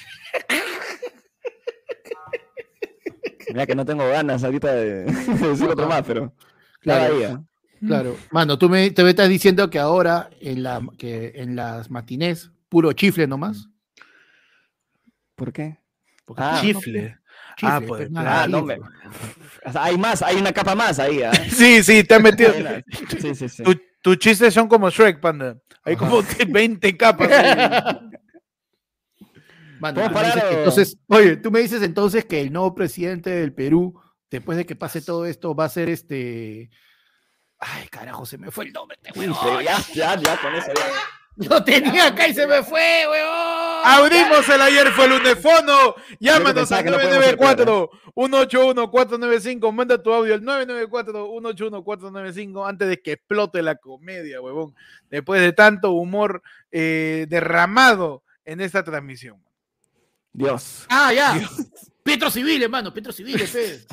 [3.54, 6.34] Mira que no tengo ganas ahorita de, decir otro más, pero
[6.80, 7.46] claro,
[7.86, 8.16] Claro.
[8.32, 12.92] Mano, tú me, te estás diciendo que ahora en, la, que en las matinés, puro
[12.94, 13.68] chifle nomás.
[15.36, 15.78] ¿Por qué?
[16.24, 17.16] Porque ah, chifle.
[17.62, 18.66] ah, pues, ah, no
[19.72, 21.20] hay más, hay una capa más ahí.
[21.20, 21.30] ¿eh?
[21.50, 22.52] sí, sí, te has metido.
[23.20, 23.62] sí, sí, sí.
[24.02, 25.56] tus chistes son como Shrek, panda.
[25.84, 27.30] Hay como 20 capas.
[29.88, 34.00] entonces, oye, tú me dices entonces que el nuevo presidente del Perú,
[34.30, 36.70] después de que pase todo esto, va a ser este.
[37.58, 38.98] Ay, carajo, se me fue el nombre.
[39.14, 40.84] ya, ya, ya, con eso ya.
[41.36, 43.80] Lo tenía acá y se me fue, weón.
[43.84, 45.96] Abrimos el ayer fue el lunefono.
[46.20, 49.72] Llámanos al 994-181-495.
[49.72, 54.76] Manda tu audio al 994-181-495 antes de que explote la comedia, huevón.
[55.10, 56.40] Después de tanto humor
[56.70, 59.42] eh, derramado en esta transmisión.
[60.34, 60.84] Dios.
[60.90, 61.48] Ah, ya.
[62.02, 62.92] Petro Civil, hermano.
[62.92, 63.86] Petro Civil, se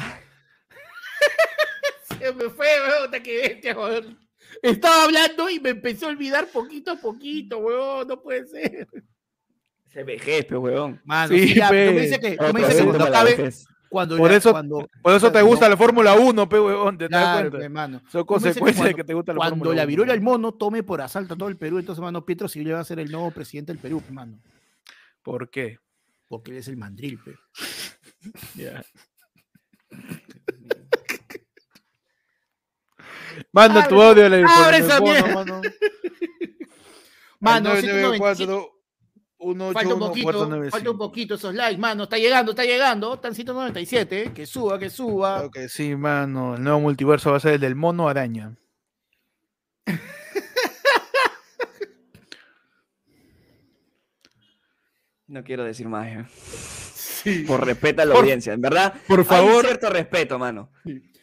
[2.34, 3.12] me fue, weón.
[3.24, 4.06] Que bestia, joder.
[4.62, 8.08] Estaba hablando y me empezó a olvidar poquito a poquito, weón.
[8.08, 8.88] No puede ser.
[9.86, 11.00] Se vejez, pe, weón.
[11.06, 13.52] Mano, sí, ya, me dice que, me cuando acabe,
[13.88, 16.98] cuando por, ya, eso, cuando, por eso te gusta la Fórmula 1, pe, weón.
[16.98, 18.02] ¿te claro, das cuenta?
[18.10, 19.64] Son consecuencias de que te gusta la Fórmula 1.
[19.64, 22.48] Cuando la viruela el mono tome por asalto a todo el Perú, entonces, mano, Pietro
[22.48, 24.40] Civil va a ser el nuevo presidente del Perú, mano.
[25.22, 25.78] ¿Por qué?
[26.32, 27.36] Porque él es el mandril, pe.
[28.56, 28.82] Ya.
[33.52, 35.36] Manda tu audio a la Abre esa mierda.
[35.36, 35.62] Mano,
[37.42, 38.72] mano 194
[39.74, 42.04] falta un poquito, falta un poquito esos likes, mano.
[42.04, 43.16] Está llegando, está llegando.
[43.16, 44.32] Están 197, ¿eh?
[44.34, 45.40] que suba, que suba.
[45.40, 46.56] Creo que sí, mano.
[46.56, 48.56] El nuevo multiverso va a ser el del mono araña.
[55.32, 56.08] No quiero decir más.
[56.10, 56.26] ¿eh?
[56.94, 57.46] Sí.
[57.48, 58.94] Por respeto a la audiencia, en verdad.
[59.08, 59.64] Por favor.
[59.64, 60.70] Hay cierto respeto, mano.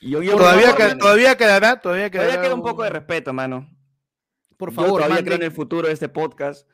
[0.01, 2.29] Yo, yo todavía, favor, todavía quedará, todavía quedará.
[2.29, 3.69] Todavía queda un poco de respeto, mano.
[4.57, 5.25] Por favor, yo todavía mande...
[5.27, 6.67] creo en el futuro de este podcast.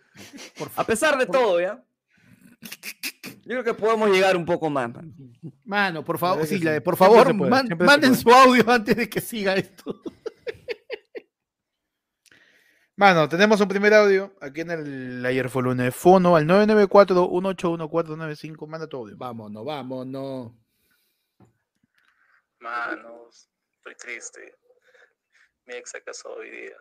[0.77, 1.85] A pesar de todo, ¿ya?
[2.61, 4.93] Yo creo que podemos llegar un poco más.
[5.65, 6.81] Mano, por favor, sí, sí.
[6.85, 10.01] por favor, man, manden su audio antes de que siga esto.
[12.97, 15.93] Mano, tenemos un primer audio aquí en el ayer fue lunes.
[15.95, 18.69] Fono al 994-181-495.
[18.69, 19.17] Manda tu audio.
[19.17, 20.53] Vámonos, vámonos.
[22.61, 23.49] Manos,
[23.79, 24.55] estoy triste.
[25.67, 26.77] Mi ex se casó hoy día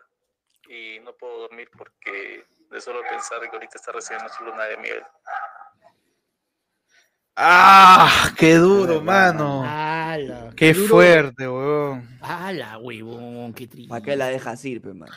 [0.68, 4.76] y no puedo dormir porque de solo pensar que ahorita está recibiendo su luna de
[4.76, 5.02] miel.
[7.36, 8.32] ¡Ah!
[8.38, 9.64] ¡Qué duro, mano!
[10.54, 12.20] ¡Qué, fuerte, weón!
[12.22, 13.52] ¡Hala, huevón!
[13.52, 13.88] ¡Qué triste!
[13.88, 15.10] ¿Para qué la dejas ir, pe, man?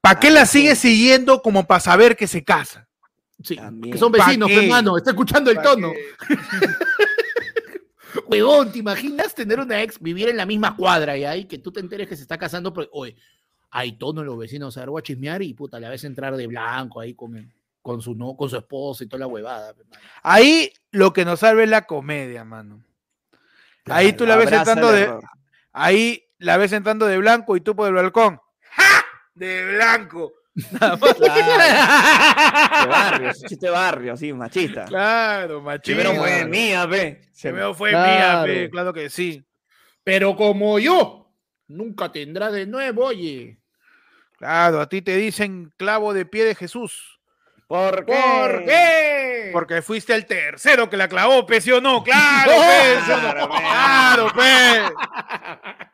[0.00, 2.88] ¿Para qué la sigue siguiendo como para saber que se casa?
[3.42, 4.96] Sí, que son vecinos, hermano.
[4.96, 5.92] Está escuchando el tono.
[8.28, 11.72] Huevón, ¿te imaginas tener una ex, vivir en la misma cuadra y ahí que tú
[11.72, 12.72] te enteres que se está casando?
[12.72, 13.16] Porque, oye,
[13.70, 17.00] hay tono los vecinos a ver, a chismear y puta, la ves entrar de blanco
[17.00, 17.52] ahí con,
[17.82, 19.74] con, su, no, con su esposa y toda la huevada.
[20.22, 22.84] Ahí lo que nos salve es la comedia, mano.
[23.86, 25.12] Ahí tú la ves entrando de.
[25.72, 28.40] Ahí la ves entrando de blanco y tú por el balcón.
[29.34, 30.32] De blanco.
[30.54, 31.14] Nada más.
[31.14, 31.34] Claro.
[32.82, 34.84] de barrio, chiste barrio, así, machista.
[34.84, 35.84] Claro, machista.
[35.84, 37.22] Primero fue mía, ve.
[37.40, 39.44] Primero fue mía, ve, claro que sí.
[40.04, 41.32] Pero como yo,
[41.66, 43.58] nunca tendrá de nuevo, oye.
[44.38, 47.18] Claro, a ti te dicen clavo de pie de Jesús.
[47.66, 48.12] ¿Por qué?
[48.12, 49.50] ¿Por qué?
[49.52, 52.04] Porque fuiste el tercero que la clavó, pe, ¿sí o no?
[52.04, 55.84] Claro, pe, claro, claro, pe.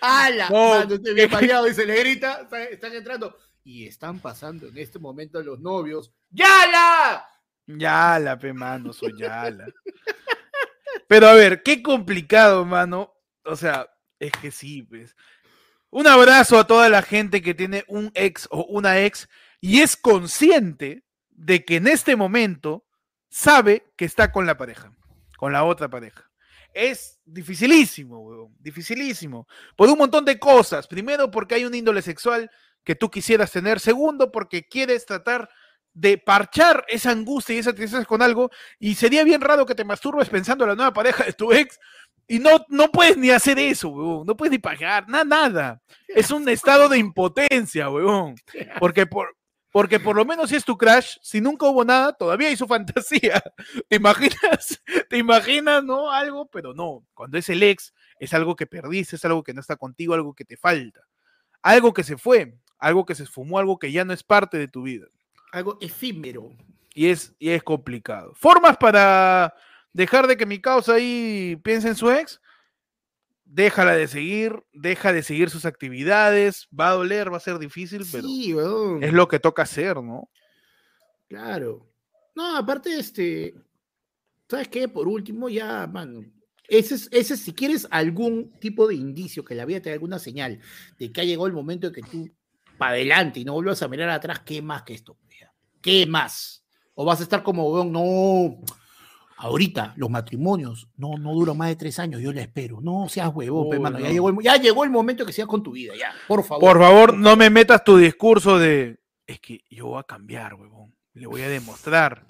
[0.00, 0.48] ¡Hala!
[0.50, 3.36] No, Mano, este fallado y se le grita, están entrando.
[3.64, 6.12] Y están pasando en este momento los novios.
[6.30, 7.26] ¡Yala!
[7.66, 9.66] Yala, pe, mano, soy Yala.
[11.08, 13.12] Pero a ver, qué complicado, mano.
[13.44, 15.16] O sea, es que sí, pues.
[15.90, 19.28] Un abrazo a toda la gente que tiene un ex o una ex
[19.60, 22.86] y es consciente de que en este momento
[23.28, 24.92] sabe que está con la pareja,
[25.36, 26.30] con la otra pareja.
[26.78, 29.48] Es dificilísimo, weón, dificilísimo.
[29.76, 30.86] Por un montón de cosas.
[30.86, 32.50] Primero, porque hay un índole sexual
[32.84, 33.80] que tú quisieras tener.
[33.80, 35.48] Segundo, porque quieres tratar
[35.94, 38.50] de parchar esa angustia y esa tristeza con algo.
[38.78, 41.78] Y sería bien raro que te masturbes pensando en la nueva pareja de tu ex
[42.28, 44.26] y no, no puedes ni hacer eso, weón.
[44.26, 45.82] No puedes ni pagar, nada, nada.
[46.08, 48.34] Es un estado de impotencia, weón.
[48.78, 49.34] Porque por,
[49.76, 52.66] porque por lo menos si es tu crash, si nunca hubo nada, todavía hay su
[52.66, 53.42] fantasía.
[53.90, 54.82] ¿Te imaginas?
[55.10, 56.10] ¿Te imaginas, no?
[56.10, 57.04] Algo, pero no.
[57.12, 60.32] Cuando es el ex, es algo que perdiste, es algo que no está contigo, algo
[60.32, 61.02] que te falta.
[61.60, 64.66] Algo que se fue, algo que se esfumó, algo que ya no es parte de
[64.66, 65.08] tu vida.
[65.52, 66.56] Algo efímero.
[66.94, 68.32] Y es, y es complicado.
[68.34, 69.52] Formas para
[69.92, 72.40] dejar de que mi causa ahí piense en su ex,
[73.46, 78.04] déjala de seguir, deja de seguir sus actividades, va a doler, va a ser difícil,
[78.12, 80.28] pero es lo que toca hacer, ¿no?
[81.28, 81.88] Claro.
[82.34, 83.54] No, aparte, este,
[84.48, 84.88] ¿sabes qué?
[84.88, 86.32] Por último, ya, man,
[86.68, 90.18] Ese es, ese si quieres algún tipo de indicio que la vida te dé alguna
[90.18, 90.60] señal
[90.98, 92.28] de que ha llegado el momento de que tú
[92.76, 95.16] para adelante y no vuelvas a mirar atrás, ¿qué más que esto?
[95.80, 96.64] ¿Qué más?
[96.94, 98.60] O vas a estar como, no,
[99.36, 102.80] ahorita los matrimonios no, no duran más de tres años, yo le espero.
[102.80, 105.72] No seas huevón, hermano, ya, llegó el, ya llegó el momento que sigas con tu
[105.72, 106.64] vida, ya, por favor.
[106.64, 110.94] Por favor, no me metas tu discurso de, es que yo voy a cambiar, huevón,
[111.14, 112.26] le voy a demostrar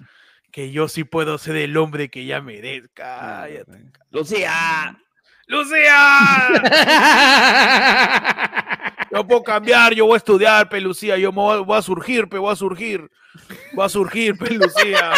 [0.51, 3.47] que yo sí puedo ser el hombre que ya merezca.
[4.11, 4.97] Lucía,
[5.45, 6.49] Lucía.
[9.11, 12.51] yo puedo cambiar, yo voy a estudiar, Pelucía, yo voy, voy a surgir, pe, voy
[12.51, 13.09] a surgir.
[13.73, 15.13] Voy a surgir, Pelucía.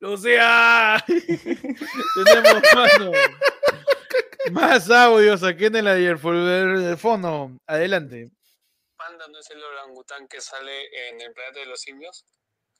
[0.00, 1.02] Lucía.
[1.06, 3.12] Tenemos mano.
[4.52, 7.50] Más audios aquí en el ayer el fondo.
[7.66, 8.30] Adelante.
[8.96, 12.24] Panda no es el orangután que sale en el planeta de los simios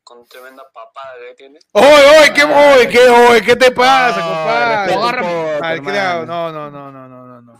[0.03, 1.59] con tremenda papada que tiene.
[1.73, 2.33] ¡Oye, oye!
[2.33, 4.95] ¿Qué, oye, qué, oye, ¿qué te pasa, compadre?
[4.95, 7.59] No, no, no, no, no, no.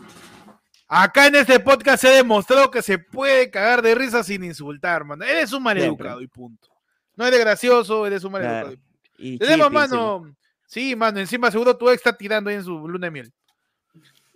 [0.87, 5.03] Acá en este podcast se ha demostrado que se puede cagar de risa sin insultar,
[5.03, 5.25] mano.
[5.25, 6.69] Eres un maleducado y punto.
[7.15, 8.86] No eres gracioso, eres un maleducado y punto.
[9.17, 10.35] Y Tenemos, mano.
[10.67, 13.33] Sí, mano, encima seguro tu ex está tirando ahí en su luna de miel.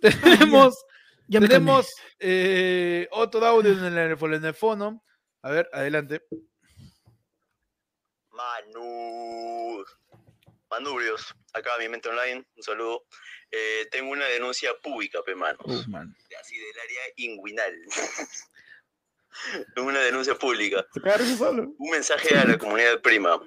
[0.00, 0.84] tenemos
[1.28, 1.88] tenemos
[2.18, 5.02] eh, otro audio en el, en el fono.
[5.42, 6.22] A ver, adelante.
[8.30, 9.84] Manu.
[10.70, 13.04] Manubrios, acá mi mente online, un saludo.
[13.50, 15.66] Eh, tengo una denuncia pública, pe manos.
[16.40, 17.74] Así del área inguinal.
[19.76, 20.86] una denuncia pública.
[21.78, 23.38] Un mensaje a la comunidad prima.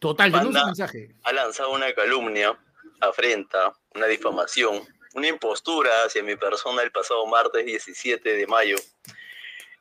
[0.00, 1.14] Total, denuncia un mensaje.
[1.24, 2.58] Ha lanzado una calumnia,
[3.00, 4.82] afrenta, una difamación,
[5.14, 8.76] una impostura hacia mi persona el pasado martes 17 de mayo.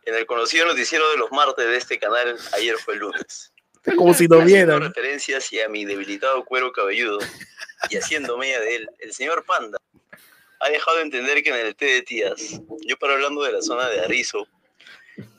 [0.06, 3.52] En el conocido noticiero de los martes de este canal, ayer fue el lunes.
[3.98, 4.80] Como si no viera.
[4.80, 7.20] referencia hacia mi debilitado cuero cabelludo
[7.90, 9.78] y haciendo media de él, el señor Panda
[10.60, 13.62] ha dejado de entender que en el té de tías, yo para hablando de la
[13.62, 14.48] zona de Arizo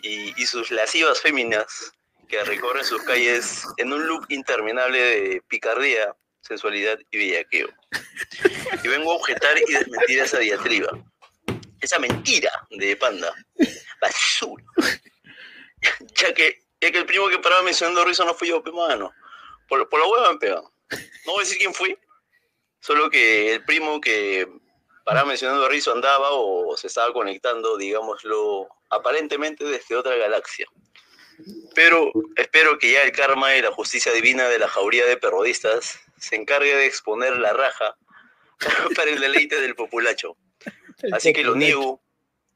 [0.03, 1.93] y, sus lascivas féminas
[2.29, 7.69] que recorren sus calles en un look interminable de picardía, sensualidad y bellaqueo.
[8.83, 10.91] Y vengo a objetar y desmentir esa diatriba,
[11.81, 13.33] esa mentira de Panda,
[14.01, 14.65] basura,
[16.15, 19.13] ya que es que el primo que paraba mencionando Rizzo no fui yo, mano.
[19.69, 20.73] Por, por la hueva me pegado.
[21.27, 21.99] No voy a decir quién fui,
[22.81, 24.47] solo que el primo que
[25.05, 30.67] paraba mencionando Rizzo andaba o se estaba conectando, digámoslo, aparentemente desde otra galaxia.
[31.75, 35.99] Pero espero que ya el karma y la justicia divina de la jauría de perrodistas
[36.19, 37.97] se encargue de exponer la raja
[38.97, 40.37] para el deleite del populacho.
[41.13, 42.01] Así que lo niego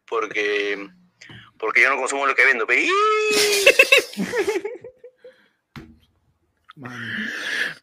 [0.06, 0.88] porque
[1.58, 2.66] porque yo no consumo lo que vendo.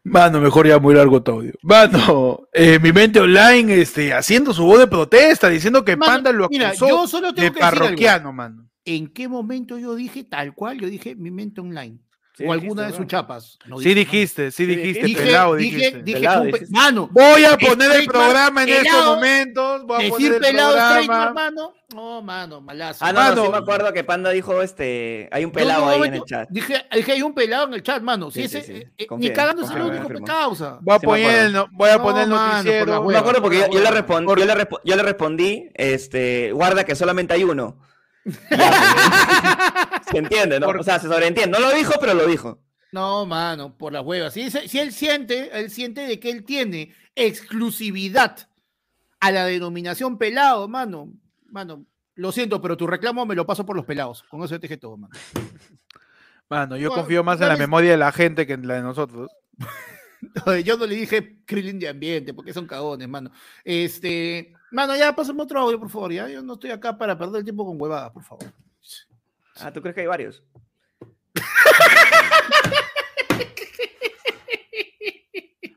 [0.03, 0.41] Mano.
[0.41, 1.53] mejor ya muy largo todo audio.
[1.61, 6.45] Mano, eh, mi mente online este, haciendo su voz de protesta, diciendo que Panda lo
[6.45, 8.66] acusó yo solo tengo de que parroquiano, mano.
[8.87, 10.79] ¿En qué momento yo dije tal cual?
[10.79, 11.99] Yo dije mi mente online
[12.45, 13.57] o alguna de sus chapas.
[13.81, 16.03] sí dijiste, sí dijiste, dije, pelado, dijiste.
[16.03, 19.85] Dije, pelado, mano, voy a poner el programa en estos momentos.
[19.85, 21.25] Voy a poner el pelado programa.
[21.25, 21.73] hermano.
[21.95, 23.03] No, mano, malazo.
[23.03, 26.13] Ah, no, no, sí me acuerdo que Panda dijo, este, hay un pelado ahí en
[26.15, 26.49] el chat.
[26.49, 28.29] Dije, dije, hay un pelado en el chat, mano.
[28.29, 30.79] Sí, ese, eh, eh, ni cagando es lo único que causa.
[30.81, 32.85] Voy a poner, voy a poner el noticiero.
[32.95, 34.33] No me acuerdo porque yo, le respondí,
[34.83, 37.77] yo le respondí, este, guarda que solamente hay uno.
[40.11, 40.67] se entiende, ¿no?
[40.67, 41.57] O sea, se sobreentiende.
[41.57, 42.59] No lo dijo, pero lo dijo.
[42.91, 44.33] No, mano, por las huevas.
[44.33, 48.49] Si, si él siente, él siente de que él tiene exclusividad
[49.19, 51.13] a la denominación pelado, mano.
[51.49, 51.85] Mano,
[52.15, 54.23] lo siento, pero tu reclamo me lo paso por los pelados.
[54.23, 55.13] Con eso te dije todo, mano.
[56.49, 59.29] Mano, yo confío más en la memoria de la gente que en la de nosotros.
[60.63, 63.31] yo no le dije Krillin de ambiente, porque son cagones, mano.
[63.63, 66.11] Este, mano, ya pásame otro audio, por favor.
[66.11, 68.45] Ya, yo no estoy acá para perder el tiempo con huevadas, por favor.
[69.59, 70.43] Ah, ¿tú crees que hay varios?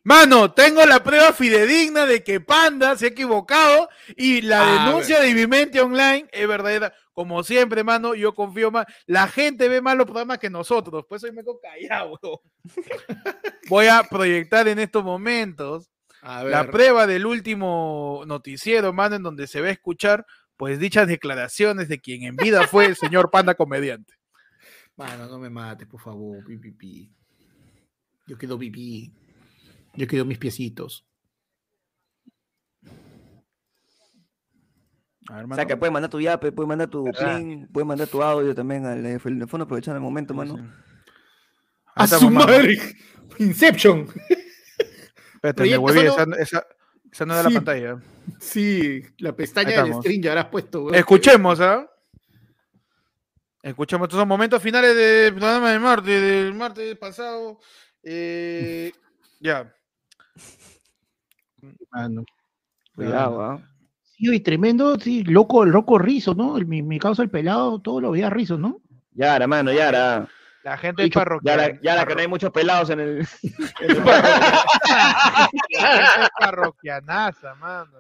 [0.03, 5.21] Mano, tengo la prueba fidedigna de que Panda se ha equivocado y la ah, denuncia
[5.21, 6.93] de Vivimente Online es verdadera.
[7.13, 8.87] Como siempre, mano, yo confío más.
[9.07, 12.19] La gente ve más los programas que nosotros, pues hoy me quedo callado.
[13.69, 15.91] Voy a proyectar en estos momentos
[16.23, 20.27] la prueba del último noticiero, mano, en donde se va a escuchar
[20.57, 24.13] pues dichas declaraciones de quien en vida fue el señor Panda comediante.
[24.95, 27.11] Mano, no me mates, por favor, pipipi.
[28.27, 29.11] Yo quedo pipí.
[29.95, 31.07] Yo quedo mis piecitos.
[35.31, 38.55] o sea, que puedes mandar tu yape, puedes mandar tu plin, puedes mandar tu audio
[38.55, 40.71] también al teléfono aprovechando el momento, mano.
[41.95, 42.79] A su madre.
[43.39, 44.07] Inception.
[45.43, 46.27] Espérate, me volví esa,
[47.11, 47.99] Esa no es la pantalla.
[48.39, 50.93] Sí, la pestaña del string ya has puesto.
[50.93, 51.91] Escuchemos, ¿ah?
[53.63, 57.59] Escuchemos, estos son momentos finales del programa de martes, del martes pasado.
[58.03, 58.93] Eh,
[59.41, 59.75] ya.
[61.91, 62.25] Mano.
[62.95, 63.67] Cuidado, ¿ah?
[64.03, 66.55] Sí, y tremendo, sí, loco, el loco rizo, ¿no?
[66.57, 68.83] mi, mi causa el pelado, todo lo veía rizo, ¿no?
[69.13, 70.29] Ya, hermano, ya, era.
[70.63, 71.81] La gente es parroquial.
[71.83, 73.27] Ya, la, que no hay muchos pelados en el.
[76.39, 77.91] parroquianaza, mano.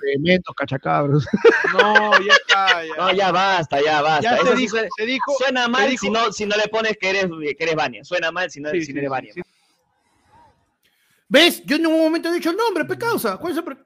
[0.00, 1.26] tremendos cachacabros.
[1.72, 2.84] No, ya está.
[2.84, 2.94] Ya.
[2.96, 4.22] No, ya basta, ya basta.
[4.22, 7.26] Ya se, dijo, se, dijo, suena mal Si, no, si no le pones que eres,
[7.26, 8.04] que eres Vania.
[8.04, 9.34] Suena mal si no, si no eres Vania.
[11.28, 11.64] ¿Ves?
[11.64, 13.38] Yo en ningún momento he dicho el nombre, pecausa.
[13.38, 13.76] ¿Cuál es el.?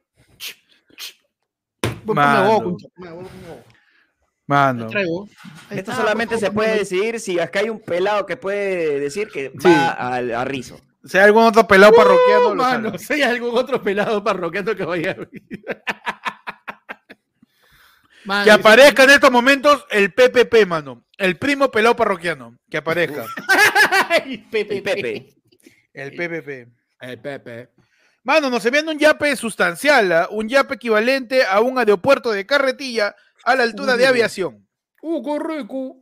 [2.05, 2.77] Mano.
[4.49, 4.89] Mano.
[5.69, 9.91] Esto solamente se puede decir si acá hay un pelado que puede decir que va
[9.91, 10.81] al, a Rizo.
[11.05, 12.55] Si hay algún otro pelado uh, parroquiano.
[12.55, 15.17] Mano, si hay algún otro pelado parroquiano que vaya a
[18.45, 21.05] que aparezca en estos momentos el PPP, mano.
[21.19, 22.57] El primo pelado parroquiano.
[22.71, 23.27] Que aparezca.
[24.25, 25.37] el PPP.
[25.93, 26.69] El PPP.
[27.01, 27.69] El PP.
[28.25, 30.29] Mano, nos envían un yape sustancial, ¿ah?
[30.31, 34.67] un yape equivalente a un aeropuerto de carretilla a la altura de aviación.
[35.03, 35.97] Uh, correcto.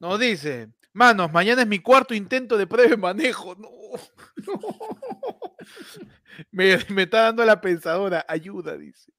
[0.00, 3.54] Nos dice, manos, mañana es mi cuarto intento de prueba de manejo.
[3.56, 3.68] No,
[6.52, 9.12] Me, está dando la pensadora, ayuda, dice.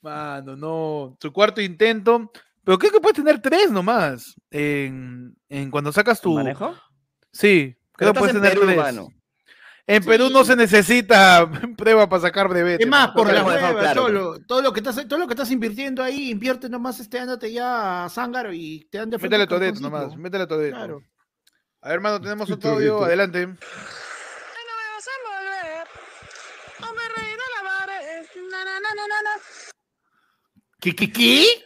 [0.00, 1.16] Mano, no.
[1.20, 2.30] Su cuarto intento.
[2.64, 4.34] Pero creo que puedes tener tres nomás.
[4.50, 6.34] En, en cuando sacas tu.
[6.34, 6.74] ¿Manejo?
[7.32, 8.96] Sí, creo que puedes tener tres.
[9.88, 12.84] En Perú no se necesita prueba para sacar brevetes.
[12.84, 13.92] Es más, por la hueva,
[14.46, 18.04] todo, lo que estás, todo lo que estás invirtiendo ahí, invierte nomás este te ya
[18.04, 20.76] a Zángaro y te dan de Métele Todeto nomás, métele Todeto.
[20.76, 21.02] Claro.
[21.82, 23.48] A ver, hermano, tenemos otro audio, adelante.
[30.80, 31.64] ¿Qué, qué, qué?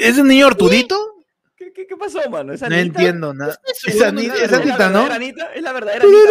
[0.00, 1.24] ¿Es un niño Arturito?
[1.56, 2.52] ¿Qué, qué, qué pasó, mano?
[2.54, 3.58] no entiendo nada.
[3.86, 5.06] Esa Anita, es Anita, ¿no?
[5.54, 6.30] Es la verdadera Anita.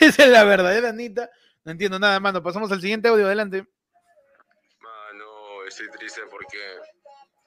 [0.00, 1.30] Esa es la verdadera Anita.
[1.64, 2.42] No entiendo nada, mano.
[2.42, 3.66] Pasamos al siguiente audio, adelante.
[4.80, 6.58] Mano, estoy triste porque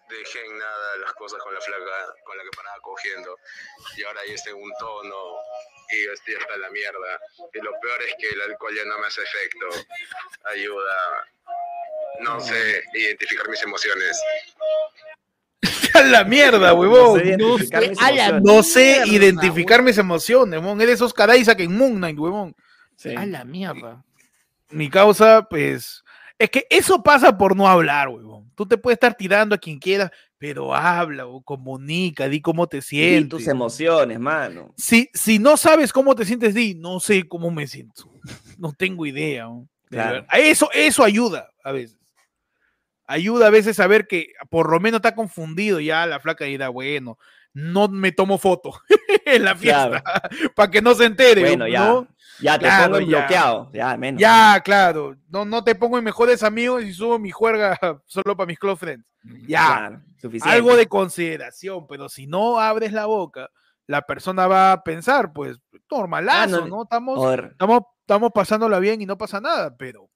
[0.09, 3.37] dejé en nada las cosas con la flaca con la que paraba cogiendo.
[3.95, 5.35] Y ahora ya estoy en un tono
[5.91, 7.19] y estoy hasta la mierda.
[7.53, 9.67] Y lo peor es que el alcohol ya no me hace efecto.
[10.45, 11.27] Ayuda.
[12.21, 14.19] No sé identificar mis emociones.
[15.93, 17.21] a la mierda, huevón.
[18.43, 20.81] No sé identificar, mis, emociones, huevón.
[20.81, 22.55] Eres Oscar Isaac en Moon Knight, huevón.
[23.15, 24.03] A la mierda.
[24.69, 26.03] Mi causa, pues.
[26.39, 28.51] Es que eso pasa por no hablar, huevón.
[28.55, 32.81] Tú te puedes estar tirando a quien quieras, pero habla o comunica, di cómo te
[32.81, 33.25] sientes.
[33.25, 34.73] Y tus emociones, mano.
[34.77, 38.11] Si, si no sabes cómo te sientes, di, no sé cómo me siento.
[38.59, 39.47] No tengo idea.
[40.33, 41.97] Eso, eso ayuda a veces
[43.07, 46.69] ayuda a veces a ver que por lo menos está confundido ya la flaca dirá,
[46.69, 47.17] bueno,
[47.53, 48.79] no me tomo foto
[49.25, 50.03] en la fiesta
[50.55, 51.41] para que no se entere.
[51.41, 52.05] Bueno, ya,
[52.39, 54.21] ya te pongo bloqueado, ya, menos.
[54.21, 58.47] Ya, claro, no, no te pongo en mejores amigos y subo mi juerga solo para
[58.47, 59.05] mis close friends.
[59.47, 60.01] Ya,
[60.43, 63.49] algo de consideración, pero si no abres la boca,
[63.87, 65.57] la persona va a pensar, pues,
[65.89, 66.83] normalazo, ah, ¿no?
[66.83, 70.09] Estamos, estamos, estamos pasándola bien y no pasa nada, pero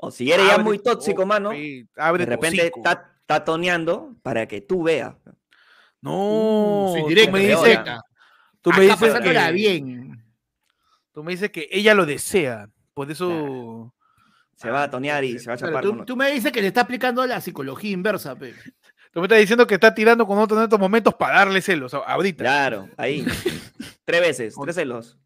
[0.00, 4.84] o si eres ya muy tóxico, mano, de repente está, está, toneando para que tú
[4.84, 5.16] veas.
[6.00, 7.82] No, uh, directo, me dice,
[8.60, 10.24] tú me dices que bien.
[11.12, 13.92] Tú me dices que ella lo desea, por eso
[14.54, 15.82] se va a tonear y se va a chapar.
[15.82, 18.54] Tú, tú, me dices que le está aplicando la psicología inversa, pe.
[19.12, 21.94] Tú me estás diciendo que está tirando con otro en estos momentos para darle celos,
[21.94, 22.44] ahorita.
[22.44, 23.24] Claro, ahí.
[24.04, 25.18] tres veces, tres celos.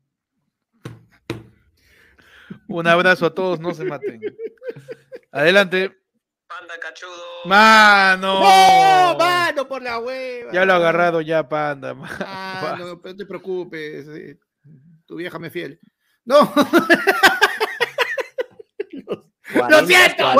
[2.68, 4.20] Un abrazo a todos, no se maten.
[5.32, 5.90] Adelante.
[6.46, 7.46] Panda cachudo.
[7.46, 8.40] Mano.
[8.42, 10.52] ¡Oh, mano, por la hueva.
[10.52, 11.96] Ya lo ha agarrado ya, panda.
[12.20, 14.06] Ah, no, no te preocupes.
[15.06, 15.80] Tu vieja me fiel.
[16.24, 16.52] No.
[19.68, 20.32] lo siento,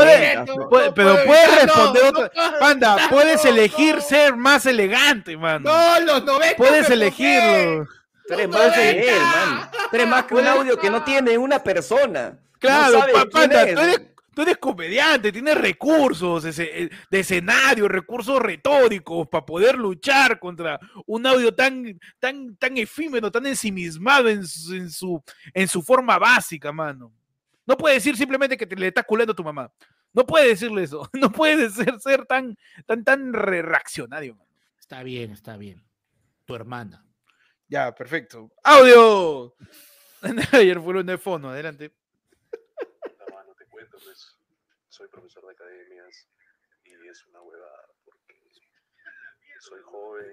[0.94, 2.31] pero puedes responder otra.
[2.60, 5.70] Panda, puedes elegir ser más elegante, mano.
[5.70, 6.56] No, los 90.
[6.56, 7.89] Puedes elegirlo.
[8.28, 9.70] Tú eres más que él, man.
[9.90, 12.39] Tú eres más que un audio que no tiene una persona.
[12.59, 14.11] Claro, Panda, tú eres
[14.60, 22.56] comediante, tienes recursos de escenario, recursos retóricos para poder luchar contra un audio tan, tan,
[22.56, 25.22] tan efímero, tan ensimismado en su, en su,
[25.52, 27.12] en su forma básica, mano.
[27.66, 29.72] No puede decir simplemente que te, le estás culando a tu mamá.
[30.12, 31.09] No puede decirle eso.
[31.12, 32.56] No puede ser, ser tan,
[32.86, 34.38] tan, tan reaccionario.
[34.78, 35.84] Está bien, está bien.
[36.44, 37.04] Tu hermana.
[37.68, 38.50] Ya, perfecto.
[38.62, 39.54] ¡Audio!
[40.52, 41.94] Ayer fue un de fondo, adelante.
[43.46, 44.36] No, te cuento, pues.
[45.02, 46.28] Soy profesor de academias
[46.84, 48.36] y es una huevada porque
[49.58, 50.32] soy joven,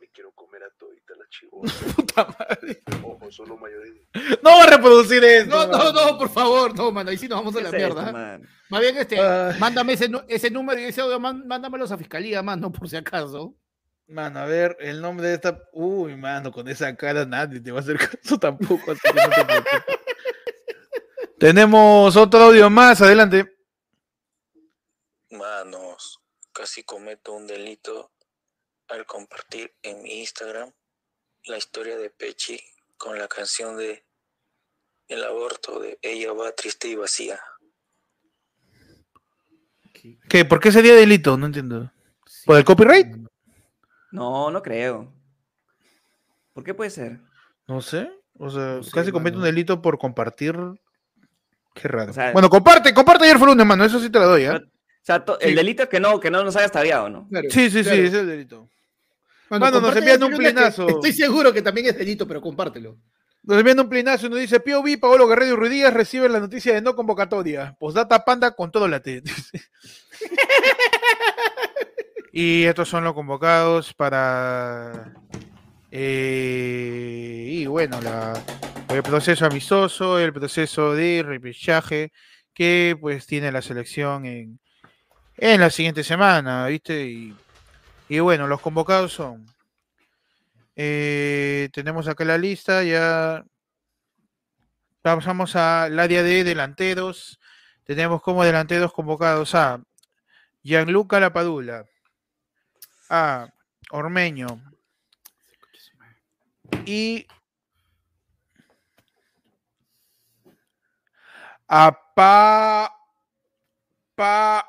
[0.00, 1.70] me quiero comer a todita la chivona.
[1.96, 2.82] Puta madre.
[3.04, 4.00] Ojo, solo mayoría.
[4.42, 5.50] No va a reproducir eso.
[5.50, 7.10] No, no, no, por favor, no, mano.
[7.10, 8.40] Ahí sí nos vamos a la mierda.
[8.70, 9.18] Más bien, este,
[9.58, 13.54] mándame ese, ese número y ese audio, mándamelos a fiscalía, mano, por si acaso.
[14.08, 15.62] Mano, a ver, el nombre de esta.
[15.72, 18.94] Uy, mano, con esa cara nadie te va a hacer caso tampoco.
[21.38, 23.58] Tenemos otro audio más, adelante.
[25.30, 28.10] Manos, casi cometo un delito
[28.88, 30.72] al compartir en mi Instagram
[31.44, 32.58] la historia de Pechi
[32.96, 34.06] con la canción de
[35.08, 37.38] El aborto de Ella va triste y vacía.
[40.30, 40.46] ¿Qué?
[40.46, 41.36] ¿Por qué sería delito?
[41.36, 41.92] No entiendo.
[42.46, 43.08] ¿Por el copyright?
[44.10, 45.12] No, no creo.
[46.54, 47.20] ¿Por qué puede ser?
[47.66, 48.10] No sé.
[48.38, 50.56] O sea, casi comete un delito por compartir.
[51.80, 52.12] Qué raro.
[52.32, 53.84] bueno, comparte, comparte ayer fue lunes, mano.
[53.84, 54.50] Eso sí te lo doy, ¿eh?
[54.50, 54.60] O
[55.02, 57.28] sea, el delito es que no, que no nos haya estabiado, ¿no?
[57.50, 58.68] sí, sí, sí, ese es el delito.
[59.50, 60.88] Mano, nos envían un plinazo.
[60.88, 62.96] Estoy seguro que también es delito, pero compártelo.
[63.42, 66.74] Nos envían un plinazo y nos dice, POV, Paolo Guerrero y Ruidías reciben la noticia
[66.74, 67.76] de no convocatoria.
[67.78, 69.22] Postdata Panda con todo la T.
[72.32, 75.14] y estos son los convocados para...
[75.90, 78.00] Eh, y bueno,
[78.88, 82.12] el proceso amistoso, el proceso de repechaje
[82.54, 84.60] que pues tiene la selección en,
[85.36, 87.06] en la siguiente semana, ¿viste?
[87.06, 87.34] Y
[88.08, 89.46] y bueno, los convocados son.
[90.76, 93.44] Eh, tenemos acá la lista, ya
[95.02, 97.40] pasamos al área de delanteros.
[97.84, 99.80] Tenemos como delanteros convocados a
[100.62, 101.84] Gianluca Lapadula,
[103.08, 103.48] a
[103.90, 104.60] Ormeño
[106.84, 107.26] y
[111.68, 112.90] a Pa,
[114.14, 114.64] pa,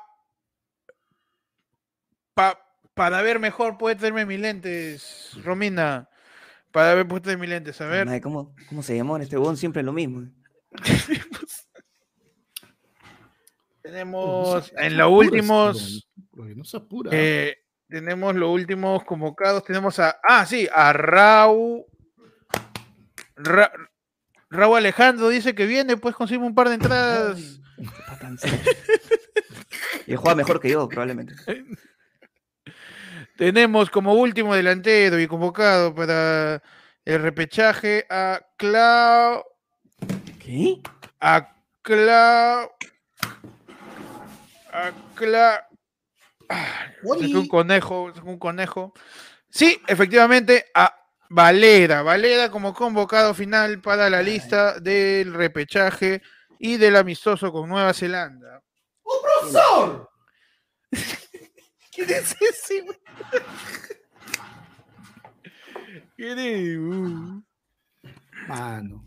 [2.34, 2.58] pa
[2.92, 6.10] para ver mejor, puede tenerme mis lentes, Romina.
[6.72, 8.20] Para ver, puede tener mis lentes, a ver.
[8.20, 9.56] ¿Cómo, cómo se llamó en este bon?
[9.56, 10.28] Siempre lo mismo.
[13.82, 16.06] tenemos en los últimos.
[17.12, 17.56] Eh,
[17.88, 19.64] tenemos los últimos convocados.
[19.64, 20.20] Tenemos a.
[20.22, 20.92] Ah, sí, a
[23.38, 23.88] Raúl.
[24.50, 27.60] Raúl Alejandro dice que viene, pues consigue un par de entradas.
[30.06, 31.34] y juega mejor que yo, probablemente.
[33.36, 36.62] Tenemos como último delantero y convocado para
[37.04, 39.44] el repechaje a Clau.
[40.40, 40.80] ¿Qué?
[41.20, 42.70] A Clau.
[44.72, 45.60] A Clau.
[47.20, 48.92] Es un conejo, es un conejo.
[49.50, 50.97] Sí, efectivamente, a
[51.30, 52.02] Valera.
[52.02, 56.22] Valera como convocado final para la lista del repechaje
[56.58, 58.62] y del amistoso con Nueva Zelanda.
[59.02, 60.10] ¡Un profesor!
[61.92, 62.86] ¿Quién es ese?
[66.16, 66.78] ¿Quién es?
[68.48, 69.04] Mano.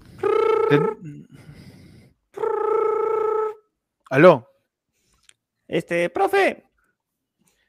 [4.09, 4.47] ¿Aló?
[5.67, 6.65] Este, profe.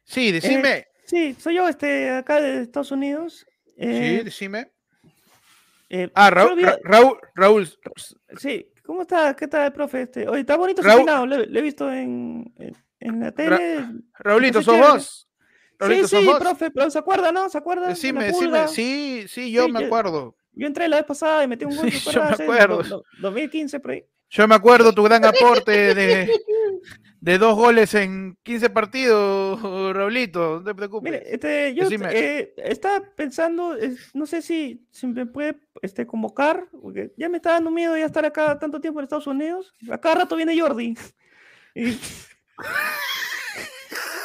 [0.04, 0.70] Sí, decime.
[0.70, 3.46] Eh, sí, soy yo, este, acá de Estados Unidos.
[3.76, 4.72] Eh, sí, decime.
[5.88, 7.68] Eh, ah, Raúl, Raúl, Raúl,
[8.38, 9.36] Sí, ¿cómo está?
[9.36, 10.02] ¿Qué tal, profe?
[10.02, 12.52] Este, oye, está bonito su peinado, le, he visto en,
[12.98, 13.86] en la tele.
[14.18, 15.28] Raulito, ¿sos vos?
[15.86, 17.48] sí, sí, profe, pero ¿se acuerda, no?
[17.48, 17.88] ¿Se acuerda?
[17.88, 20.36] Decime, decime, sí, sí, yo me acuerdo.
[20.52, 21.90] Yo, entré la vez pasada y metí un gol.
[21.90, 23.04] Sí, yo me acuerdo.
[23.20, 24.04] 2015, por ahí.
[24.30, 26.30] Yo me acuerdo tu gran aporte de,
[27.22, 29.62] de dos goles en 15 partidos,
[29.94, 31.12] Raulito, no te preocupes.
[31.12, 33.76] Mire, este, yo eh, estaba pensando,
[34.12, 38.06] no sé si, si me puede este, convocar, porque ya me está dando miedo ya
[38.06, 39.72] estar acá tanto tiempo en Estados Unidos.
[39.88, 40.94] A cada rato viene Jordi.
[41.74, 41.98] Y...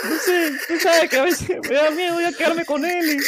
[0.04, 3.20] No sé, tú sabes que a veces me da miedo a quedarme con él.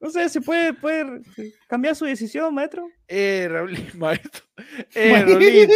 [0.00, 1.20] No sé, ¿se puede, puede
[1.68, 2.88] cambiar su decisión, maestro?
[3.06, 4.44] Eh, Raúl, maestro.
[4.94, 5.74] Eh, Raulito,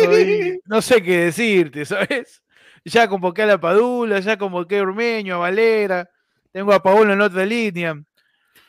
[0.64, 2.42] no sé qué decirte, ¿sabes?
[2.86, 6.10] Ya convoqué a la Padula, ya convoqué a Urmeño, a Valera,
[6.52, 8.02] tengo a Paolo en otra línea.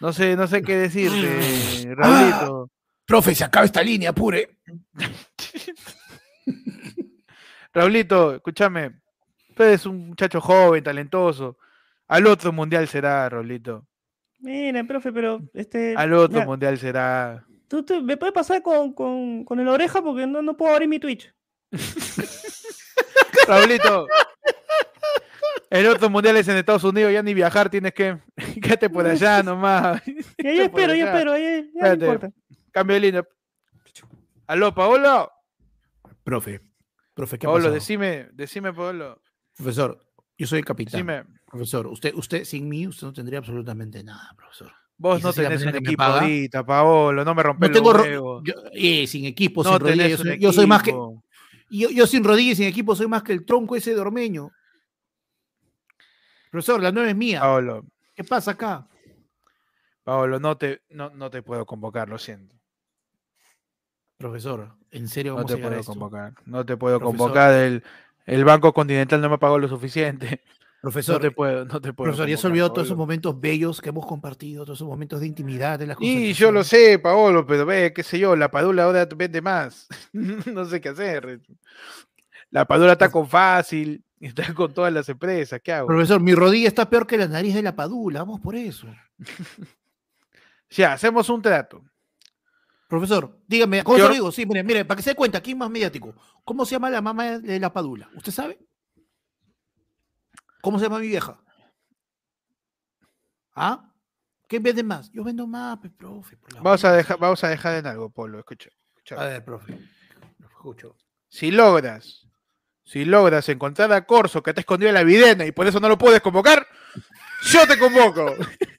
[0.02, 2.64] No sé, no sé qué decirte, Raulito.
[2.64, 2.66] Ah,
[3.06, 4.58] profe, se acaba esta línea, apure.
[7.74, 9.00] Raulito, escúchame.
[9.50, 11.58] Usted es un muchacho joven, talentoso.
[12.08, 13.88] Al otro mundial será, Rolito.
[14.46, 15.96] Miren, profe, pero este.
[15.98, 17.44] Al otro mundial será.
[17.68, 21.00] Tú me puedes pasar con, con, con el oreja porque no, no puedo abrir mi
[21.00, 21.34] Twitch.
[23.48, 24.08] Raulito.
[25.72, 28.20] En otros mundiales en Estados Unidos ya ni viajar tienes que.
[28.62, 30.04] Quédate por allá nomás.
[30.38, 31.38] Ya, ya espero, ya espero.
[31.38, 32.32] Ya, ya no importa.
[32.72, 33.28] Cambio de línea.
[34.46, 35.32] Aló, Paolo.
[36.24, 36.62] Profe.
[37.16, 39.20] Profe, ¿qué Paolo, decime, decime, Paolo.
[39.56, 40.06] Profesor,
[40.38, 40.92] yo soy el capitán.
[40.92, 41.24] Decime.
[41.56, 44.74] Profesor, usted, usted sin mí, usted no tendría absolutamente nada, profesor.
[44.98, 49.24] Vos no tenés un equipo ahorita, Paolo, no me rompes no tengo yo, eh, sin
[49.24, 50.22] equipo, sin rodillas.
[50.38, 50.92] Yo, soy más que.
[50.92, 54.52] Yo, yo sin rodillas y sin equipo soy más que el tronco ese de Ormeño.
[56.52, 57.40] Profesor, la nueve es mía.
[57.40, 57.86] Paolo.
[58.14, 58.90] ¿Qué pasa acá?
[60.04, 62.54] Paolo, no te, no, no te puedo convocar, lo siento.
[64.18, 66.34] Profesor, ¿en serio no te puedo convocar?
[66.46, 67.54] No te puedo convocar.
[67.54, 67.82] El,
[68.26, 70.42] el Banco Continental no me pagó lo suficiente.
[70.86, 72.12] Profesor, no te puedo, no te puedo.
[72.12, 75.26] Profesor, ya se olvidó todos esos momentos bellos que hemos compartido, todos esos momentos de
[75.26, 78.84] intimidad de las Y yo lo sé, Paolo, pero ve, qué sé yo, la padula
[78.84, 79.88] ahora vende más.
[80.14, 81.42] no sé qué hacer.
[82.52, 85.60] La padula está con fácil, está con todas las empresas.
[85.60, 85.88] ¿Qué hago?
[85.88, 88.86] Profesor, mi rodilla está peor que la nariz de la padula, vamos por eso.
[90.70, 91.84] ya, hacemos un trato.
[92.88, 94.32] Profesor, dígame, ¿cómo lo digo?
[94.32, 96.14] Sí, mire, mire, para que se dé cuenta, aquí es más mediático.
[96.44, 98.08] ¿Cómo se llama la mamá de la padula?
[98.16, 98.60] ¿Usted sabe?
[100.66, 101.40] ¿Cómo se llama mi vieja?
[103.54, 103.94] ¿Ah?
[104.48, 105.12] ¿Qué vende más?
[105.12, 106.40] Yo vendo más, pues, profe.
[106.60, 108.40] vamos, a dejar, vamos a dejar en algo, Polo.
[108.40, 108.72] Escucha,
[109.16, 109.78] A ver, profe.
[110.40, 110.98] Escucho.
[111.28, 112.26] Si logras,
[112.84, 115.88] si logras encontrar a Corso que te escondió en la videna y por eso no
[115.88, 116.66] lo puedes convocar,
[117.44, 118.34] yo te convoco.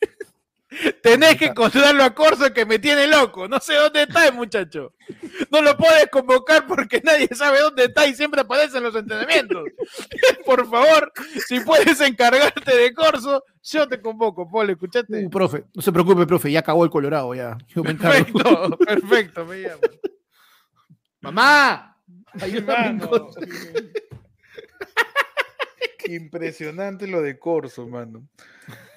[1.02, 3.48] Tenés que encontrarlo a Corso que me tiene loco.
[3.48, 4.92] No sé dónde está el muchacho.
[5.50, 9.64] No lo puedes convocar porque nadie sabe dónde está y siempre aparece en los entrenamientos.
[10.46, 11.12] Por favor,
[11.46, 15.26] si puedes encargarte de Corso, yo te convoco, Polo, ¿escuchaste?
[15.26, 17.56] Uh, profe, no se preocupe, profe, ya acabó el Colorado, ya.
[17.74, 19.80] perfecto, perfecto, me llamo.
[21.20, 21.96] ¡Mamá!
[26.08, 28.28] Impresionante lo de Corso, mano.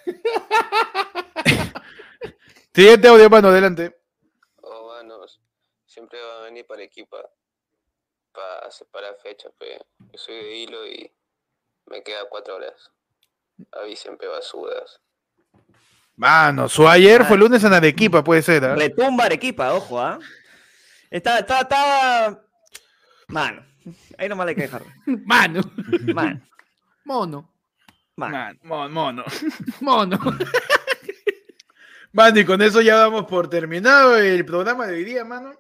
[2.74, 3.96] Siguiente audio, mano, adelante.
[4.62, 5.42] Oh, manos,
[5.86, 7.18] siempre va a venir para equipa
[8.32, 11.12] para separar fechas, pero yo soy de hilo y
[11.88, 12.92] me queda cuatro horas.
[13.72, 15.02] Ahí siempre basuras.
[16.16, 18.64] Mano, su ayer fue lunes en Arequipa, puede ser.
[18.64, 18.76] ¿eh?
[18.76, 20.20] Retumba Arequipa, ojo, ¿ah?
[21.10, 22.44] Está, está, está.
[23.28, 23.66] Mano,
[24.18, 24.84] ahí nomás le hay que dejar.
[25.06, 25.62] Mano.
[26.14, 26.42] Mano.
[27.06, 27.54] Mono.
[28.16, 28.60] Mano.
[28.64, 28.90] mono.
[28.90, 29.24] Mono.
[29.82, 30.20] mono.
[32.12, 35.54] Mano, y con eso ya damos por terminado el programa de hoy día, mano.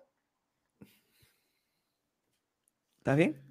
[2.97, 3.41] ¿Estás bien?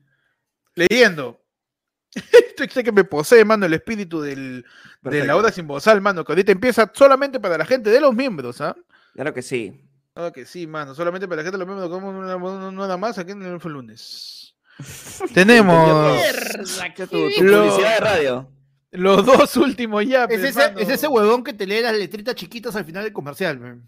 [0.74, 1.40] Leyendo.
[2.14, 4.64] Esto sé que me posee, mano, el espíritu del,
[5.02, 8.14] de la hora sin bozal, mano, que ahorita empieza solamente para la gente de los
[8.14, 8.76] miembros, ¿ah?
[9.14, 9.84] Claro que sí.
[10.14, 12.12] Claro que sí, mano, solamente para la gente de los miembros, como
[12.72, 14.56] nada más aquí en el lunes.
[15.34, 16.20] Tenemos.
[17.08, 18.57] publicidad de radio.
[18.90, 20.24] Los dos últimos ya.
[20.24, 23.82] Es ese, es ese, huevón que te lee las letritas chiquitas al final del comercial.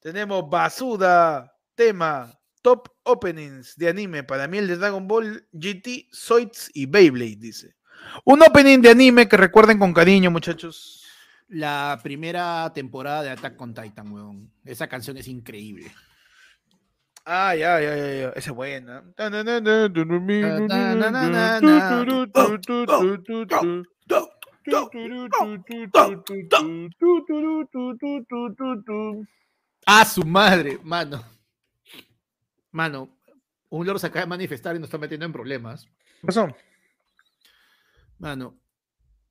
[0.00, 2.32] Tenemos Basuda, tema,
[2.62, 4.22] top openings de anime.
[4.22, 7.74] Para mí el de Dragon Ball, GT, Zoids y Beyblade, dice.
[8.24, 11.02] Un opening de anime que recuerden con cariño, muchachos.
[11.48, 14.50] La primera temporada de Attack on Titan, huevón.
[14.64, 15.92] Esa canción es increíble.
[17.24, 18.28] Ah, ya, ya, ya, ya.
[18.30, 19.02] Esa es buena.
[29.86, 31.24] A su madre, mano.
[32.70, 33.08] Mano,
[33.70, 35.86] un loro se acaba de manifestar y nos está metiendo en problemas.
[36.20, 36.48] ¿Qué pasó?
[38.18, 38.58] Mano,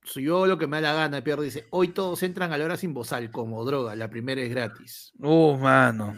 [0.04, 2.66] soy yo lo que me da la gana, Pierre dice, hoy todos entran a la
[2.66, 5.14] hora sin bozal, como droga, la primera es gratis.
[5.20, 6.16] Uh, mano.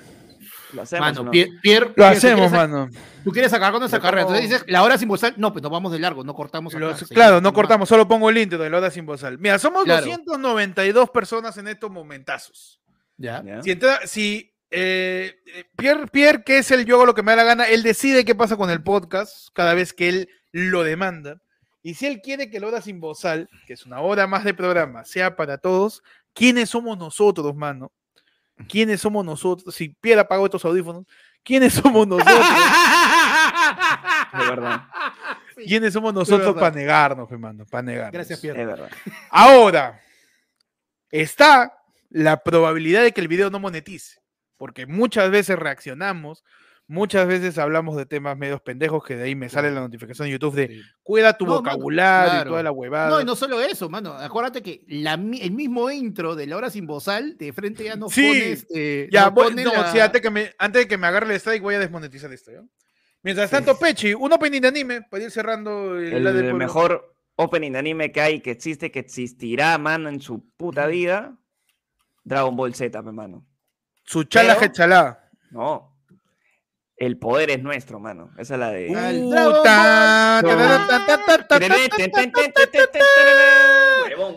[0.76, 1.16] Lo hacemos.
[1.16, 1.32] Mano,
[1.62, 2.90] Pierre, lo hacemos, mano.
[3.24, 4.22] Tú quieres sacar con esa carrera.
[4.24, 5.34] Entonces dices, la hora sin bozal.
[5.38, 6.76] No, pues nos vamos de largo, no cortamos.
[7.10, 9.40] claro, no cortamos, solo pongo el índice de la hora sin bozal.
[9.40, 12.82] Mira, somos 292 personas en estos momentazos.
[13.18, 13.44] Ya.
[13.64, 15.36] Si, si eh,
[15.78, 18.26] Pierre, Pierre, que es el yo hago lo que me da la gana, él decide
[18.26, 21.42] qué pasa con el podcast cada vez que él lo demanda.
[21.82, 24.54] Y si él quiere que la hora sin bozal, que es una hora más de
[24.54, 26.04] programa, sea para todos,
[26.34, 27.92] ¿quiénes somos nosotros, mano?
[28.68, 29.76] ¿Quiénes somos nosotros?
[29.76, 31.06] Si Pierre apagó estos audífonos,
[31.44, 32.36] ¿quiénes somos nosotros?
[34.34, 34.84] De verdad.
[35.56, 37.66] ¿Quiénes somos nosotros para negarnos, hermano?
[37.66, 38.14] Para negarnos.
[38.14, 38.66] Gracias, Pierre.
[38.66, 38.90] verdad.
[39.30, 40.02] Ahora,
[41.10, 41.74] está
[42.10, 44.22] la probabilidad de que el video no monetice,
[44.58, 46.44] porque muchas veces reaccionamos,
[46.88, 50.34] Muchas veces hablamos de temas medios pendejos que de ahí me sale la notificación de
[50.34, 53.10] YouTube de cuida tu vocabulario y toda la huevada.
[53.10, 54.14] No, y no solo eso, mano.
[54.14, 58.30] Acuérdate que el mismo intro de la hora sin bozal, de frente ya nos sí,
[58.30, 61.74] este, Ya, no, sí, antes, que me, antes de que me agarre el strike voy
[61.74, 62.62] a desmonetizar esto, ¿ya?
[63.24, 67.80] Mientras tanto, Pechi, un opening de anime para ir cerrando el, el mejor opening de
[67.80, 71.36] anime que hay, que existe, que existirá, mano, en su puta vida.
[72.24, 73.44] Dragon Ball Z, hermano.
[74.04, 74.56] Su chala.
[75.50, 75.95] No,
[76.98, 78.32] el poder es nuestro, mano.
[78.38, 78.88] Esa es la de.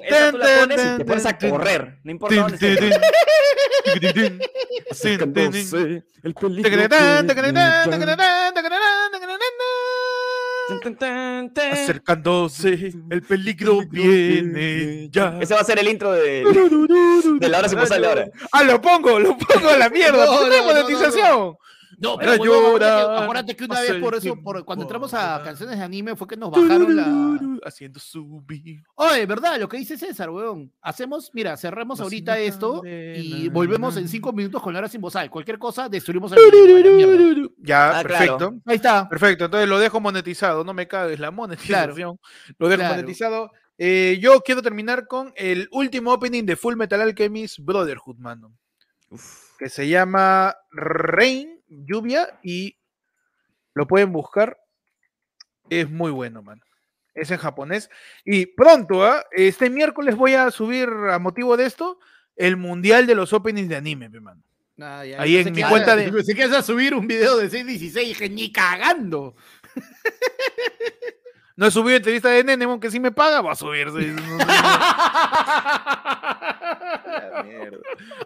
[0.05, 1.99] Esa tú la pones y te pones a correr.
[2.03, 2.59] No importa dónde
[3.95, 4.41] El
[11.73, 15.39] Acercándose, el peligro viene ya.
[15.41, 16.45] Ese va a ser el intro de,
[17.41, 18.27] de la hora sin pasar ahora.
[18.53, 20.27] Ah, lo pongo, lo pongo a la mierda.
[20.27, 21.31] No, monetización.
[21.31, 21.59] No,
[22.01, 26.27] pero acuérdate, que, una vez por eso, por, cuando entramos a canciones de anime, fue
[26.27, 27.59] que nos bajaron la.
[27.65, 28.83] Haciendo subir.
[28.95, 29.59] Oye, ¿verdad?
[29.59, 30.73] Lo que dice César, weón.
[30.81, 35.31] Hacemos, mira, cerremos ahorita esto y volvemos en cinco minutos con la hora sin bozal.
[35.31, 37.51] Cualquier cosa, destruimos el video.
[37.59, 38.55] Ya, ah, perfecto.
[38.65, 39.09] Ahí está.
[39.09, 42.19] Perfecto, entonces lo dejo monetizado, no me cagues la monetización.
[42.59, 43.51] Lo dejo monetizado.
[43.77, 48.53] Eh, yo quiero terminar con el último opening de Full Metal Alchemist Brotherhood, mano.
[49.59, 52.77] Que se llama Rain lluvia y
[53.75, 54.59] lo pueden buscar.
[55.71, 56.61] Es muy bueno, man.
[57.15, 57.91] Es en japonés.
[58.25, 59.25] Y pronto, ¿ah?
[59.33, 61.99] este miércoles voy a subir a motivo de esto
[62.37, 64.43] el mundial de los openings de anime, man.
[64.81, 66.23] Ah, Ahí en mi cuenta de.
[66.23, 69.35] Si quieres subir un video de 616, dije, ni cagando.
[71.59, 73.89] No he subido entrevista de Nenemon que si me paga, va a subir.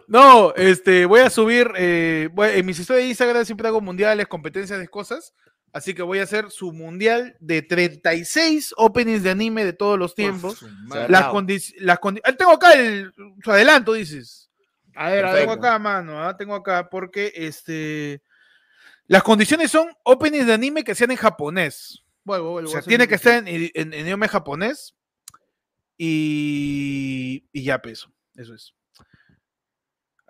[0.05, 4.77] No, este, voy a subir, eh, en mis historias de Instagram siempre hago mundiales, competencias
[4.77, 5.33] de cosas,
[5.71, 10.13] así que voy a hacer su mundial de 36 openings de anime de todos los
[10.13, 10.63] tiempos.
[11.07, 11.97] las condiciones,
[12.37, 13.11] tengo acá el,
[13.43, 14.51] su adelanto, dices.
[14.93, 16.37] A ver, tengo acá, mano, ¿ah?
[16.37, 18.21] tengo acá, porque este,
[19.07, 22.03] las condiciones son openings de anime que sean en japonés.
[22.25, 24.95] O sea, tiene que estar en, en, idioma japonés
[25.97, 28.73] y, y ya peso, eso es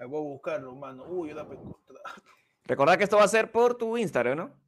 [0.06, 1.06] voy a buscarlo, mano.
[1.06, 1.48] Uy, yo la
[2.66, 4.60] Recordad que esto va a ser por tu Instagram, ¿no?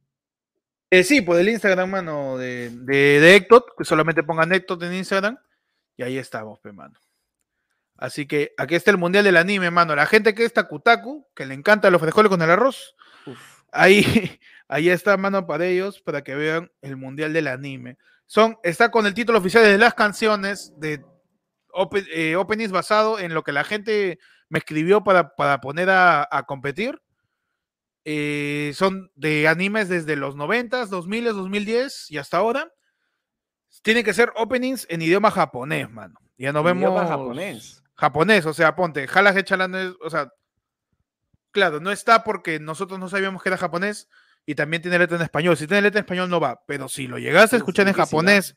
[0.90, 4.94] Eh, sí, por el Instagram, mano, de, de, de Ectot, que solamente pongan Ectot en
[4.94, 5.38] Instagram.
[5.96, 6.98] Y ahí estamos, pe, mano.
[7.96, 9.96] Así que aquí está el mundial del anime, mano.
[9.96, 12.94] La gente que está Kutaku, que le encanta los frijoles con el arroz.
[13.72, 14.02] Ahí,
[14.68, 17.98] ahí está, mano, para ellos, para que vean el mundial del anime.
[18.26, 21.04] Son, está con el título oficial de las canciones de
[22.12, 24.18] eh, openings basado en lo que la gente
[24.48, 27.00] me escribió para, poner a, competir.
[28.04, 32.72] Eh, son de animes desde los 90, 2000, 2010 y hasta ahora.
[33.82, 36.18] Tienen que ser openings en idioma japonés, mano.
[36.38, 36.82] Ya no vemos.
[36.82, 37.82] Idioma japonés.
[37.94, 40.30] Japonés, o sea, ponte, Jala Hechalan o sea,
[41.56, 44.10] claro, no está porque nosotros no sabíamos que era japonés
[44.44, 45.56] y también tiene letra en español.
[45.56, 48.54] Si tiene letra en español no va, pero si lo llegaste a escuchar en japonés,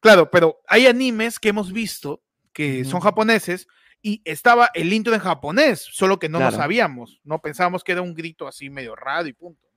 [0.00, 2.22] claro, pero hay animes que hemos visto
[2.54, 3.68] que son japoneses
[4.00, 8.00] y estaba el intro en japonés, solo que no lo sabíamos, no pensábamos que era
[8.00, 9.68] un grito así medio raro y punto.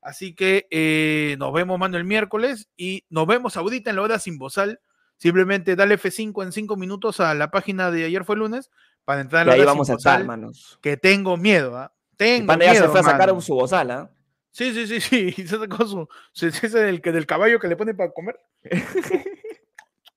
[0.00, 4.18] Así que eh, nos vemos, mano, el miércoles y nos vemos ahorita en la hora
[4.18, 4.80] sin bozal.
[5.18, 8.70] Simplemente dale F5 en 5 minutos a la página de ayer fue lunes
[9.04, 10.78] para entrar en la y ahí vamos a estar, hermanos.
[10.82, 11.92] Que tengo miedo, ¿ah?
[12.16, 14.10] Tengo Panda ya se fue a sacar su bozal, ¿ah?
[14.50, 15.00] Sí, sí, sí,
[15.32, 15.32] sí.
[15.46, 16.08] Se sacó su.
[16.34, 18.38] Ese del, del caballo que le pone para comer.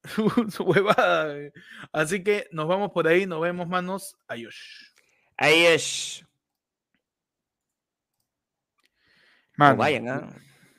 [0.08, 1.52] su, huevada.
[1.92, 4.16] Así que nos vamos por ahí, nos vemos, manos.
[4.28, 4.92] Ayush.
[5.38, 6.24] Ayush.
[9.56, 10.30] Mano, vayan, ¿ah?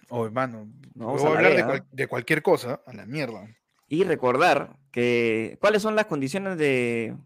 [0.09, 3.48] O hermano, no vamos a hablar de, cualquier cosa, a la mierda.
[3.89, 7.16] Y recordar que cuáles son las condiciones de,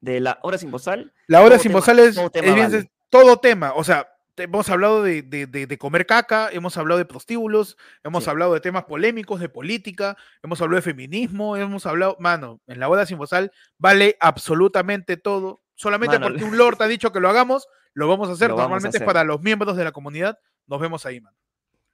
[0.00, 1.12] de la hora sin bozal.
[1.26, 6.48] La hora sin bozal es, es todo tema, o sea, hemos hablado de, comer caca,
[6.52, 11.56] hemos hablado de prostíbulos, hemos hablado de temas polémicos, de política, hemos hablado de feminismo,
[11.56, 15.60] hemos hablado, mano, en la boda sin bozal vale absolutamente todo.
[15.74, 18.48] Solamente porque un lord ha dicho que lo hagamos, lo vamos a hacer.
[18.48, 20.38] Normalmente es para los miembros de la comunidad.
[20.66, 21.36] Nos vemos ahí, mano.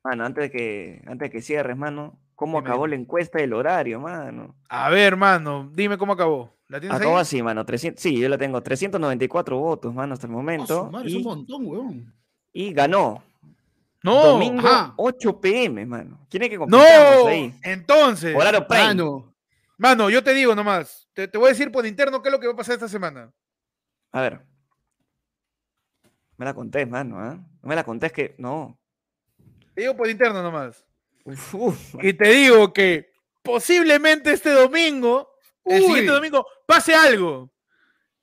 [0.04, 4.00] Mano, antes de que, antes de que cierres, mano, ¿cómo acabó la encuesta del horario,
[4.00, 4.56] mano?
[4.68, 6.52] A ver, mano, dime cómo acabó.
[6.66, 7.64] ¿La tienes acabó así, mano.
[7.64, 8.60] 300, sí, yo la tengo.
[8.60, 10.90] 394 votos, mano, hasta el momento.
[11.04, 12.12] Es un montón, weón
[12.52, 13.22] y ganó.
[14.02, 16.26] No, domingo 8 pm, mano.
[16.28, 16.82] Tiene que No,
[17.62, 18.36] entonces.
[18.68, 19.32] Mano,
[19.78, 21.08] mano, yo te digo nomás.
[21.12, 22.88] Te, te, voy a decir por interno qué es lo que va a pasar esta
[22.88, 23.32] semana.
[24.10, 24.40] A ver.
[26.36, 27.36] Me la contés, mano, ¿eh?
[27.36, 28.34] No me la contés que.
[28.36, 28.76] No.
[29.74, 30.84] Te digo por interno nomás.
[32.02, 33.12] Y te digo que
[33.42, 35.30] posiblemente este domingo,
[35.64, 37.52] el siguiente domingo, pase algo.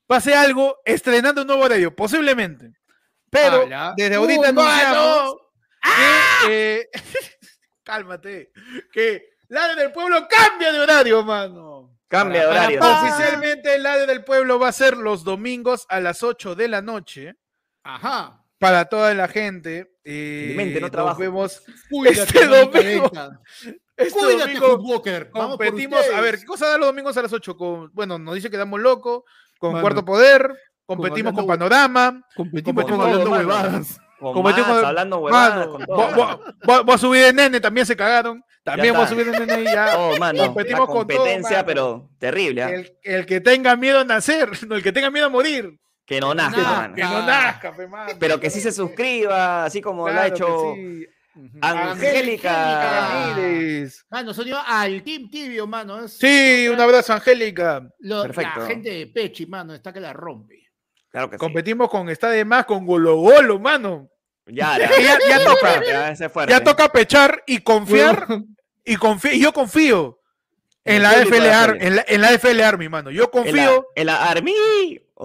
[0.08, 2.72] Pase algo estrenando un nuevo horario, posiblemente.
[3.30, 5.36] Pero desde ahorita anunciamos
[5.82, 6.48] ¡Ah!
[6.50, 6.90] eh,
[7.84, 8.52] cálmate,
[8.92, 11.98] que la del pueblo cambia de horario, mano.
[12.08, 12.80] Cambia de horario.
[12.82, 16.82] Oficialmente el área del pueblo va a ser los domingos a las 8 de la
[16.82, 17.36] noche.
[17.84, 18.44] Ajá.
[18.60, 19.92] Para toda la gente.
[20.04, 21.18] Eh, mente, no trabajo.
[21.18, 21.64] Nos vemos
[22.06, 23.12] este domingo.
[23.96, 26.02] Este domingo competimos.
[26.14, 27.58] A ver, ¿qué cosa da los domingos a las 8?
[27.58, 29.26] Con, bueno, nos dice que damos loco,
[29.58, 30.54] con Cuarto Poder,
[30.86, 34.00] competimos con, Panorama, competimos, con Hablando Huevadas.
[34.20, 35.68] Competimos hablando huevadas.
[36.66, 38.44] Voy a subir de nene, también se cagaron.
[38.64, 39.98] También voy a subir de nene y ya.
[39.98, 42.64] Oh, mano, competimos con competencia, pero terrible.
[42.64, 42.70] ¿ah?
[42.70, 45.80] El, el, que tenga miedo a nacer, no el que tenga miedo a morir.
[46.10, 47.72] Que no nazca, Que no nazca,
[48.20, 50.74] Pero que sí se suscriba, así como lo ha hecho
[51.62, 53.36] Angélica.
[54.10, 56.08] Mano, sonido al Team Tibio, mano.
[56.08, 57.88] sí, un abrazo, Angélica.
[58.02, 58.62] Perfecto.
[58.62, 60.56] La gente de Pechi, mano, está que la rompe.
[61.12, 64.10] Claro que Competimos con Está de Más, con Golo Golo, mano.
[64.48, 65.80] Ya, ya, toca.
[66.48, 68.26] Ya, toca pechar y confiar.
[68.84, 70.20] y, y yo confío
[70.86, 71.36] en la, FL
[71.80, 73.12] en, la, en la FL Army, mano.
[73.12, 73.90] Yo confío.
[73.96, 74.56] En la, Army.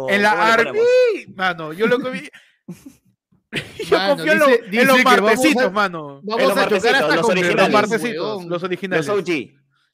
[0.09, 0.81] En la Army,
[1.35, 1.73] mano.
[1.73, 2.31] Yo lo que vi.
[3.85, 6.21] Yo confío en, los martesitos, mano.
[6.25, 7.57] Vamos a chocar hasta los originales.
[7.57, 9.07] Los martesitos, los originales.
[9.07, 9.31] Los OG.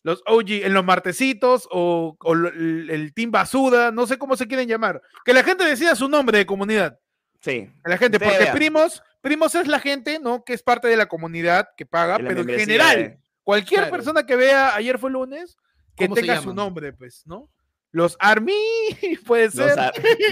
[0.02, 5.02] Los OG, en los martesitos o, el, Team Basuda, no sé cómo se quieren llamar.
[5.27, 6.98] Que la gente decida su nombre de comunidad.
[7.40, 7.70] Sí.
[7.85, 10.43] La gente, porque primos, primos es la gente, ¿no?
[10.43, 14.74] Que es parte de la comunidad que paga, pero en general, cualquier persona que vea
[14.74, 15.59] ayer fue lunes,
[15.94, 17.51] que tenga su nombre, pues, ¿no?
[17.93, 18.53] Los Army,
[19.27, 19.77] puede ser.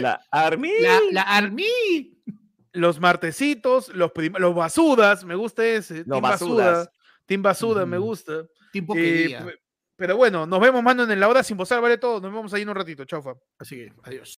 [0.01, 0.73] la Army.
[1.11, 2.15] La, Army.
[2.73, 5.99] Los martesitos, los, los basudas, me gusta ese.
[5.99, 6.91] Los Team basudas.
[7.27, 8.47] Team Basuda, me gusta.
[8.73, 9.37] Tiempo que
[9.97, 12.21] Pero bueno, nos vemos, mano, en la hora sin posar, vale todo.
[12.21, 13.05] Nos vemos ahí en un ratito.
[13.05, 13.35] Chaufa.
[13.59, 14.27] Así que, adiós.